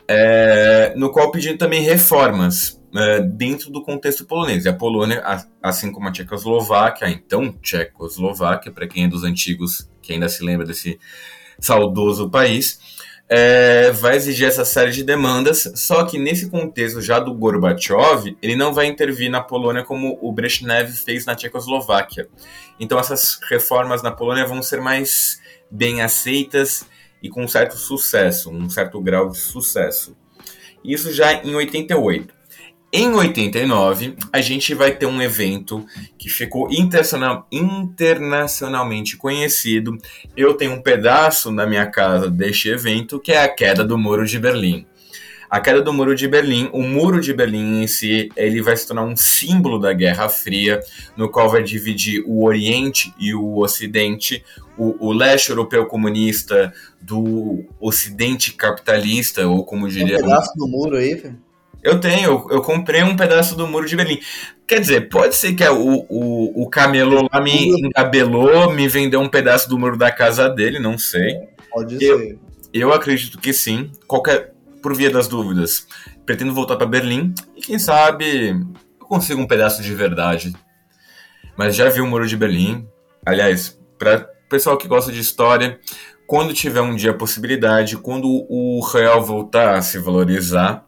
é, 0.07 0.93
no 0.95 1.11
qual 1.11 1.31
pedindo 1.31 1.57
também 1.57 1.81
reformas 1.81 2.79
é, 2.95 3.21
dentro 3.21 3.71
do 3.71 3.81
contexto 3.81 4.25
polonês. 4.25 4.65
E 4.65 4.69
a 4.69 4.73
Polônia, 4.73 5.23
assim 5.61 5.91
como 5.91 6.07
a 6.07 6.11
Tchecoslováquia, 6.11 7.09
então 7.09 7.51
Tchecoslováquia, 7.61 8.71
para 8.71 8.87
quem 8.87 9.05
é 9.05 9.07
dos 9.07 9.23
antigos, 9.23 9.89
que 10.01 10.13
ainda 10.13 10.29
se 10.29 10.43
lembra 10.43 10.65
desse 10.67 10.99
saudoso 11.59 12.29
país, 12.29 12.79
é, 13.29 13.91
vai 13.91 14.15
exigir 14.15 14.47
essa 14.47 14.65
série 14.65 14.91
de 14.91 15.03
demandas, 15.03 15.71
só 15.75 16.03
que 16.05 16.17
nesse 16.17 16.49
contexto 16.49 17.01
já 17.01 17.19
do 17.19 17.33
Gorbachev, 17.33 18.37
ele 18.41 18.55
não 18.55 18.73
vai 18.73 18.85
intervir 18.87 19.29
na 19.29 19.41
Polônia 19.41 19.83
como 19.83 20.17
o 20.21 20.31
Brezhnev 20.31 20.91
fez 20.91 21.25
na 21.25 21.35
Tchecoslováquia. 21.35 22.27
Então 22.79 22.99
essas 22.99 23.39
reformas 23.49 24.03
na 24.03 24.11
Polônia 24.11 24.45
vão 24.45 24.61
ser 24.61 24.81
mais 24.81 25.41
bem 25.69 26.01
aceitas 26.01 26.85
e 27.21 27.29
com 27.29 27.43
um 27.43 27.47
certo 27.47 27.77
sucesso, 27.77 28.51
um 28.51 28.69
certo 28.69 28.99
grau 29.01 29.29
de 29.29 29.37
sucesso. 29.37 30.15
Isso 30.83 31.11
já 31.13 31.33
em 31.33 31.55
88. 31.55 32.33
Em 32.95 33.11
89, 33.11 34.15
a 34.31 34.39
gente 34.39 34.75
vai 34.75 34.95
ter 34.95 35.07
um 35.07 35.19
evento 35.19 35.83
que 36.15 36.29
ficou 36.29 36.69
internacionalmente 36.71 39.17
conhecido. 39.17 39.97
Eu 40.37 40.53
tenho 40.53 40.73
um 40.73 40.81
pedaço 40.81 41.51
na 41.51 41.65
minha 41.65 41.87
casa 41.87 42.29
deste 42.29 42.69
evento, 42.69 43.19
que 43.19 43.31
é 43.31 43.41
a 43.41 43.49
queda 43.49 43.83
do 43.83 43.97
Muro 43.97 44.27
de 44.27 44.37
Berlim. 44.37 44.85
A 45.49 45.59
queda 45.59 45.81
do 45.81 45.91
Muro 45.91 46.13
de 46.13 46.27
Berlim, 46.27 46.69
o 46.71 46.83
Muro 46.83 47.19
de 47.19 47.33
Berlim 47.33 47.81
em 47.81 47.87
si, 47.87 48.29
ele 48.37 48.61
vai 48.61 48.77
se 48.77 48.85
tornar 48.85 49.05
um 49.05 49.15
símbolo 49.15 49.79
da 49.79 49.91
Guerra 49.91 50.29
Fria, 50.29 50.79
no 51.17 51.27
qual 51.27 51.49
vai 51.49 51.63
dividir 51.63 52.23
o 52.27 52.45
Oriente 52.45 53.11
e 53.19 53.33
o 53.33 53.57
Ocidente, 53.57 54.45
o, 54.77 55.07
o 55.07 55.11
leste 55.11 55.49
europeu 55.49 55.87
comunista 55.87 56.71
do 57.01 57.65
Ocidente 57.79 58.53
capitalista, 58.53 59.47
ou 59.47 59.65
como 59.65 59.89
diria... 59.89 60.17
Um 60.17 60.21
pedaço 60.21 60.53
do 60.55 60.67
muro 60.67 60.95
aí, 60.95 61.15
velho? 61.15 61.41
Eu 61.83 61.99
tenho, 61.99 62.23
eu, 62.23 62.47
eu, 62.49 62.61
comprei 62.61 63.03
um 63.03 63.15
pedaço 63.15 63.55
do 63.55 63.67
muro 63.67 63.85
de 63.85 63.95
Berlim. 63.95 64.19
Quer 64.65 64.79
dizer, 64.79 65.09
pode 65.09 65.35
ser 65.35 65.53
que 65.53 65.67
o, 65.67 66.05
o, 66.09 66.63
o 66.63 66.69
camelô 66.69 67.27
lá 67.31 67.41
me 67.41 67.67
engabelou, 67.67 68.71
me 68.71 68.87
vendeu 68.87 69.19
um 69.19 69.27
pedaço 69.27 69.67
do 69.67 69.77
muro 69.77 69.97
da 69.97 70.09
casa 70.09 70.47
dele, 70.49 70.79
não 70.79 70.97
sei. 70.97 71.39
Pode 71.69 72.03
eu, 72.03 72.17
ser. 72.19 72.39
Eu 72.73 72.93
acredito 72.93 73.37
que 73.37 73.51
sim. 73.51 73.91
Qualquer, 74.07 74.53
por 74.81 74.95
via 74.95 75.09
das 75.09 75.27
dúvidas, 75.27 75.85
pretendo 76.25 76.53
voltar 76.53 76.77
para 76.77 76.87
Berlim 76.87 77.33
e 77.55 77.61
quem 77.61 77.77
sabe 77.77 78.49
eu 78.49 79.05
consigo 79.05 79.41
um 79.41 79.47
pedaço 79.47 79.83
de 79.83 79.93
verdade. 79.93 80.53
Mas 81.57 81.75
já 81.75 81.89
vi 81.89 81.99
o 81.99 82.07
muro 82.07 82.25
de 82.25 82.37
Berlim. 82.37 82.87
Aliás, 83.25 83.77
para 83.99 84.29
pessoal 84.49 84.77
que 84.77 84.87
gosta 84.87 85.11
de 85.11 85.19
história, 85.19 85.79
quando 86.25 86.53
tiver 86.53 86.81
um 86.81 86.95
dia 86.95 87.11
a 87.11 87.15
possibilidade, 87.17 87.97
quando 87.97 88.27
o 88.49 88.79
real 88.91 89.23
voltar 89.23 89.75
a 89.75 89.81
se 89.81 89.99
valorizar, 89.99 90.85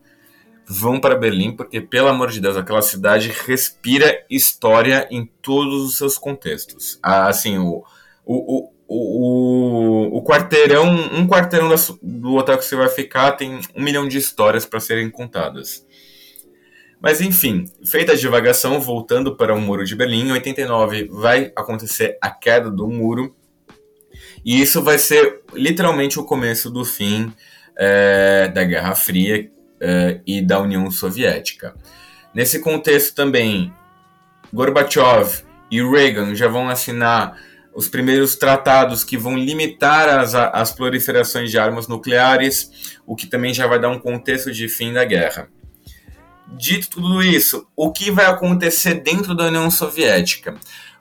vão 0.67 0.99
para 0.99 1.15
Berlim, 1.15 1.55
porque, 1.55 1.79
pelo 1.79 2.07
amor 2.07 2.31
de 2.31 2.39
Deus, 2.39 2.57
aquela 2.57 2.81
cidade 2.81 3.31
respira 3.45 4.25
história 4.29 5.07
em 5.11 5.25
todos 5.41 5.83
os 5.83 5.97
seus 5.97 6.17
contextos. 6.17 6.99
Ah, 7.01 7.27
assim, 7.27 7.57
o, 7.57 7.83
o, 8.25 8.35
o, 8.35 8.71
o, 8.87 10.17
o 10.17 10.23
quarteirão, 10.23 10.89
um 10.89 11.27
quarteirão 11.27 11.69
do 12.01 12.35
hotel 12.35 12.57
que 12.57 12.65
você 12.65 12.75
vai 12.75 12.89
ficar 12.89 13.33
tem 13.33 13.59
um 13.75 13.81
milhão 13.81 14.07
de 14.07 14.17
histórias 14.17 14.65
para 14.65 14.79
serem 14.79 15.09
contadas. 15.09 15.85
Mas 16.99 17.21
enfim, 17.21 17.65
feita 17.85 18.13
a 18.13 18.15
divagação, 18.15 18.81
voltando 18.81 19.35
para 19.35 19.53
o 19.53 19.61
Muro 19.61 19.85
de 19.85 19.95
Berlim, 19.95 20.29
em 20.29 20.31
89 20.31 21.07
vai 21.11 21.51
acontecer 21.55 22.17
a 22.19 22.31
queda 22.31 22.71
do 22.71 22.87
muro, 22.87 23.35
e 24.43 24.61
isso 24.61 24.81
vai 24.81 24.97
ser 24.97 25.41
literalmente 25.53 26.19
o 26.19 26.23
começo 26.23 26.69
do 26.69 26.85
fim 26.85 27.31
é, 27.77 28.47
da 28.47 28.63
Guerra 28.63 28.95
Fria, 28.95 29.51
uh, 29.85 30.21
e 30.25 30.41
da 30.41 30.59
União 30.59 30.89
Soviética. 30.89 31.75
Nesse 32.33 32.59
contexto 32.59 33.15
também, 33.15 33.71
Gorbachev 34.51 35.43
e 35.69 35.81
Reagan 35.81 36.35
já 36.35 36.47
vão 36.47 36.67
assinar 36.67 37.37
os 37.73 37.87
primeiros 37.89 38.35
tratados 38.35 39.03
que 39.03 39.17
vão 39.17 39.37
limitar 39.37 40.07
as, 40.07 40.33
as 40.33 40.71
proliferações 40.71 41.51
de 41.51 41.59
armas 41.59 41.87
nucleares, 41.87 42.97
o 43.05 43.15
que 43.15 43.27
também 43.27 43.53
já 43.53 43.67
vai 43.67 43.79
dar 43.79 43.89
um 43.89 43.99
contexto 43.99 44.51
de 44.51 44.67
fim 44.69 44.93
da 44.93 45.03
guerra. 45.03 45.49
Dito 46.47 46.89
tudo 46.89 47.21
isso, 47.21 47.67
o 47.75 47.91
que 47.91 48.11
vai 48.11 48.27
acontecer 48.27 48.95
dentro 48.95 49.35
da 49.35 49.45
União 49.45 49.69
Soviética? 49.69 50.55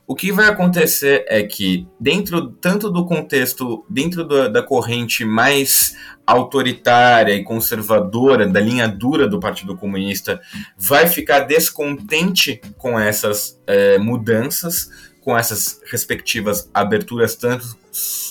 O 0.07 0.14
que 0.14 0.30
vai 0.30 0.48
acontecer 0.48 1.24
é 1.28 1.42
que, 1.42 1.86
dentro 1.98 2.48
tanto 2.48 2.90
do 2.90 3.07
contexto, 3.07 3.86
dentro 3.88 4.22
do, 4.22 4.52
da 4.52 4.62
corrente 4.62 5.24
mais 5.24 5.96
autoritária 6.26 7.32
e 7.32 7.42
conservadora, 7.42 8.46
da 8.46 8.61
linha 8.61 8.86
dura 8.86 9.26
do 9.26 9.40
Partido 9.40 9.76
Comunista, 9.76 10.40
vai 10.76 11.07
ficar 11.07 11.40
descontente 11.40 12.61
com 12.76 13.00
essas 13.00 13.59
é, 13.66 13.96
mudanças, 13.96 14.90
com 15.22 15.36
essas 15.36 15.80
respectivas 15.90 16.68
aberturas, 16.74 17.34
tanto 17.34 17.64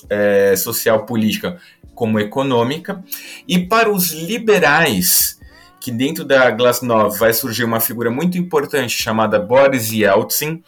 é, 0.10 0.56
social, 0.56 1.08
política 1.08 1.58
como 1.96 2.20
econômica. 2.20 3.04
E 3.48 3.58
para 3.58 3.92
os 3.92 4.12
liberais, 4.12 5.40
que 5.82 5.92
dentro 5.92 6.24
da 6.24 6.52
Glasnost 6.52 7.20
vai 7.20 7.34
surgir 7.34 7.64
uma 7.64 7.80
figura 7.80 8.12
muito 8.12 8.38
importante 8.38 8.96
chamada 8.96 9.40
Boris 9.40 9.92
Yeltsin, 9.92 10.64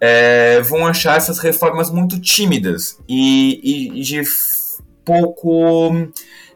é, 0.00 0.60
vão 0.60 0.86
achar 0.86 1.16
essas 1.16 1.38
reformas 1.38 1.90
muito 1.90 2.20
tímidas 2.20 2.98
e, 3.08 3.90
e, 3.94 4.02
de 4.02 4.22
pouco 5.04 5.92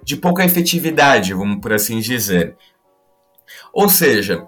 de 0.03 0.17
pouca 0.17 0.45
efetividade, 0.45 1.35
vamos 1.35 1.61
por 1.61 1.73
assim 1.73 2.01
dizer. 2.01 2.57
Ou 3.73 3.89
seja, 3.89 4.47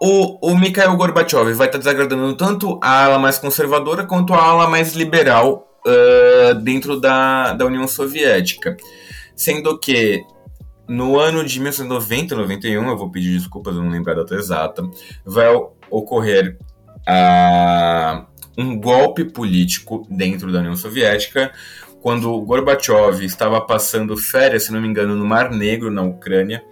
o, 0.00 0.50
o 0.50 0.56
Mikhail 0.56 0.96
Gorbachev 0.96 1.52
vai 1.52 1.66
estar 1.66 1.78
desagradando 1.78 2.34
tanto 2.36 2.78
a 2.82 3.04
ala 3.04 3.18
mais 3.18 3.38
conservadora 3.38 4.06
quanto 4.06 4.32
a 4.32 4.42
ala 4.42 4.68
mais 4.68 4.94
liberal 4.94 5.68
uh, 5.86 6.54
dentro 6.56 6.98
da, 6.98 7.52
da 7.52 7.66
União 7.66 7.86
Soviética. 7.86 8.76
Sendo 9.36 9.78
que 9.78 10.24
no 10.88 11.18
ano 11.18 11.44
de 11.44 11.58
1990, 11.58 12.36
91, 12.36 12.88
eu 12.88 12.96
vou 12.96 13.10
pedir 13.10 13.38
desculpas, 13.38 13.74
eu 13.74 13.82
não 13.82 13.90
lembro 13.90 14.12
a 14.12 14.16
data 14.16 14.34
exata, 14.34 14.82
vai 15.24 15.48
ocorrer 15.90 16.58
a 17.06 18.26
um 18.56 18.78
golpe 18.78 19.24
político 19.24 20.06
dentro 20.10 20.52
da 20.52 20.58
União 20.60 20.76
Soviética, 20.76 21.52
quando 22.00 22.40
Gorbachev 22.40 23.24
estava 23.24 23.60
passando 23.60 24.16
férias, 24.16 24.64
se 24.64 24.72
não 24.72 24.80
me 24.80 24.88
engano, 24.88 25.14
no 25.14 25.24
Mar 25.24 25.50
Negro, 25.50 25.90
na 25.90 26.02
Ucrânia, 26.02 26.62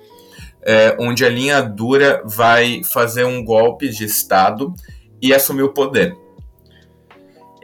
é, 0.62 0.96
onde 0.98 1.24
a 1.24 1.28
linha 1.28 1.62
dura 1.62 2.22
vai 2.24 2.82
fazer 2.84 3.24
um 3.24 3.42
golpe 3.44 3.88
de 3.88 4.04
Estado 4.04 4.74
e 5.22 5.32
assumir 5.32 5.62
o 5.62 5.72
poder. 5.72 6.16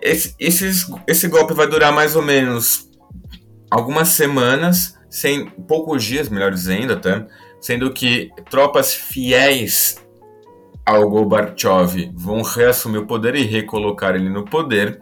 Esse, 0.00 0.34
esses, 0.38 0.86
esse 1.06 1.26
golpe 1.28 1.52
vai 1.52 1.66
durar 1.66 1.92
mais 1.92 2.14
ou 2.14 2.22
menos 2.22 2.88
algumas 3.70 4.08
semanas, 4.08 4.96
sem 5.10 5.46
poucos 5.46 6.04
dias, 6.04 6.28
melhor 6.28 6.52
dizendo 6.52 6.92
até, 6.92 7.26
sendo 7.60 7.92
que 7.92 8.30
tropas 8.48 8.94
fiéis 8.94 10.05
ao 10.86 11.10
Gorbachev 11.10 12.12
vão 12.14 12.42
reassumir 12.42 13.00
o 13.00 13.06
poder 13.06 13.34
e 13.34 13.42
recolocar 13.42 14.14
ele 14.14 14.28
no 14.28 14.44
poder. 14.44 15.00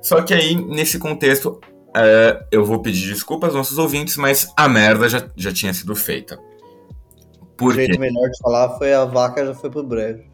Só 0.00 0.22
que 0.22 0.32
aí, 0.32 0.54
nesse 0.54 0.98
contexto, 0.98 1.60
é, 1.94 2.44
eu 2.52 2.64
vou 2.64 2.80
pedir 2.80 3.08
desculpas 3.08 3.48
aos 3.48 3.56
nossos 3.56 3.78
ouvintes, 3.78 4.16
mas 4.16 4.52
a 4.56 4.68
merda 4.68 5.08
já, 5.08 5.28
já 5.36 5.52
tinha 5.52 5.74
sido 5.74 5.94
feita. 5.96 6.38
Por 7.56 7.72
o 7.72 7.74
jeito 7.74 7.98
melhor 7.98 8.28
de 8.30 8.38
falar 8.38 8.78
foi 8.78 8.94
a 8.94 9.04
vaca 9.04 9.44
já 9.44 9.54
foi 9.54 9.70
pro 9.70 9.82
breve. 9.82 10.24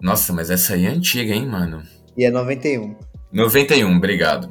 Nossa, 0.00 0.32
mas 0.32 0.50
essa 0.50 0.74
aí 0.74 0.86
é 0.86 0.88
antiga, 0.88 1.34
hein, 1.34 1.46
mano? 1.46 1.82
E 2.16 2.24
é 2.24 2.30
91. 2.30 2.96
91, 3.32 3.96
obrigado. 3.96 4.50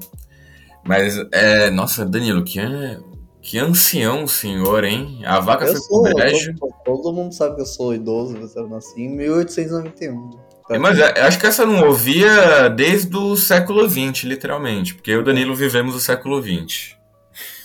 Mas, 0.88 1.18
é, 1.32 1.70
nossa, 1.72 2.06
Danilo, 2.06 2.44
que 2.44 2.60
é 2.60 3.00
que 3.46 3.60
ancião 3.60 4.28
senhor, 4.28 4.84
hein? 4.84 5.22
A 5.24 5.40
vaca 5.40 5.66
eu 5.66 5.74
foi 5.74 5.82
sou, 5.82 6.02
pro 6.04 6.16
brejo. 6.16 6.56
Todo, 6.58 6.74
todo, 6.84 7.14
mundo 7.14 7.32
sabe 7.32 7.56
que 7.56 7.62
eu 7.62 7.66
sou 7.68 7.94
idoso, 7.94 8.36
eu 8.56 8.68
nasci 8.68 9.04
em 9.04 9.10
1891. 9.16 10.32
É, 10.72 10.80
mas 10.80 11.00
acho 11.00 11.40
que 11.40 11.46
essa 11.46 11.64
não 11.64 11.88
ouvia 11.88 12.68
desde 12.70 13.16
o 13.16 13.38
século 13.38 13.88
XX, 13.88 14.24
literalmente, 14.24 14.96
porque 14.96 15.12
eu 15.12 15.18
e 15.18 15.20
o 15.20 15.24
Danilo 15.24 15.54
vivemos 15.54 15.96
o 15.96 16.00
século 16.00 16.42
XX. 16.42 16.96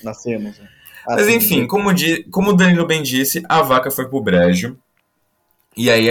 Nascemos. 0.04 0.58
Né? 0.58 0.68
Mas 1.08 1.26
enfim, 1.28 1.66
como, 1.66 1.94
di, 1.94 2.24
como 2.24 2.50
o 2.50 2.56
Danilo 2.56 2.86
bem 2.86 3.02
disse, 3.02 3.42
a 3.48 3.62
vaca 3.62 3.90
foi 3.90 4.06
pro 4.06 4.20
brejo. 4.20 4.76
E 5.74 5.90
aí 5.90 6.08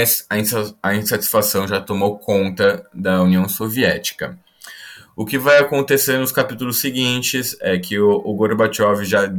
a 0.82 0.96
insatisfação 0.96 1.68
já 1.68 1.80
tomou 1.80 2.18
conta 2.18 2.88
da 2.92 3.22
União 3.22 3.48
Soviética. 3.48 4.36
O 5.20 5.26
que 5.26 5.38
vai 5.38 5.58
acontecer 5.58 6.18
nos 6.18 6.32
capítulos 6.32 6.80
seguintes 6.80 7.58
é 7.60 7.78
que 7.78 8.00
o, 8.00 8.22
o 8.24 8.34
Gorbachev 8.36 9.04
já 9.04 9.30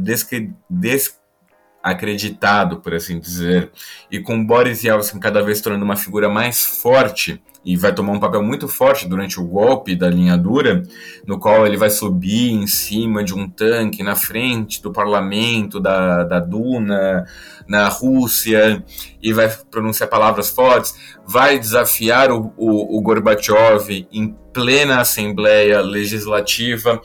desacreditado, 0.69 2.81
por 2.81 2.93
assim 2.93 3.19
dizer, 3.19 3.71
e 4.11 4.19
com 4.19 4.45
Boris 4.45 4.83
Yeltsin 4.83 5.19
cada 5.19 5.41
vez 5.41 5.59
tornando 5.59 5.83
uma 5.83 5.95
figura 5.95 6.29
mais 6.29 6.63
forte 6.63 7.41
e 7.65 7.75
vai 7.75 7.95
tomar 7.95 8.11
um 8.11 8.19
papel 8.19 8.43
muito 8.43 8.67
forte 8.67 9.07
durante 9.07 9.39
o 9.39 9.43
golpe 9.43 9.95
da 9.95 10.07
linha 10.07 10.37
dura, 10.37 10.83
no 11.25 11.39
qual 11.39 11.65
ele 11.65 11.77
vai 11.77 11.89
subir 11.89 12.51
em 12.51 12.67
cima 12.67 13.23
de 13.23 13.33
um 13.33 13.49
tanque 13.49 14.03
na 14.03 14.15
frente 14.15 14.83
do 14.83 14.91
parlamento 14.91 15.79
da, 15.79 16.23
da 16.23 16.39
Duna, 16.39 17.25
na 17.67 17.87
Rússia, 17.87 18.85
e 19.19 19.33
vai 19.33 19.49
pronunciar 19.71 20.07
palavras 20.07 20.51
fortes, 20.51 20.93
vai 21.25 21.57
desafiar 21.57 22.31
o, 22.31 22.53
o, 22.55 22.99
o 22.99 23.01
Gorbachev 23.01 24.07
em 24.11 24.37
plena 24.53 24.99
Assembleia 24.99 25.81
Legislativa, 25.81 27.01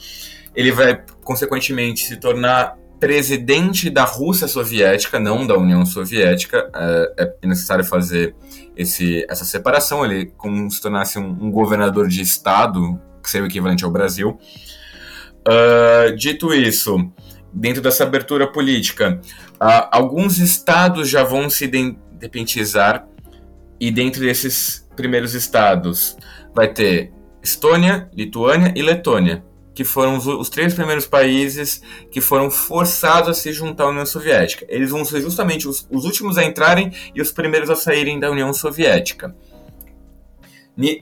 ele 0.55 0.73
vai, 0.73 1.03
consequentemente, 1.23 2.05
se 2.05 2.17
tornar 2.17 2.77
presidente 2.99 3.91
da 3.91 4.05
Rússia 4.05 4.49
Soviética, 4.49 5.21
não 5.21 5.47
da 5.47 5.57
União 5.57 5.85
Soviética. 5.85 6.71
É, 6.75 7.35
é 7.43 7.47
necessário 7.47 7.85
fazer 7.85 8.35
esse, 8.77 9.27
essa 9.29 9.45
separação. 9.45 10.05
Ele 10.05 10.27
como 10.37 10.71
se 10.71 10.81
tornasse 10.81 11.19
um, 11.19 11.29
um 11.29 11.51
governador 11.51 12.09
de 12.09 12.23
estado, 12.23 13.01
que 13.23 13.31
seria 13.31 13.47
o 13.47 13.51
equivalente 13.51 13.85
ao 13.85 13.91
Brasil. 13.91 14.39
Uh, 15.47 16.17
dito 16.17 16.53
isso, 16.53 17.11
dentro 17.53 17.83
dessa 17.83 18.03
abertura 18.03 18.51
política, 18.51 19.21
uh, 19.61 19.89
alguns 19.93 20.39
estados 20.39 21.09
já 21.09 21.23
vão 21.23 21.49
se 21.49 21.67
independizar, 21.67 23.07
e 23.79 23.91
dentro 23.91 24.21
desses 24.21 24.89
primeiros 24.97 25.35
estados 25.35 26.17
vai 26.55 26.69
ter 26.73 27.13
Estônia, 27.47 28.11
Lituânia 28.13 28.75
e 28.75 28.83
Letônia 28.83 29.45
que 29.73 29.85
foram 29.85 30.17
os, 30.17 30.27
os, 30.27 30.49
três 30.49 30.73
primeiros 30.73 31.07
países 31.07 31.83
que 32.11 32.19
foram 32.19 32.51
forçados 32.51 33.29
a 33.29 33.35
se 33.35 33.53
juntar 33.53 33.85
à 33.85 33.89
União 33.91 34.07
Soviética. 34.07 34.65
Eles 34.71 34.91
vão 34.91 35.05
ser 35.05 35.21
justamente 35.21 35.69
os, 35.69 35.87
os 35.91 36.07
últimos 36.07 36.39
a 36.39 36.45
entrarem 36.45 36.91
e 37.15 37.21
os 37.21 37.31
primeiros 37.31 37.69
a 37.69 37.77
saírem 37.77 38.19
da 38.19 38.31
União 38.31 38.55
Soviética. 38.55 39.37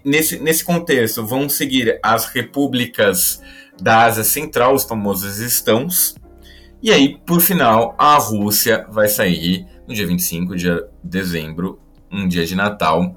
Nesse, 0.04 0.40
nesse 0.40 0.64
contexto, 0.64 1.24
vão 1.24 1.48
seguir 1.48 2.00
as 2.02 2.26
repúblicas 2.26 3.40
da 3.80 4.06
Ásia 4.06 4.24
Central, 4.24 4.74
os 4.74 4.82
famosos 4.82 5.38
estãos. 5.38 6.16
E 6.82 6.90
aí, 6.90 7.16
por 7.24 7.40
final, 7.40 7.94
a 7.96 8.16
Rússia 8.16 8.86
vai 8.90 9.06
sair 9.06 9.66
no 9.86 9.94
dia 9.94 10.06
25 10.06 10.56
de 10.56 10.68
dezembro, 11.02 11.78
um 12.10 12.26
dia 12.26 12.44
de 12.44 12.56
Natal, 12.56 13.16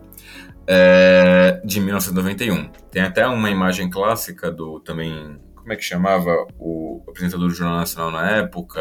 é, 0.67 1.61
de 1.63 1.79
1991. 1.79 2.69
Tem 2.91 3.01
até 3.01 3.25
uma 3.25 3.49
imagem 3.49 3.89
clássica 3.89 4.51
do 4.51 4.79
também 4.79 5.39
como 5.55 5.73
é 5.73 5.75
que 5.75 5.83
chamava 5.83 6.47
o 6.57 7.03
apresentador 7.07 7.49
do 7.49 7.53
Jornal 7.53 7.79
Nacional 7.79 8.11
na 8.11 8.37
época, 8.37 8.79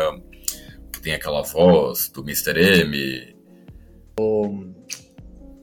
que 0.93 1.01
tem 1.01 1.15
aquela 1.15 1.43
voz 1.43 2.09
do 2.09 2.23
Mr. 2.23 2.59
M. 2.83 3.37
O, 4.21 4.65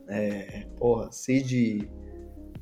é, 0.09 0.65
porra, 0.77 1.11
Cid. 1.11 1.89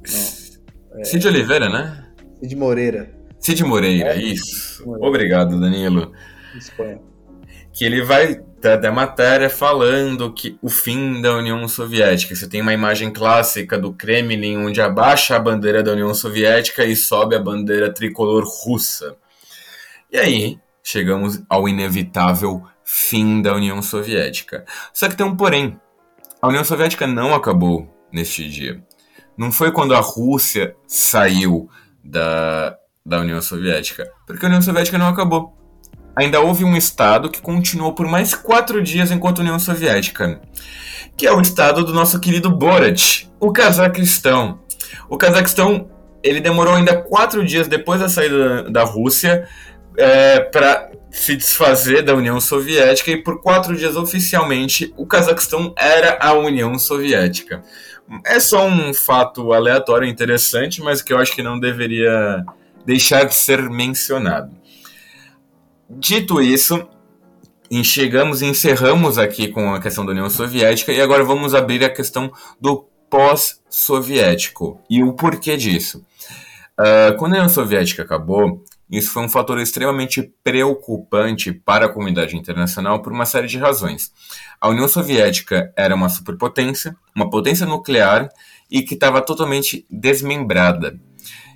Não, 0.08 1.00
é, 1.00 1.04
Cid 1.04 1.28
Oliveira, 1.28 1.70
né? 1.70 2.08
Cid 2.40 2.56
Moreira. 2.56 3.12
Cid 3.40 3.64
Moreira, 3.64 4.16
é, 4.16 4.22
isso. 4.22 4.86
Moreira. 4.86 5.08
Obrigado, 5.08 5.60
Danilo. 5.60 6.12
Espanha. 6.56 7.02
Que 7.74 7.86
ele 7.86 8.04
vai 8.04 8.44
da 8.62 8.92
matéria 8.92 9.50
falando 9.50 10.32
que 10.32 10.58
o 10.62 10.70
fim 10.70 11.22
da 11.22 11.36
União 11.36 11.68
Soviética. 11.68 12.36
Você 12.36 12.48
tem 12.48 12.62
uma 12.62 12.74
imagem 12.74 13.12
clássica 13.12 13.78
do 13.78 13.94
Kremlin 13.94 14.58
onde 14.58 14.80
abaixa 14.80 15.36
a 15.36 15.40
bandeira 15.40 15.82
da 15.82 15.94
União 15.94 16.14
Soviética 16.14 16.86
e 16.86 16.96
sobe 16.96 17.36
a 17.36 17.40
bandeira 17.40 17.92
tricolor 17.92 18.44
russa. 18.44 19.16
E 20.12 20.18
aí 20.18 20.60
chegamos 20.84 21.42
ao 21.50 21.68
inevitável 21.68 22.64
fim 22.84 23.42
da 23.42 23.56
União 23.56 23.82
Soviética. 23.82 24.66
Só 24.94 25.10
que 25.10 25.16
tem 25.16 25.26
um 25.26 25.36
porém. 25.36 25.80
A 26.42 26.48
União 26.48 26.64
Soviética 26.64 27.08
não 27.08 27.34
acabou 27.34 27.88
neste 28.12 28.48
dia. 28.50 28.84
Não 29.38 29.52
foi 29.52 29.72
quando 29.72 29.96
a 29.96 30.00
Rússia 30.00 30.76
saiu 30.86 31.70
da, 32.04 32.78
da 33.06 33.20
União 33.20 33.42
Soviética, 33.42 34.12
porque 34.26 34.46
a 34.46 34.50
União 34.50 34.62
Soviética 34.62 34.98
não 34.98 35.08
acabou 35.08 35.61
ainda 36.16 36.40
houve 36.40 36.64
um 36.64 36.76
estado 36.76 37.30
que 37.30 37.42
continuou 37.42 37.94
por 37.94 38.08
mais 38.08 38.34
quatro 38.34 38.82
dias 38.82 39.12
enquanto 39.12 39.40
União 39.40 39.60
Soviética, 39.60 40.42
que 41.16 41.28
é 41.28 41.32
o 41.32 41.42
estado 41.42 41.84
do 41.84 41.94
nosso 41.94 42.20
querido 42.20 42.50
Borat, 42.50 43.26
o 43.40 43.52
Cazaquistão. 43.52 44.60
O 45.10 45.18
Cazaquistão 45.18 45.90
ele 46.24 46.40
demorou 46.40 46.76
ainda 46.76 46.98
quatro 47.02 47.44
dias 47.44 47.68
depois 47.68 48.00
da 48.00 48.10
saída 48.10 48.70
da 48.70 48.84
Rússia 48.84 49.48
é, 49.98 50.40
para 50.40 50.92
se 51.10 51.36
desfazer 51.36 52.04
da 52.04 52.16
União 52.16 52.40
Soviética 52.40 53.12
e 53.12 53.18
por 53.18 53.42
quatro 53.42 53.76
dias 53.76 53.98
oficialmente 53.98 54.94
o 54.96 55.06
Cazaquistão 55.06 55.74
era 55.78 56.18
a 56.22 56.34
União 56.34 56.78
Soviética. 56.80 57.62
É 58.26 58.40
só 58.40 58.66
um 58.66 58.94
fato 58.94 59.54
aleatório 59.54 60.08
interessante, 60.08 60.82
mas 60.82 61.02
que 61.02 61.14
eu 61.14 61.18
acho 61.18 61.34
que 61.34 61.44
não 61.44 61.60
deveria 61.60 62.44
deixar 62.86 63.26
de 63.26 63.34
ser 63.34 63.62
mencionado. 63.70 64.52
Dito 65.98 66.42
isso, 66.42 66.88
chegamos 67.84 68.42
e 68.42 68.46
encerramos 68.46 69.18
aqui 69.18 69.48
com 69.48 69.74
a 69.74 69.82
questão 69.82 70.06
da 70.06 70.12
União 70.12 70.30
Soviética 70.30 70.92
e 70.92 71.02
agora 71.02 71.24
vamos 71.24 71.54
abrir 71.54 71.84
a 71.84 71.90
questão 71.90 72.32
do 72.60 72.86
pós-soviético 73.10 74.82
e 74.90 75.04
o 75.04 75.14
porquê 75.14 75.58
disso. 75.58 76.06
Uh, 76.80 77.16
quando 77.18 77.34
a 77.34 77.38
União 77.38 77.50
Soviética 77.50 78.04
acabou, 78.04 78.64
isso 78.90 79.12
foi 79.12 79.24
um 79.24 79.30
fator 79.30 79.60
extremamente 79.60 80.34
preocupante 80.44 81.52
para 81.52 81.86
a 81.86 81.90
comunidade 81.90 82.36
internacional 82.36 83.02
por 83.02 83.12
uma 83.12 83.26
série 83.26 83.48
de 83.48 83.58
razões. 83.58 84.12
A 84.60 84.70
União 84.70 84.88
Soviética 84.88 85.72
era 85.78 85.96
uma 85.96 86.10
superpotência, 86.10 86.96
uma 87.16 87.30
potência 87.30 87.66
nuclear 87.66 88.30
e 88.70 88.82
que 88.82 88.94
estava 88.94 89.22
totalmente 89.22 89.86
desmembrada. 89.90 91.00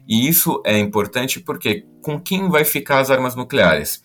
E 0.08 0.28
isso 0.28 0.62
é 0.66 0.78
importante 0.78 1.40
porque 1.40 1.86
com 2.02 2.20
quem 2.20 2.50
vai 2.50 2.64
ficar 2.64 3.00
as 3.00 3.10
armas 3.10 3.36
nucleares? 3.36 4.02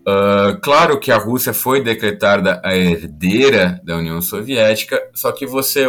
Uh, 0.00 0.58
claro 0.62 0.98
que 0.98 1.12
a 1.12 1.18
Rússia 1.18 1.52
foi 1.52 1.82
decretada 1.82 2.60
a 2.64 2.74
herdeira 2.74 3.80
da 3.84 3.96
União 3.96 4.20
Soviética, 4.22 5.00
só 5.12 5.30
que 5.30 5.46
você 5.46 5.86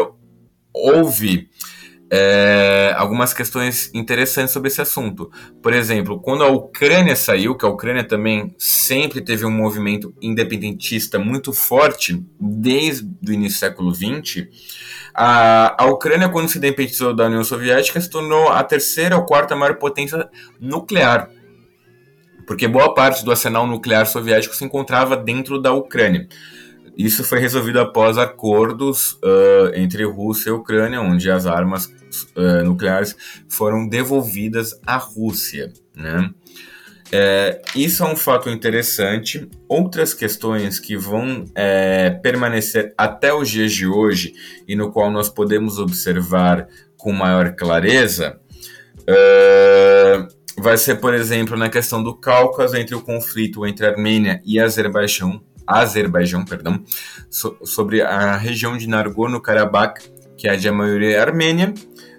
ouve 0.74 1.49
é, 2.14 2.93
algumas 2.97 3.34
questões 3.34 3.89
interessantes 3.93 4.51
sobre 4.51 4.68
esse 4.68 4.82
assunto. 4.82 5.32
Por 5.64 5.72
exemplo, 5.72 6.20
quando 6.20 6.43
a 6.43 6.49
Ucrânia 6.49 7.16
saiu, 7.16 7.55
que 7.55 7.66
a 7.66 7.70
Ucrânia 7.70 8.03
também 8.03 8.53
sempre 8.57 9.22
teve 9.22 9.45
um 9.45 9.51
movimento 9.51 10.14
independentista 10.22 11.18
muito 11.18 11.53
forte 11.53 12.22
desde 12.38 13.07
o 13.26 13.32
início 13.32 13.57
do 13.57 13.59
século 13.59 13.95
XX, 13.95 14.47
a, 15.14 15.84
a 15.84 15.86
Ucrânia, 15.88 16.30
quando 16.30 16.49
se 16.49 16.57
independizou 16.57 17.14
da 17.14 17.26
União 17.26 17.43
Soviética, 17.43 17.99
se 17.99 18.09
tornou 18.09 18.49
a 18.49 18.64
terceira 18.64 19.16
ou 19.16 19.26
quarta 19.26 19.55
maior 19.55 19.76
potência 19.76 20.30
nuclear. 20.59 21.30
Porque 22.45 22.68
boa 22.68 22.93
parte 22.93 23.24
do 23.24 23.32
arsenal 23.32 23.66
nuclear 23.68 24.05
soviético 24.05 24.55
se 24.55 24.66
encontrava 24.66 25.16
dentro 25.16 25.62
da 25.62 25.72
Ucrânia. 25.72 26.28
Isso 26.97 27.24
foi 27.24 27.39
resolvido 27.39 27.80
após 27.80 28.18
acordos 28.18 29.14
uh, 29.14 29.74
entre 29.74 30.03
Rússia 30.03 30.49
e 30.49 30.53
Ucrânia, 30.53 31.01
onde 31.01 31.32
as 31.32 31.45
armas 31.45 31.86
uh, 32.36 32.64
nucleares 32.66 33.16
foram 33.47 33.88
devolvidas 33.88 34.80
à 34.86 34.97
Rússia. 34.97 35.72
Né? 35.95 36.30
É, 37.14 37.62
isso 37.76 38.03
é 38.03 38.07
um 38.07 38.16
fato 38.16 38.49
interessante. 38.49 39.49
Outras 39.68 40.14
questões 40.14 40.80
que 40.80 40.95
vão 40.95 41.45
é, 41.53 42.09
permanecer 42.09 42.93
até 42.97 43.34
os 43.34 43.49
dias 43.49 43.74
de 43.74 43.86
hoje 43.86 44.34
e 44.68 44.76
no 44.76 44.91
qual 44.91 45.12
nós 45.12 45.30
podemos 45.30 45.78
observar 45.78 46.68
com 46.95 47.12
maior 47.12 47.53
clareza 47.55 48.39
é, 49.07 50.28
vai 50.57 50.78
ser, 50.78 50.95
por 50.95 51.14
exemplo, 51.14 51.57
na 51.57 51.70
questão 51.70 52.01
do 52.01 52.16
Cáucaso 52.16 52.78
entre 52.78 52.95
o 52.95 53.01
conflito 53.01 53.66
entre 53.66 53.86
Armênia 53.86 54.41
e 54.45 54.59
Azerbaijão, 54.59 55.41
Azerbaijão, 55.66 56.45
perdão, 56.45 56.84
so, 57.30 57.57
sobre 57.64 58.01
a 58.01 58.38
região 58.38 58.78
de 58.78 58.88
Nagorno-Karabakh, 58.88 60.01
que 60.38 60.47
é 60.47 60.55
de 60.55 60.70
maioria 60.72 61.22
armênia, 61.22 61.74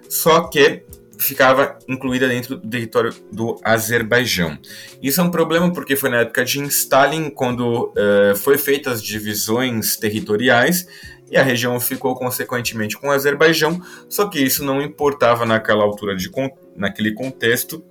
só 0.09 0.41
que 0.41 0.83
ficava 1.23 1.77
incluída 1.87 2.27
dentro 2.27 2.57
do 2.57 2.69
território 2.69 3.13
do 3.31 3.59
Azerbaijão. 3.63 4.57
Isso 5.01 5.21
é 5.21 5.23
um 5.23 5.31
problema 5.31 5.71
porque 5.71 5.95
foi 5.95 6.09
na 6.09 6.21
época 6.21 6.43
de 6.43 6.61
Stalin 6.63 7.29
quando 7.29 7.91
uh, 7.91 8.35
foi 8.35 8.57
feitas 8.57 8.93
as 8.93 9.03
divisões 9.03 9.95
territoriais 9.95 10.87
e 11.31 11.37
a 11.37 11.43
região 11.43 11.79
ficou 11.79 12.15
consequentemente 12.15 12.97
com 12.97 13.07
o 13.07 13.11
Azerbaijão, 13.11 13.81
só 14.07 14.27
que 14.27 14.39
isso 14.39 14.63
não 14.63 14.81
importava 14.81 15.45
naquela 15.45 15.83
altura 15.83 16.15
de 16.15 16.29
naquele 16.75 17.13
contexto, 17.13 17.83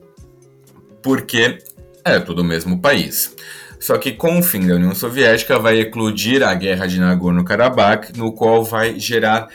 porque 1.03 1.59
é 2.05 2.21
tudo 2.21 2.43
o 2.43 2.45
mesmo 2.45 2.81
país. 2.81 3.35
Só 3.81 3.99
que 3.99 4.13
com 4.13 4.39
o 4.39 4.43
fim 4.45 4.65
da 4.65 4.77
União 4.77 4.95
Soviética 4.95 5.59
vai 5.59 5.81
eclodir 5.81 6.41
a 6.41 6.55
guerra 6.55 6.87
de 6.87 7.01
Nagorno-Karabakh, 7.01 8.17
no 8.17 8.33
qual 8.33 8.63
vai 8.63 9.01
gerar 9.01 9.49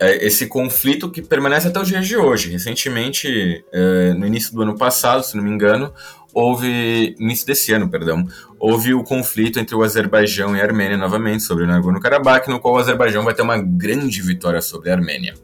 esse 0.00 0.46
conflito 0.46 1.10
que 1.10 1.20
permanece 1.20 1.68
até 1.68 1.78
os 1.78 1.88
dias 1.88 2.06
de 2.06 2.16
hoje. 2.16 2.50
Recentemente, 2.50 3.64
é, 3.72 4.14
no 4.14 4.26
início 4.26 4.54
do 4.54 4.62
ano 4.62 4.76
passado, 4.76 5.22
se 5.22 5.36
não 5.36 5.44
me 5.44 5.50
engano, 5.50 5.92
houve, 6.32 7.14
início 7.18 7.46
desse 7.46 7.72
ano, 7.72 7.88
perdão, 7.88 8.26
houve 8.58 8.94
o 8.94 9.04
conflito 9.04 9.58
entre 9.58 9.74
o 9.74 9.82
Azerbaijão 9.82 10.56
e 10.56 10.60
a 10.60 10.64
Armênia 10.64 10.96
novamente 10.96 11.42
sobre 11.42 11.64
o 11.64 11.66
Nagorno-Karabakh, 11.66 12.48
no 12.48 12.60
qual 12.60 12.74
o 12.74 12.78
Azerbaijão 12.78 13.24
vai 13.24 13.34
ter 13.34 13.42
uma 13.42 13.58
grande 13.58 14.22
vitória 14.22 14.62
sobre 14.62 14.90
a 14.90 14.94
Armênia. 14.94 15.34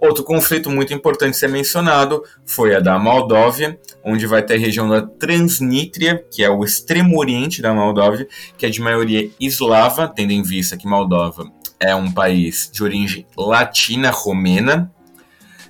Outro 0.00 0.24
conflito 0.24 0.68
muito 0.70 0.92
importante 0.92 1.36
ser 1.36 1.48
mencionado 1.48 2.22
foi 2.44 2.74
a 2.74 2.80
da 2.80 2.98
Moldóvia, 2.98 3.78
onde 4.04 4.26
vai 4.26 4.42
ter 4.42 4.54
a 4.54 4.58
região 4.58 4.88
da 4.88 5.00
Transnistria, 5.00 6.22
que 6.30 6.42
é 6.42 6.50
o 6.50 6.64
extremo 6.64 7.18
oriente 7.18 7.62
da 7.62 7.72
Moldóvia, 7.72 8.26
que 8.58 8.66
é 8.66 8.70
de 8.70 8.80
maioria 8.80 9.30
eslava, 9.40 10.08
tendo 10.08 10.32
em 10.32 10.42
vista 10.42 10.76
que 10.76 10.86
Moldova 10.86 11.50
é 11.84 11.94
um 11.94 12.10
país 12.10 12.70
de 12.72 12.82
origem 12.82 13.26
latina 13.36 14.10
romena, 14.10 14.90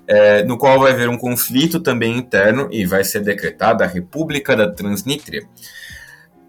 é, 0.07 0.45
no 0.45 0.57
qual 0.57 0.79
vai 0.79 0.93
haver 0.93 1.09
um 1.09 1.17
conflito 1.17 1.81
também 1.81 2.17
interno 2.17 2.69
e 2.71 2.85
vai 2.87 3.03
ser 3.03 3.21
decretada 3.21 3.85
a 3.85 3.89
República 3.89 4.55
da 4.57 4.71
Transnistria. 4.71 5.43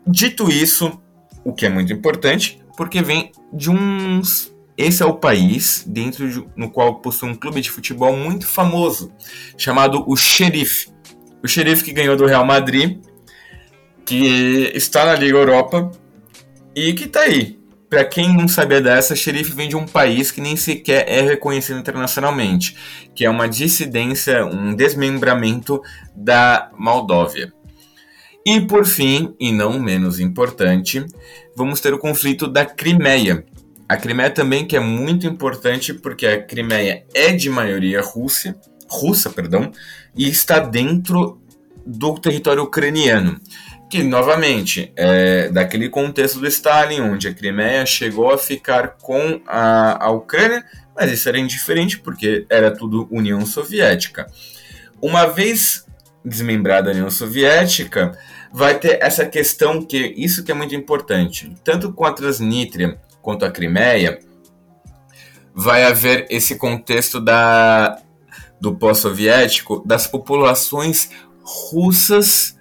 Dito 0.06 0.52
isso, 0.52 1.02
o 1.44 1.54
que 1.54 1.66
é 1.66 1.70
muito 1.70 1.92
importante, 1.92 2.62
porque 2.78 3.02
vem 3.02 3.32
de 3.52 3.72
uns. 3.72 4.54
Esse 4.78 5.02
é 5.02 5.06
o 5.06 5.14
país 5.14 5.86
dentro 5.88 6.30
de, 6.30 6.46
no 6.56 6.70
qual 6.70 7.00
possui 7.00 7.30
um 7.30 7.36
clube 7.36 7.62
de 7.62 7.72
futebol 7.72 8.16
muito 8.16 8.46
famoso, 8.46 9.12
chamado 9.58 10.04
o 10.06 10.18
Xerife. 10.18 10.90
O 11.42 11.48
Xerife 11.48 11.84
que 11.84 11.94
ganhou 11.94 12.18
do 12.18 12.26
Real 12.26 12.46
Madrid, 12.46 13.00
que 14.06 14.72
está 14.76 15.06
na 15.06 15.16
Liga 15.16 15.38
Europa 15.38 15.92
e 16.76 16.94
que 16.94 17.06
está 17.06 17.22
aí. 17.22 17.58
Para 17.96 18.04
quem 18.04 18.36
não 18.36 18.46
sabia 18.46 18.82
dessa, 18.82 19.16
Xerife 19.16 19.54
vem 19.54 19.70
de 19.70 19.76
um 19.78 19.86
país 19.86 20.30
que 20.30 20.42
nem 20.42 20.58
sequer 20.58 21.06
é 21.08 21.22
reconhecido 21.22 21.80
internacionalmente, 21.80 22.76
que 23.16 23.24
é 23.24 23.30
uma 23.30 23.48
dissidência, 23.48 24.46
um 24.46 24.76
desmembramento 24.76 25.82
da 26.14 26.70
Moldóvia. 26.78 27.54
E 28.46 28.60
por 28.60 28.86
fim, 28.86 29.34
e 29.40 29.50
não 29.50 29.80
menos 29.80 30.20
importante, 30.20 31.06
vamos 31.56 31.80
ter 31.80 31.94
o 31.94 31.98
conflito 31.98 32.50
da 32.50 32.66
Crimeia. 32.66 33.46
A 33.88 33.96
Crimeia 33.96 34.30
também 34.30 34.68
que 34.68 34.76
é 34.76 34.80
muito 34.82 35.26
importante 35.26 35.94
porque 35.94 36.28
a 36.28 36.44
Crimeia 36.44 37.06
é 37.14 37.32
de 37.32 37.50
maioria 37.50 38.02
russa, 38.02 38.60
russa, 38.90 39.30
perdão, 39.30 39.72
e 40.14 40.28
está 40.28 40.60
dentro 40.60 41.40
do 41.86 42.16
território 42.16 42.64
ucraniano, 42.64 43.40
que 43.90 44.04
novamente 44.04 44.92
é 44.96 45.50
daquele 45.50 45.90
contexto 45.90 46.40
do 46.40 46.48
Stalin, 46.48 47.02
onde 47.02 47.28
a 47.28 47.34
Crimeia 47.34 47.86
chegou 47.86 48.32
a 48.32 48.38
ficar 48.38 48.98
com 49.02 49.42
a, 49.46 50.06
a 50.06 50.12
Ucrânia, 50.12 50.66
mas 50.96 51.12
isso 51.12 51.30
era 51.30 51.40
indiferente 51.40 52.00
porque 52.00 52.46
era 52.50 52.72
tudo 52.72 53.08
União 53.12 53.46
Soviética. 53.46 54.28
Uma 55.02 55.26
vez 55.26 55.86
desmembrada 56.26 56.88
da 56.88 56.92
União 56.92 57.10
Soviética, 57.10 58.18
vai 58.52 58.80
ter 58.80 58.98
essa 59.02 59.26
questão 59.26 59.86
que 59.86 60.14
isso 60.18 60.44
que 60.44 60.52
é 60.52 60.56
muito 60.56 60.74
importante, 60.74 61.56
tanto 61.64 61.94
com 61.94 62.06
a 62.06 62.12
Transnistria 62.12 62.98
quanto 63.22 63.46
a 63.46 63.52
Crimeia, 63.52 64.20
vai 65.54 65.84
haver 65.84 66.26
esse 66.30 66.58
contexto 66.58 67.22
da 67.22 68.02
do 68.60 68.74
pós-soviético 68.74 69.84
das 69.86 70.08
populações 70.08 71.12
russas 71.44 72.55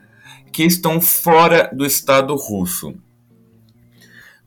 que 0.55 0.63
estão 0.63 1.01
fora 1.01 1.69
do 1.75 1.85
Estado 1.85 2.33
russo. 2.37 2.95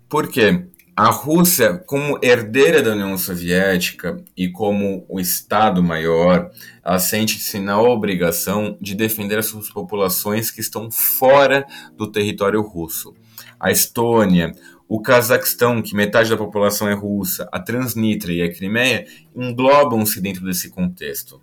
Por 0.07 0.29
quê? 0.29 0.65
A 0.95 1.09
Rússia, 1.09 1.83
como 1.85 2.17
herdeira 2.23 2.81
da 2.81 2.93
União 2.93 3.17
Soviética 3.17 4.23
e 4.35 4.49
como 4.49 5.05
o 5.09 5.19
Estado 5.19 5.83
maior, 5.83 6.49
ela 6.81 6.97
sente-se 6.97 7.59
na 7.59 7.81
obrigação 7.81 8.77
de 8.79 8.95
defender 8.95 9.37
as 9.37 9.47
suas 9.47 9.69
populações 9.69 10.49
que 10.49 10.61
estão 10.61 10.89
fora 10.89 11.67
do 11.97 12.09
território 12.09 12.61
russo. 12.61 13.13
A 13.59 13.69
Estônia, 13.69 14.53
o 14.87 15.01
Cazaquistão, 15.01 15.81
que 15.81 15.93
metade 15.93 16.29
da 16.29 16.37
população 16.37 16.87
é 16.87 16.93
russa, 16.93 17.49
a 17.51 17.59
Transnistria 17.59 18.45
e 18.45 18.49
a 18.49 18.55
Crimeia 18.55 19.05
englobam-se 19.35 20.21
dentro 20.21 20.45
desse 20.45 20.69
contexto. 20.69 21.41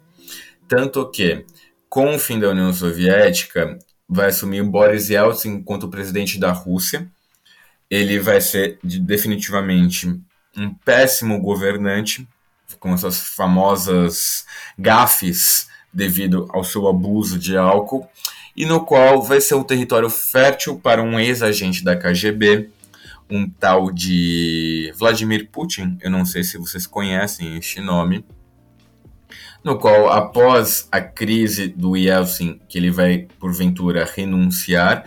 Tanto 0.66 1.10
que, 1.10 1.44
com 1.86 2.14
o 2.14 2.18
fim 2.18 2.40
da 2.40 2.48
União 2.48 2.72
Soviética, 2.72 3.78
vai 4.14 4.28
assumir 4.28 4.62
Boris 4.62 5.10
Yeltsin 5.10 5.54
enquanto 5.56 5.88
presidente 5.88 6.38
da 6.38 6.52
Rússia. 6.52 7.08
Ele 7.90 8.18
vai 8.18 8.40
ser 8.40 8.78
definitivamente 8.82 10.08
um 10.56 10.72
péssimo 10.72 11.40
governante, 11.40 12.26
com 12.78 12.94
essas 12.94 13.18
famosas 13.18 14.44
gafes 14.78 15.68
devido 15.92 16.48
ao 16.50 16.64
seu 16.64 16.88
abuso 16.88 17.38
de 17.38 17.56
álcool, 17.56 18.08
e 18.56 18.64
no 18.64 18.84
qual 18.84 19.22
vai 19.22 19.40
ser 19.40 19.54
um 19.54 19.64
território 19.64 20.08
fértil 20.08 20.78
para 20.78 21.02
um 21.02 21.18
ex-agente 21.18 21.82
da 21.82 21.96
KGB, 21.96 22.70
um 23.28 23.48
tal 23.48 23.90
de 23.90 24.92
Vladimir 24.96 25.48
Putin, 25.50 25.98
eu 26.00 26.10
não 26.10 26.24
sei 26.24 26.44
se 26.44 26.58
vocês 26.58 26.86
conhecem 26.86 27.56
este 27.56 27.80
nome, 27.80 28.24
no 29.64 29.78
qual, 29.78 30.10
após 30.10 30.86
a 30.92 31.00
crise 31.00 31.68
do 31.68 31.96
Yeltsin, 31.96 32.60
que 32.68 32.76
ele 32.76 32.90
vai, 32.90 33.26
porventura, 33.40 34.04
renunciar, 34.04 35.04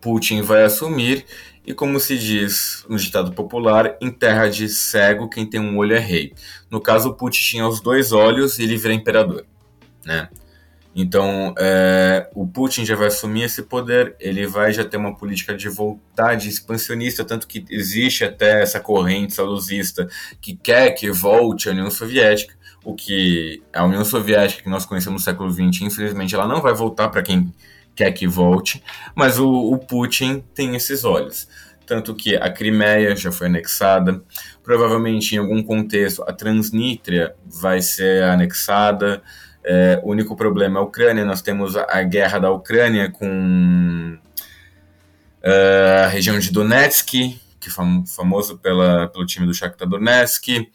Putin 0.00 0.40
vai 0.40 0.62
assumir 0.62 1.26
e 1.66 1.74
como 1.74 1.98
se 1.98 2.16
diz 2.16 2.86
no 2.88 2.96
ditado 2.96 3.32
popular, 3.32 3.96
em 4.00 4.08
terra 4.08 4.48
de 4.48 4.68
cego, 4.68 5.28
quem 5.28 5.44
tem 5.44 5.58
um 5.58 5.76
olho 5.76 5.96
é 5.96 5.98
rei. 5.98 6.32
No 6.70 6.80
caso, 6.80 7.14
Putin 7.14 7.40
tinha 7.40 7.66
os 7.66 7.80
dois 7.80 8.12
olhos 8.12 8.60
e 8.60 8.62
ele 8.62 8.76
vira 8.76 8.94
imperador. 8.94 9.44
Né? 10.04 10.28
Então, 10.94 11.52
é, 11.58 12.30
o 12.34 12.46
Putin 12.46 12.84
já 12.84 12.94
vai 12.94 13.08
assumir 13.08 13.42
esse 13.42 13.64
poder, 13.64 14.14
ele 14.20 14.46
vai 14.46 14.72
já 14.72 14.84
ter 14.84 14.96
uma 14.96 15.16
política 15.16 15.56
de 15.56 15.68
vontade 15.68 16.48
expansionista, 16.48 17.24
tanto 17.24 17.48
que 17.48 17.64
existe 17.68 18.24
até 18.24 18.62
essa 18.62 18.78
corrente 18.78 19.34
saudosista 19.34 20.08
que 20.40 20.54
quer 20.56 20.92
que 20.92 21.10
volte 21.10 21.68
a 21.68 21.72
União 21.72 21.90
Soviética, 21.90 22.54
o 22.86 22.94
que 22.94 23.60
a 23.72 23.84
União 23.84 24.04
Soviética 24.04 24.62
que 24.62 24.68
nós 24.68 24.86
conhecemos 24.86 25.20
no 25.20 25.24
século 25.24 25.50
XX, 25.50 25.82
infelizmente, 25.82 26.36
ela 26.36 26.46
não 26.46 26.62
vai 26.62 26.72
voltar 26.72 27.08
para 27.08 27.20
quem 27.20 27.52
quer 27.96 28.12
que 28.12 28.28
volte, 28.28 28.80
mas 29.12 29.40
o, 29.40 29.72
o 29.72 29.76
Putin 29.76 30.44
tem 30.54 30.76
esses 30.76 31.04
olhos. 31.04 31.48
Tanto 31.84 32.14
que 32.14 32.36
a 32.36 32.48
Crimeia 32.48 33.16
já 33.16 33.32
foi 33.32 33.48
anexada, 33.48 34.22
provavelmente 34.62 35.34
em 35.34 35.38
algum 35.38 35.64
contexto 35.64 36.22
a 36.28 36.32
Transnistria 36.32 37.34
vai 37.44 37.82
ser 37.82 38.22
anexada. 38.22 39.20
É, 39.64 40.00
o 40.04 40.10
único 40.12 40.36
problema 40.36 40.78
é 40.78 40.80
a 40.80 40.84
Ucrânia, 40.84 41.24
nós 41.24 41.42
temos 41.42 41.76
a, 41.76 42.02
guerra 42.04 42.38
da 42.38 42.52
Ucrânia 42.52 43.10
com 43.10 44.16
é, 45.42 46.02
a 46.04 46.06
região 46.06 46.38
de 46.38 46.52
Donetsk, 46.52 47.10
que 47.10 47.40
é 47.66 47.68
fam 47.68 48.06
famoso 48.06 48.56
pela, 48.58 49.08
pelo 49.08 49.26
time 49.26 49.44
do 49.44 49.52
Shakhtar 49.52 49.88
Donetsk. 49.88 50.70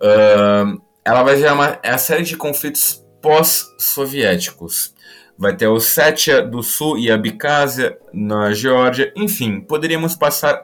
Uh, 0.00 0.82
ela 1.04 1.22
vai 1.22 1.36
gerar 1.36 1.54
uma, 1.54 1.78
é 1.82 1.90
a 1.90 1.98
série 1.98 2.22
de 2.22 2.36
conflitos 2.36 3.04
pós-soviéticos 3.20 4.94
vai 5.36 5.56
ter 5.56 5.66
a 5.66 5.70
Ossétia 5.70 6.42
do 6.42 6.62
Sul 6.62 6.98
e 6.98 7.10
a 7.10 7.14
Abkhazia 7.14 7.98
na 8.12 8.52
Geórgia. 8.52 9.12
Enfim, 9.16 9.60
poderíamos 9.60 10.14
passar 10.14 10.60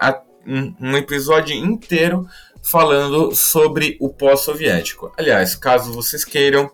um, 0.47 0.75
um 0.81 0.97
episódio 0.97 1.55
inteiro 1.55 2.27
falando 2.63 3.35
sobre 3.35 3.97
o 4.01 4.09
pós-soviético. 4.09 5.13
Aliás, 5.19 5.55
caso 5.55 5.93
vocês 5.93 6.25
queiram, 6.25 6.71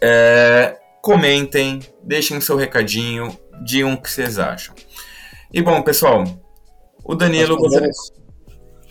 é, 0.00 0.76
comentem, 1.02 1.80
deixem 2.02 2.40
seu 2.40 2.56
recadinho, 2.56 3.36
digam 3.64 3.92
o 3.94 4.00
que 4.00 4.10
vocês 4.10 4.38
acham. 4.38 4.74
E 5.52 5.60
bom, 5.60 5.82
pessoal, 5.82 6.24
o 7.04 7.14
Danilo. 7.14 7.56
Podemos, 7.56 8.12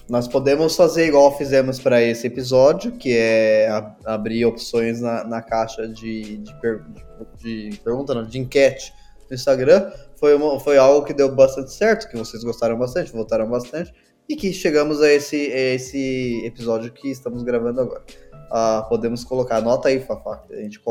nós 0.09 0.27
podemos 0.27 0.75
fazer 0.75 1.07
igual 1.07 1.37
fizemos 1.37 1.79
para 1.79 2.01
esse 2.01 2.27
episódio, 2.27 2.93
que 2.93 3.15
é 3.15 3.67
abrir 4.05 4.45
opções 4.45 5.01
na, 5.01 5.23
na 5.23 5.41
caixa 5.41 5.87
de, 5.87 6.37
de, 6.37 6.53
de 6.53 7.07
de 7.35 7.79
pergunta, 7.83 8.13
não, 8.13 8.23
de 8.23 8.39
enquete 8.39 8.93
no 9.29 9.35
Instagram, 9.35 9.91
foi, 10.15 10.35
uma, 10.35 10.59
foi 10.59 10.77
algo 10.77 11.05
que 11.05 11.13
deu 11.13 11.33
bastante 11.33 11.71
certo, 11.71 12.09
que 12.09 12.17
vocês 12.17 12.43
gostaram 12.43 12.77
bastante, 12.77 13.11
votaram 13.11 13.49
bastante, 13.49 13.93
e 14.29 14.35
que 14.35 14.51
chegamos 14.53 15.01
a 15.01 15.11
esse, 15.11 15.51
a 15.51 15.75
esse 15.75 16.45
episódio 16.45 16.91
que 16.91 17.09
estamos 17.09 17.43
gravando 17.43 17.81
agora. 17.81 18.03
Ah, 18.51 18.85
podemos 18.87 19.23
colocar, 19.23 19.57
anota 19.57 19.89
aí, 19.89 19.99
Fafá, 19.99 20.43
a 20.49 20.55
gente 20.55 20.81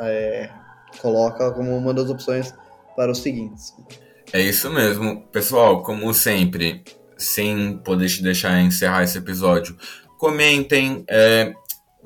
é, 0.00 0.50
coloca 1.00 1.50
como 1.52 1.76
uma 1.76 1.92
das 1.92 2.08
opções 2.08 2.54
para 2.96 3.12
os 3.12 3.18
seguintes. 3.18 3.74
É 4.32 4.40
isso 4.40 4.70
mesmo. 4.70 5.22
Pessoal, 5.28 5.82
como 5.82 6.12
sempre, 6.12 6.84
sem 7.18 7.76
poder 7.78 8.08
te 8.08 8.22
deixar 8.22 8.60
encerrar 8.60 9.02
esse 9.02 9.18
episódio, 9.18 9.76
comentem 10.16 11.04
é, 11.08 11.52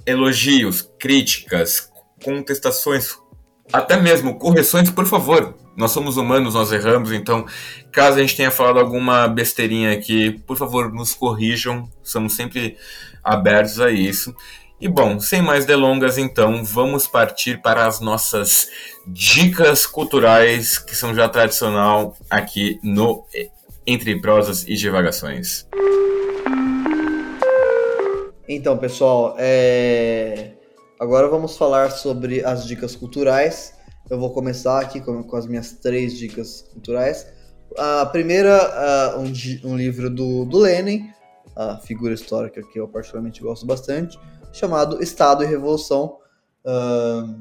elogios, 0.06 0.88
críticas, 0.98 1.90
contestações, 2.24 3.16
até 3.72 4.00
mesmo 4.00 4.38
correções, 4.38 4.90
por 4.90 5.06
favor. 5.06 5.54
Nós 5.76 5.90
somos 5.90 6.16
humanos, 6.16 6.54
nós 6.54 6.70
erramos, 6.70 7.12
então, 7.12 7.46
caso 7.90 8.18
a 8.18 8.20
gente 8.20 8.36
tenha 8.36 8.50
falado 8.50 8.78
alguma 8.78 9.26
besteirinha 9.26 9.92
aqui, 9.92 10.32
por 10.46 10.56
favor, 10.56 10.92
nos 10.92 11.14
corrijam. 11.14 11.90
Somos 12.02 12.34
sempre 12.34 12.76
abertos 13.24 13.80
a 13.80 13.90
isso. 13.90 14.34
E 14.78 14.88
bom, 14.88 15.20
sem 15.20 15.40
mais 15.40 15.64
delongas, 15.64 16.18
então, 16.18 16.64
vamos 16.64 17.06
partir 17.06 17.62
para 17.62 17.86
as 17.86 18.00
nossas 18.00 18.68
dicas 19.06 19.86
culturais, 19.86 20.76
que 20.76 20.94
são 20.94 21.14
já 21.14 21.28
tradicional 21.28 22.16
aqui 22.28 22.80
no 22.82 23.24
Entre 23.87 24.20
Prosas 24.20 24.64
e 24.66 24.74
Divagações. 24.74 25.66
Então, 28.49 28.78
pessoal, 28.78 29.35
é... 29.39 30.53
Agora 31.01 31.26
vamos 31.26 31.57
falar 31.57 31.91
sobre 31.91 32.45
as 32.45 32.64
dicas 32.64 32.95
culturais. 32.95 33.74
Eu 34.09 34.20
vou 34.20 34.30
começar 34.30 34.80
aqui 34.80 35.01
com, 35.01 35.24
com 35.24 35.37
as 35.37 35.49
minhas 35.49 35.72
três 35.72 36.16
dicas 36.16 36.62
culturais. 36.72 37.26
A 37.76 38.07
primeira, 38.07 39.16
uh, 39.16 39.20
um, 39.20 39.72
um, 39.72 39.76
livro 39.76 40.09
do, 40.09 40.45
do 40.45 40.59
Lenin, 40.59 41.11
a 41.57 41.78
figura 41.78 42.14
histórica 42.14 42.62
que 42.62 42.78
eu 42.78 42.87
particularmente 42.87 43.41
gosto 43.41 43.66
bastante, 43.66 44.16
chamado 44.53 45.03
Estado 45.03 45.43
e 45.43 45.47
Revolução, 45.47 46.18
uh, 46.64 47.35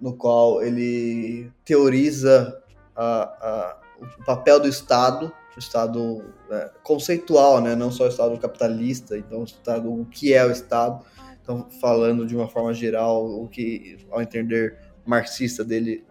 no 0.00 0.16
qual 0.16 0.62
ele 0.62 1.52
teoriza 1.64 2.60
a, 2.96 3.22
a, 3.22 3.76
o 4.18 4.24
papel 4.24 4.58
do 4.58 4.66
Estado 4.66 5.32
Estado 5.58 6.24
é, 6.50 6.70
conceitual, 6.82 7.60
né? 7.60 7.74
não 7.74 7.90
só 7.90 8.04
o 8.04 8.08
Estado 8.08 8.38
capitalista, 8.38 9.16
então 9.18 9.40
o 9.40 9.44
Estado, 9.44 9.92
o 9.92 10.06
que 10.06 10.32
é 10.32 10.44
o 10.44 10.50
Estado, 10.50 11.04
então 11.42 11.66
falando 11.80 12.26
de 12.26 12.36
uma 12.36 12.48
forma 12.48 12.72
geral, 12.72 13.26
o 13.26 13.48
que, 13.48 13.98
ao 14.10 14.22
entender 14.22 14.78
marxista 15.04 15.64
dele, 15.64 16.04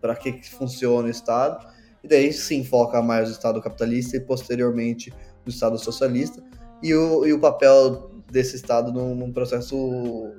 para 0.00 0.14
que, 0.16 0.32
que 0.32 0.50
funciona 0.50 1.08
o 1.08 1.10
Estado, 1.10 1.66
e 2.02 2.08
daí 2.08 2.32
sim 2.32 2.64
foca 2.64 3.02
mais 3.02 3.28
no 3.28 3.34
Estado 3.34 3.60
capitalista 3.60 4.16
e 4.16 4.20
posteriormente 4.20 5.12
no 5.44 5.50
Estado 5.50 5.78
socialista, 5.78 6.42
e 6.82 6.94
o, 6.94 7.26
e 7.26 7.32
o 7.32 7.40
papel 7.40 8.10
desse 8.30 8.56
Estado 8.56 8.92
num, 8.92 9.14
num 9.14 9.32
processo 9.32 10.32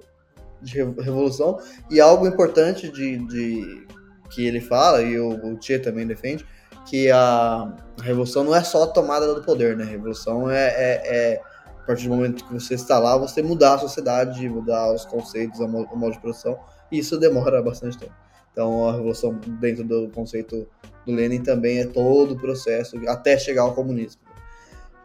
de 0.61 0.77
revolução, 0.77 1.59
e 1.89 1.99
algo 1.99 2.27
importante 2.27 2.89
de, 2.89 3.17
de 3.27 3.87
que 4.29 4.45
ele 4.45 4.61
fala, 4.61 5.01
e 5.01 5.19
o, 5.19 5.53
o 5.53 5.57
Tchê 5.57 5.79
também 5.79 6.07
defende, 6.07 6.45
que 6.85 7.11
a 7.11 7.73
revolução 8.01 8.43
não 8.43 8.55
é 8.55 8.63
só 8.63 8.83
a 8.83 8.87
tomada 8.87 9.33
do 9.33 9.43
poder, 9.43 9.77
né? 9.77 9.83
A 9.83 9.87
revolução 9.87 10.49
é, 10.49 10.67
é, 10.67 11.01
é, 11.05 11.41
a 11.65 11.85
partir 11.85 12.07
do 12.07 12.15
momento 12.15 12.43
que 12.43 12.53
você 12.53 12.73
está 12.73 12.99
lá, 12.99 13.17
você 13.17 13.41
mudar 13.41 13.75
a 13.75 13.79
sociedade, 13.79 14.47
mudar 14.49 14.93
os 14.93 15.05
conceitos, 15.05 15.59
o 15.59 15.67
modo 15.67 16.11
de 16.11 16.19
produção, 16.19 16.59
e 16.91 16.99
isso 16.99 17.17
demora 17.17 17.61
bastante 17.61 17.97
tempo. 17.97 18.13
Então, 18.51 18.89
a 18.89 18.93
revolução 18.93 19.39
dentro 19.59 19.83
do 19.83 20.09
conceito 20.09 20.67
do 21.05 21.13
Lenin 21.13 21.41
também 21.41 21.79
é 21.79 21.85
todo 21.85 22.33
o 22.33 22.39
processo 22.39 22.97
até 23.07 23.37
chegar 23.37 23.61
ao 23.61 23.73
comunismo. 23.73 24.21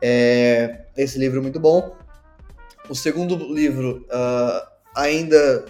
É, 0.00 0.86
esse 0.96 1.18
livro 1.18 1.38
é 1.38 1.42
muito 1.42 1.60
bom. 1.60 1.94
O 2.88 2.94
segundo 2.94 3.36
livro, 3.36 4.06
uh, 4.10 4.66
ainda, 4.94 5.64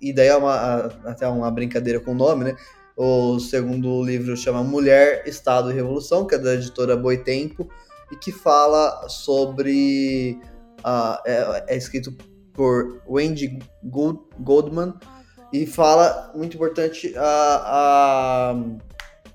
e 0.00 0.12
daí 0.12 0.28
é 0.28 0.36
uma, 0.36 0.86
até 1.04 1.28
uma 1.28 1.50
brincadeira 1.50 2.00
com 2.00 2.12
o 2.12 2.14
nome, 2.14 2.44
né? 2.44 2.56
O 2.96 3.38
segundo 3.38 4.02
livro 4.02 4.34
chama 4.34 4.64
Mulher, 4.64 5.22
Estado 5.26 5.70
e 5.70 5.74
Revolução, 5.74 6.26
que 6.26 6.34
é 6.34 6.38
da 6.38 6.54
editora 6.54 6.96
Boitempo, 6.96 7.68
e 8.10 8.16
que 8.16 8.32
fala 8.32 9.06
sobre. 9.08 10.38
Uh, 10.78 11.18
é, 11.26 11.64
é, 11.68 11.76
escrito 11.76 12.16
por 12.54 13.02
Wendy 13.06 13.58
Goldman, 13.82 14.94
e 15.52 15.66
fala, 15.66 16.32
muito 16.34 16.56
importante, 16.56 17.12
a, 17.16 18.52
a, 18.52 18.56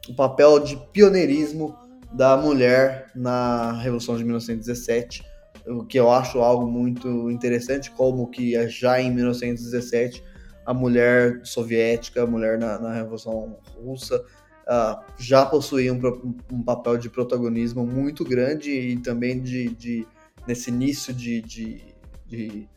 o 0.09 0.15
papel 0.15 0.59
de 0.59 0.75
pioneirismo 0.91 1.77
da 2.11 2.35
mulher 2.35 3.11
na 3.15 3.73
Revolução 3.73 4.17
de 4.17 4.23
1917, 4.23 5.23
o 5.67 5.85
que 5.85 5.99
eu 5.99 6.11
acho 6.11 6.39
algo 6.39 6.65
muito 6.65 7.29
interessante, 7.29 7.91
como 7.91 8.29
que 8.29 8.67
já 8.67 8.99
em 8.99 9.11
1917 9.11 10.30
a 10.65 10.73
mulher 10.73 11.41
soviética, 11.43 12.23
a 12.23 12.27
mulher 12.27 12.57
na, 12.57 12.79
na 12.79 12.93
Revolução 12.93 13.57
Russa, 13.75 14.23
uh, 14.67 15.01
já 15.17 15.45
possuía 15.45 15.93
um, 15.93 16.33
um, 16.51 16.63
papel 16.63 16.97
de 16.97 17.09
protagonismo 17.09 17.85
muito 17.85 18.23
grande 18.23 18.71
e 18.71 18.97
também 18.97 19.41
de, 19.41 19.69
de 19.69 20.07
nesse 20.47 20.69
início 20.69 21.13
de, 21.13 21.41
de, 21.41 21.81
de 22.27 22.69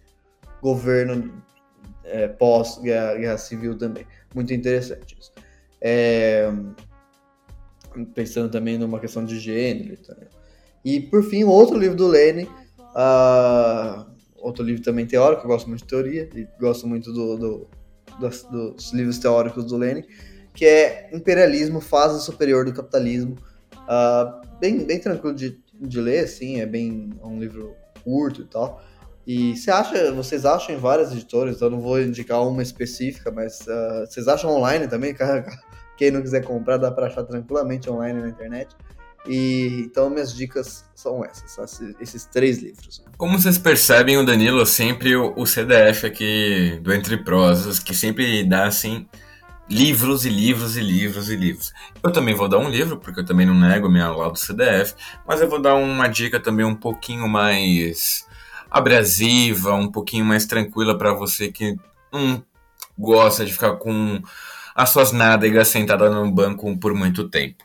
governo 0.63 1.43
é, 2.05 2.29
pós-guerra 2.29 3.39
civil 3.39 3.77
também. 3.77 4.07
Muito 4.35 4.53
interessante 4.53 5.17
isso. 5.19 5.33
É, 5.81 6.51
pensando 8.15 8.51
também 8.51 8.79
numa 8.79 8.99
questão 8.99 9.25
de 9.25 9.39
gênero. 9.39 9.97
E 10.85 11.01
por 11.01 11.23
fim, 11.23 11.45
outro 11.45 11.79
livro 11.79 11.97
do 11.97 12.09
Lenin, 12.09 12.45
uh, 12.45 14.14
outro 14.45 14.65
livro 14.65 14.83
também 14.83 15.07
teórico, 15.07 15.43
eu 15.43 15.49
gosto 15.49 15.69
muito 15.69 15.81
de 15.81 15.89
teoria 15.89 16.29
e 16.35 16.47
gosto 16.61 16.87
muito 16.87 17.13
do, 17.13 17.37
do, 17.37 17.69
dos, 18.21 18.43
dos, 18.45 18.93
livros 18.93 19.19
teóricos 19.19 19.65
do 19.65 19.77
Lenin, 19.77 20.05
que 20.53 20.65
é 20.65 21.11
Imperialismo, 21.13 21.81
Fase 21.81 22.23
Superior 22.25 22.65
do 22.65 22.73
Capitalismo. 22.73 23.37
Uh, 23.75 24.47
bem, 24.61 24.85
bem 24.85 25.01
tranquilo 25.01 25.35
de, 25.35 25.59
de 25.81 26.01
ler, 26.01 26.25
assim, 26.25 26.61
é 26.61 26.67
bem 26.67 27.11
é 27.21 27.27
um 27.27 27.39
livro 27.39 27.75
curto 28.03 28.43
e 28.43 28.47
tal. 28.47 28.83
E 29.27 29.57
você 29.57 29.71
acha, 29.71 30.13
vocês 30.13 30.45
acham 30.45 30.75
em 30.75 30.79
várias 30.79 31.11
editoras, 31.11 31.61
eu 31.61 31.71
não 31.71 31.81
vou 31.81 32.01
indicar 32.01 32.47
uma 32.47 32.63
específica, 32.63 33.31
mas 33.31 33.61
uh, 33.63 34.07
vocês 34.07 34.29
acham 34.29 34.51
online 34.51 34.87
também? 34.87 35.15
Quem 35.97 36.11
não 36.11 36.21
quiser 36.21 36.45
comprar, 36.45 36.77
dá 36.77 36.91
para 36.91 37.07
achar 37.07 37.25
tranquilamente 37.25 37.89
online 37.89 38.21
na 38.21 38.29
internet. 38.29 38.75
E 39.27 39.85
então 39.87 40.11
minhas 40.11 40.35
dicas 40.35 40.85
são 40.95 41.25
essas, 41.25 41.81
esses 41.99 42.27
três 42.27 42.59
livros. 42.59 43.03
Como 43.17 43.39
vocês 43.39 43.57
percebem, 43.57 44.19
o 44.19 44.25
Danilo 44.25 44.61
é 44.61 44.67
sempre 44.67 45.17
o, 45.17 45.33
o 45.37 45.47
CDF 45.47 46.07
aqui 46.07 46.79
do 46.83 46.93
Entre 46.93 47.17
Prosas, 47.17 47.79
que 47.79 47.95
sempre 47.95 48.45
dá 48.45 48.67
assim 48.67 49.07
livros 49.69 50.27
e 50.27 50.29
livros 50.29 50.77
e 50.77 50.83
livros 50.83 51.31
e 51.31 51.37
livros. 51.37 51.73
Eu 52.03 52.13
também 52.13 52.35
vou 52.35 52.49
dar 52.49 52.59
um 52.59 52.69
livro, 52.69 52.99
porque 52.99 53.21
eu 53.21 53.25
também 53.25 53.47
não 53.47 53.55
nego 53.55 53.89
minha 53.89 54.11
lá 54.11 54.29
do 54.29 54.39
CDF, 54.39 54.95
mas 55.27 55.41
eu 55.41 55.49
vou 55.49 55.61
dar 55.61 55.75
uma 55.75 56.07
dica 56.07 56.39
também 56.39 56.67
um 56.67 56.75
pouquinho 56.75 57.27
mais 57.27 58.27
abrasiva, 58.71 59.75
um 59.75 59.91
pouquinho 59.91 60.25
mais 60.25 60.45
tranquila 60.47 60.99
para 60.99 61.15
você 61.15 61.51
que 61.51 61.77
não 62.13 62.45
gosta 62.99 63.45
de 63.45 63.53
ficar 63.53 63.77
com 63.77 64.21
as 64.75 64.91
suas 64.91 65.13
nádegas 65.13 65.69
sentada 65.69 66.11
no 66.11 66.31
banco 66.31 66.77
por 66.79 66.93
muito 66.93 67.29
tempo. 67.29 67.65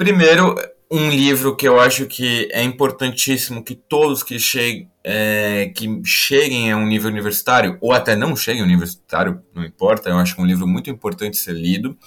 Primeiro, 0.00 0.54
um 0.90 1.10
livro 1.10 1.54
que 1.54 1.68
eu 1.68 1.78
acho 1.78 2.06
que 2.06 2.48
é 2.52 2.62
importantíssimo 2.62 3.62
que 3.62 3.74
todos 3.74 4.22
que, 4.22 4.38
cheguem, 4.38 4.90
é, 5.04 5.70
que 5.76 6.00
cheguem 6.02 6.72
a 6.72 6.76
um 6.78 6.86
nível 6.86 7.10
universitário, 7.10 7.76
ou 7.82 7.92
até 7.92 8.16
não 8.16 8.34
cheguem 8.34 8.62
ao 8.62 8.66
universitário, 8.66 9.42
não 9.54 9.62
importa, 9.62 10.08
eu 10.08 10.16
acho 10.16 10.34
que 10.34 10.40
é 10.40 10.44
um 10.44 10.46
livro 10.46 10.66
muito 10.66 10.88
importante 10.88 11.36
ser 11.36 11.52
lido, 11.52 11.98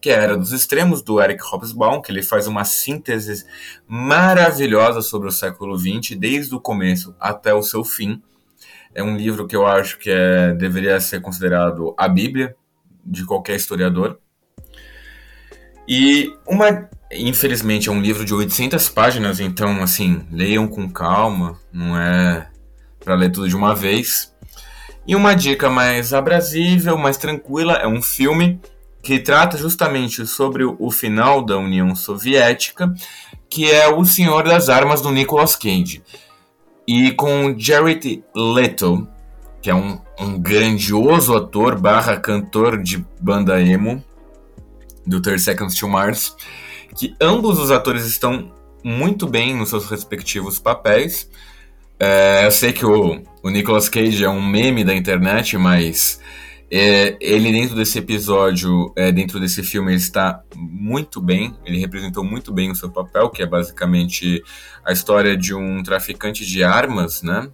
que 0.00 0.08
é 0.08 0.18
a 0.18 0.22
Era 0.22 0.38
dos 0.38 0.50
Extremos, 0.50 1.02
do 1.02 1.20
Eric 1.20 1.44
Hobsbawm, 1.44 2.00
que 2.00 2.10
ele 2.10 2.22
faz 2.22 2.46
uma 2.46 2.64
síntese 2.64 3.44
maravilhosa 3.86 5.02
sobre 5.02 5.28
o 5.28 5.30
século 5.30 5.76
XX, 5.76 6.16
desde 6.16 6.54
o 6.54 6.58
começo 6.58 7.14
até 7.20 7.52
o 7.52 7.62
seu 7.62 7.84
fim. 7.84 8.22
É 8.94 9.02
um 9.02 9.14
livro 9.14 9.46
que 9.46 9.54
eu 9.54 9.66
acho 9.66 9.98
que 9.98 10.08
é, 10.08 10.54
deveria 10.54 10.98
ser 11.00 11.20
considerado 11.20 11.94
a 11.98 12.08
Bíblia 12.08 12.56
de 13.04 13.26
qualquer 13.26 13.56
historiador. 13.56 14.18
E 15.86 16.34
uma 16.46 16.88
Infelizmente 17.14 17.88
é 17.88 17.92
um 17.92 18.00
livro 18.00 18.24
de 18.24 18.32
800 18.32 18.88
páginas, 18.88 19.38
então 19.38 19.82
assim, 19.82 20.22
leiam 20.30 20.66
com 20.66 20.88
calma, 20.88 21.58
não 21.72 21.96
é 21.98 22.48
para 23.04 23.14
ler 23.14 23.30
tudo 23.30 23.48
de 23.48 23.56
uma 23.56 23.74
vez. 23.74 24.32
E 25.06 25.14
uma 25.14 25.34
dica 25.34 25.68
mais 25.68 26.14
abrasível, 26.14 26.96
mais 26.96 27.16
tranquila, 27.16 27.74
é 27.74 27.86
um 27.86 28.00
filme 28.00 28.60
que 29.02 29.18
trata 29.18 29.58
justamente 29.58 30.24
sobre 30.26 30.64
o 30.64 30.90
final 30.90 31.44
da 31.44 31.58
União 31.58 31.94
Soviética, 31.94 32.94
que 33.50 33.70
é 33.70 33.88
O 33.88 34.04
Senhor 34.04 34.44
das 34.44 34.68
Armas 34.68 35.02
do 35.02 35.10
Nicolas 35.10 35.56
Cage. 35.56 36.02
E 36.86 37.10
com 37.12 37.54
Jared 37.58 38.22
Leto, 38.34 39.08
que 39.60 39.68
é 39.68 39.74
um, 39.74 40.00
um 40.18 40.40
grandioso 40.40 41.36
ator 41.36 41.78
barra 41.78 42.16
cantor 42.16 42.80
de 42.80 43.04
banda 43.20 43.60
emo 43.60 44.02
do 45.04 45.20
30 45.20 45.38
Seconds 45.38 45.74
to 45.74 45.88
Mars 45.88 46.36
que 46.96 47.14
ambos 47.20 47.58
os 47.58 47.70
atores 47.70 48.04
estão 48.04 48.52
muito 48.84 49.26
bem 49.26 49.54
nos 49.54 49.70
seus 49.70 49.86
respectivos 49.86 50.58
papéis. 50.58 51.28
É, 51.98 52.46
eu 52.46 52.50
sei 52.50 52.72
que 52.72 52.84
o, 52.84 53.22
o 53.42 53.50
Nicolas 53.50 53.88
Cage 53.88 54.24
é 54.24 54.28
um 54.28 54.44
meme 54.44 54.84
da 54.84 54.94
internet, 54.94 55.56
mas 55.56 56.20
é, 56.74 57.16
ele 57.20 57.52
dentro 57.52 57.76
desse 57.76 57.98
episódio, 57.98 58.92
é, 58.96 59.12
dentro 59.12 59.38
desse 59.38 59.62
filme, 59.62 59.92
ele 59.92 59.98
está 59.98 60.42
muito 60.56 61.20
bem. 61.20 61.54
Ele 61.64 61.78
representou 61.78 62.24
muito 62.24 62.52
bem 62.52 62.70
o 62.70 62.74
seu 62.74 62.90
papel, 62.90 63.30
que 63.30 63.42
é 63.42 63.46
basicamente 63.46 64.42
a 64.84 64.90
história 64.90 65.36
de 65.36 65.54
um 65.54 65.82
traficante 65.82 66.46
de 66.46 66.64
armas, 66.64 67.22
né? 67.22 67.48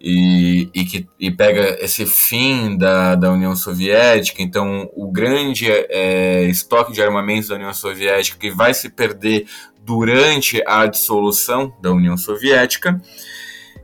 E, 0.00 0.70
e 0.74 0.84
que 0.84 1.06
e 1.18 1.30
pega 1.30 1.76
esse 1.84 2.06
fim 2.06 2.76
da, 2.76 3.14
da 3.14 3.30
União 3.30 3.54
Soviética, 3.54 4.42
então 4.42 4.90
o 4.94 5.10
grande 5.10 5.70
é, 5.70 6.44
estoque 6.44 6.92
de 6.92 7.02
armamentos 7.02 7.48
da 7.48 7.56
União 7.56 7.74
Soviética 7.74 8.38
que 8.38 8.50
vai 8.50 8.72
se 8.72 8.88
perder 8.88 9.46
durante 9.82 10.62
a 10.66 10.86
dissolução 10.86 11.74
da 11.82 11.90
União 11.92 12.16
Soviética. 12.16 13.00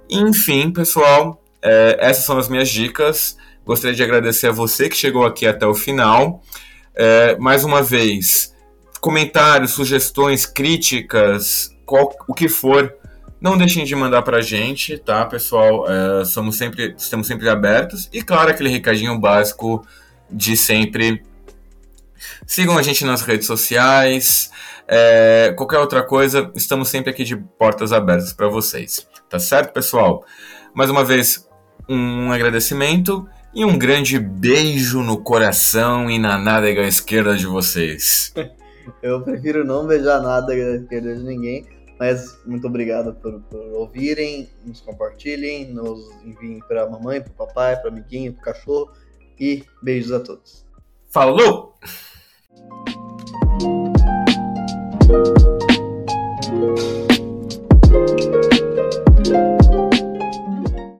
Enfim, 0.08 0.70
pessoal, 0.70 1.42
é, 1.60 1.96
essas 2.00 2.24
são 2.24 2.38
as 2.38 2.48
minhas 2.48 2.70
dicas. 2.70 3.36
Gostaria 3.64 3.96
de 3.96 4.02
agradecer 4.02 4.46
a 4.46 4.52
você 4.52 4.88
que 4.88 4.96
chegou 4.96 5.26
aqui 5.26 5.46
até 5.46 5.66
o 5.66 5.74
final. 5.74 6.42
É, 6.94 7.36
mais 7.36 7.64
uma 7.64 7.82
vez, 7.82 8.54
comentários, 9.00 9.72
sugestões, 9.72 10.46
críticas, 10.46 11.70
qual, 11.84 12.10
o 12.26 12.32
que 12.32 12.48
for, 12.48 12.94
não 13.40 13.56
deixem 13.56 13.84
de 13.84 13.94
mandar 13.94 14.22
pra 14.22 14.40
gente, 14.40 14.96
tá, 14.98 15.24
pessoal? 15.26 15.86
É, 15.90 16.24
somos 16.24 16.56
sempre, 16.56 16.94
estamos 16.96 17.26
sempre 17.26 17.48
abertos. 17.48 18.08
E 18.12 18.22
claro, 18.22 18.50
aquele 18.50 18.70
recadinho 18.70 19.18
básico 19.18 19.86
de 20.30 20.56
sempre. 20.56 21.22
Sigam 22.46 22.78
a 22.78 22.82
gente 22.82 23.04
nas 23.04 23.22
redes 23.22 23.46
sociais. 23.46 24.50
É, 24.88 25.52
qualquer 25.56 25.78
outra 25.78 26.02
coisa, 26.02 26.50
estamos 26.54 26.88
sempre 26.88 27.10
aqui 27.10 27.24
de 27.24 27.36
portas 27.36 27.92
abertas 27.92 28.32
para 28.32 28.48
vocês. 28.48 29.06
Tá 29.28 29.38
certo, 29.38 29.72
pessoal? 29.72 30.24
Mais 30.72 30.88
uma 30.88 31.04
vez, 31.04 31.46
um 31.88 32.30
agradecimento 32.32 33.28
e 33.54 33.64
um 33.64 33.78
grande 33.78 34.18
beijo 34.18 35.02
no 35.02 35.18
coração 35.18 36.10
e 36.10 36.18
na 36.18 36.38
nádega 36.38 36.82
esquerda 36.86 37.36
de 37.36 37.46
vocês. 37.46 38.32
Eu 39.02 39.20
prefiro 39.22 39.64
não 39.64 39.86
beijar 39.86 40.20
nada 40.22 40.54
que 40.54 41.00
de 41.00 41.14
ninguém. 41.24 41.66
Mas 41.98 42.38
muito 42.44 42.66
obrigado 42.66 43.14
por, 43.14 43.40
por 43.42 43.60
ouvirem, 43.72 44.48
nos 44.64 44.80
compartilhem, 44.80 45.72
nos 45.72 46.10
enviem 46.24 46.60
para 46.60 46.88
mamãe, 46.88 47.20
para 47.20 47.32
papai, 47.32 47.76
para 47.76 47.88
amiguinho, 47.88 48.34
para 48.34 48.52
cachorro 48.52 48.92
e 49.38 49.64
beijos 49.82 50.12
a 50.12 50.20
todos. 50.20 50.66
Falou! 51.08 51.74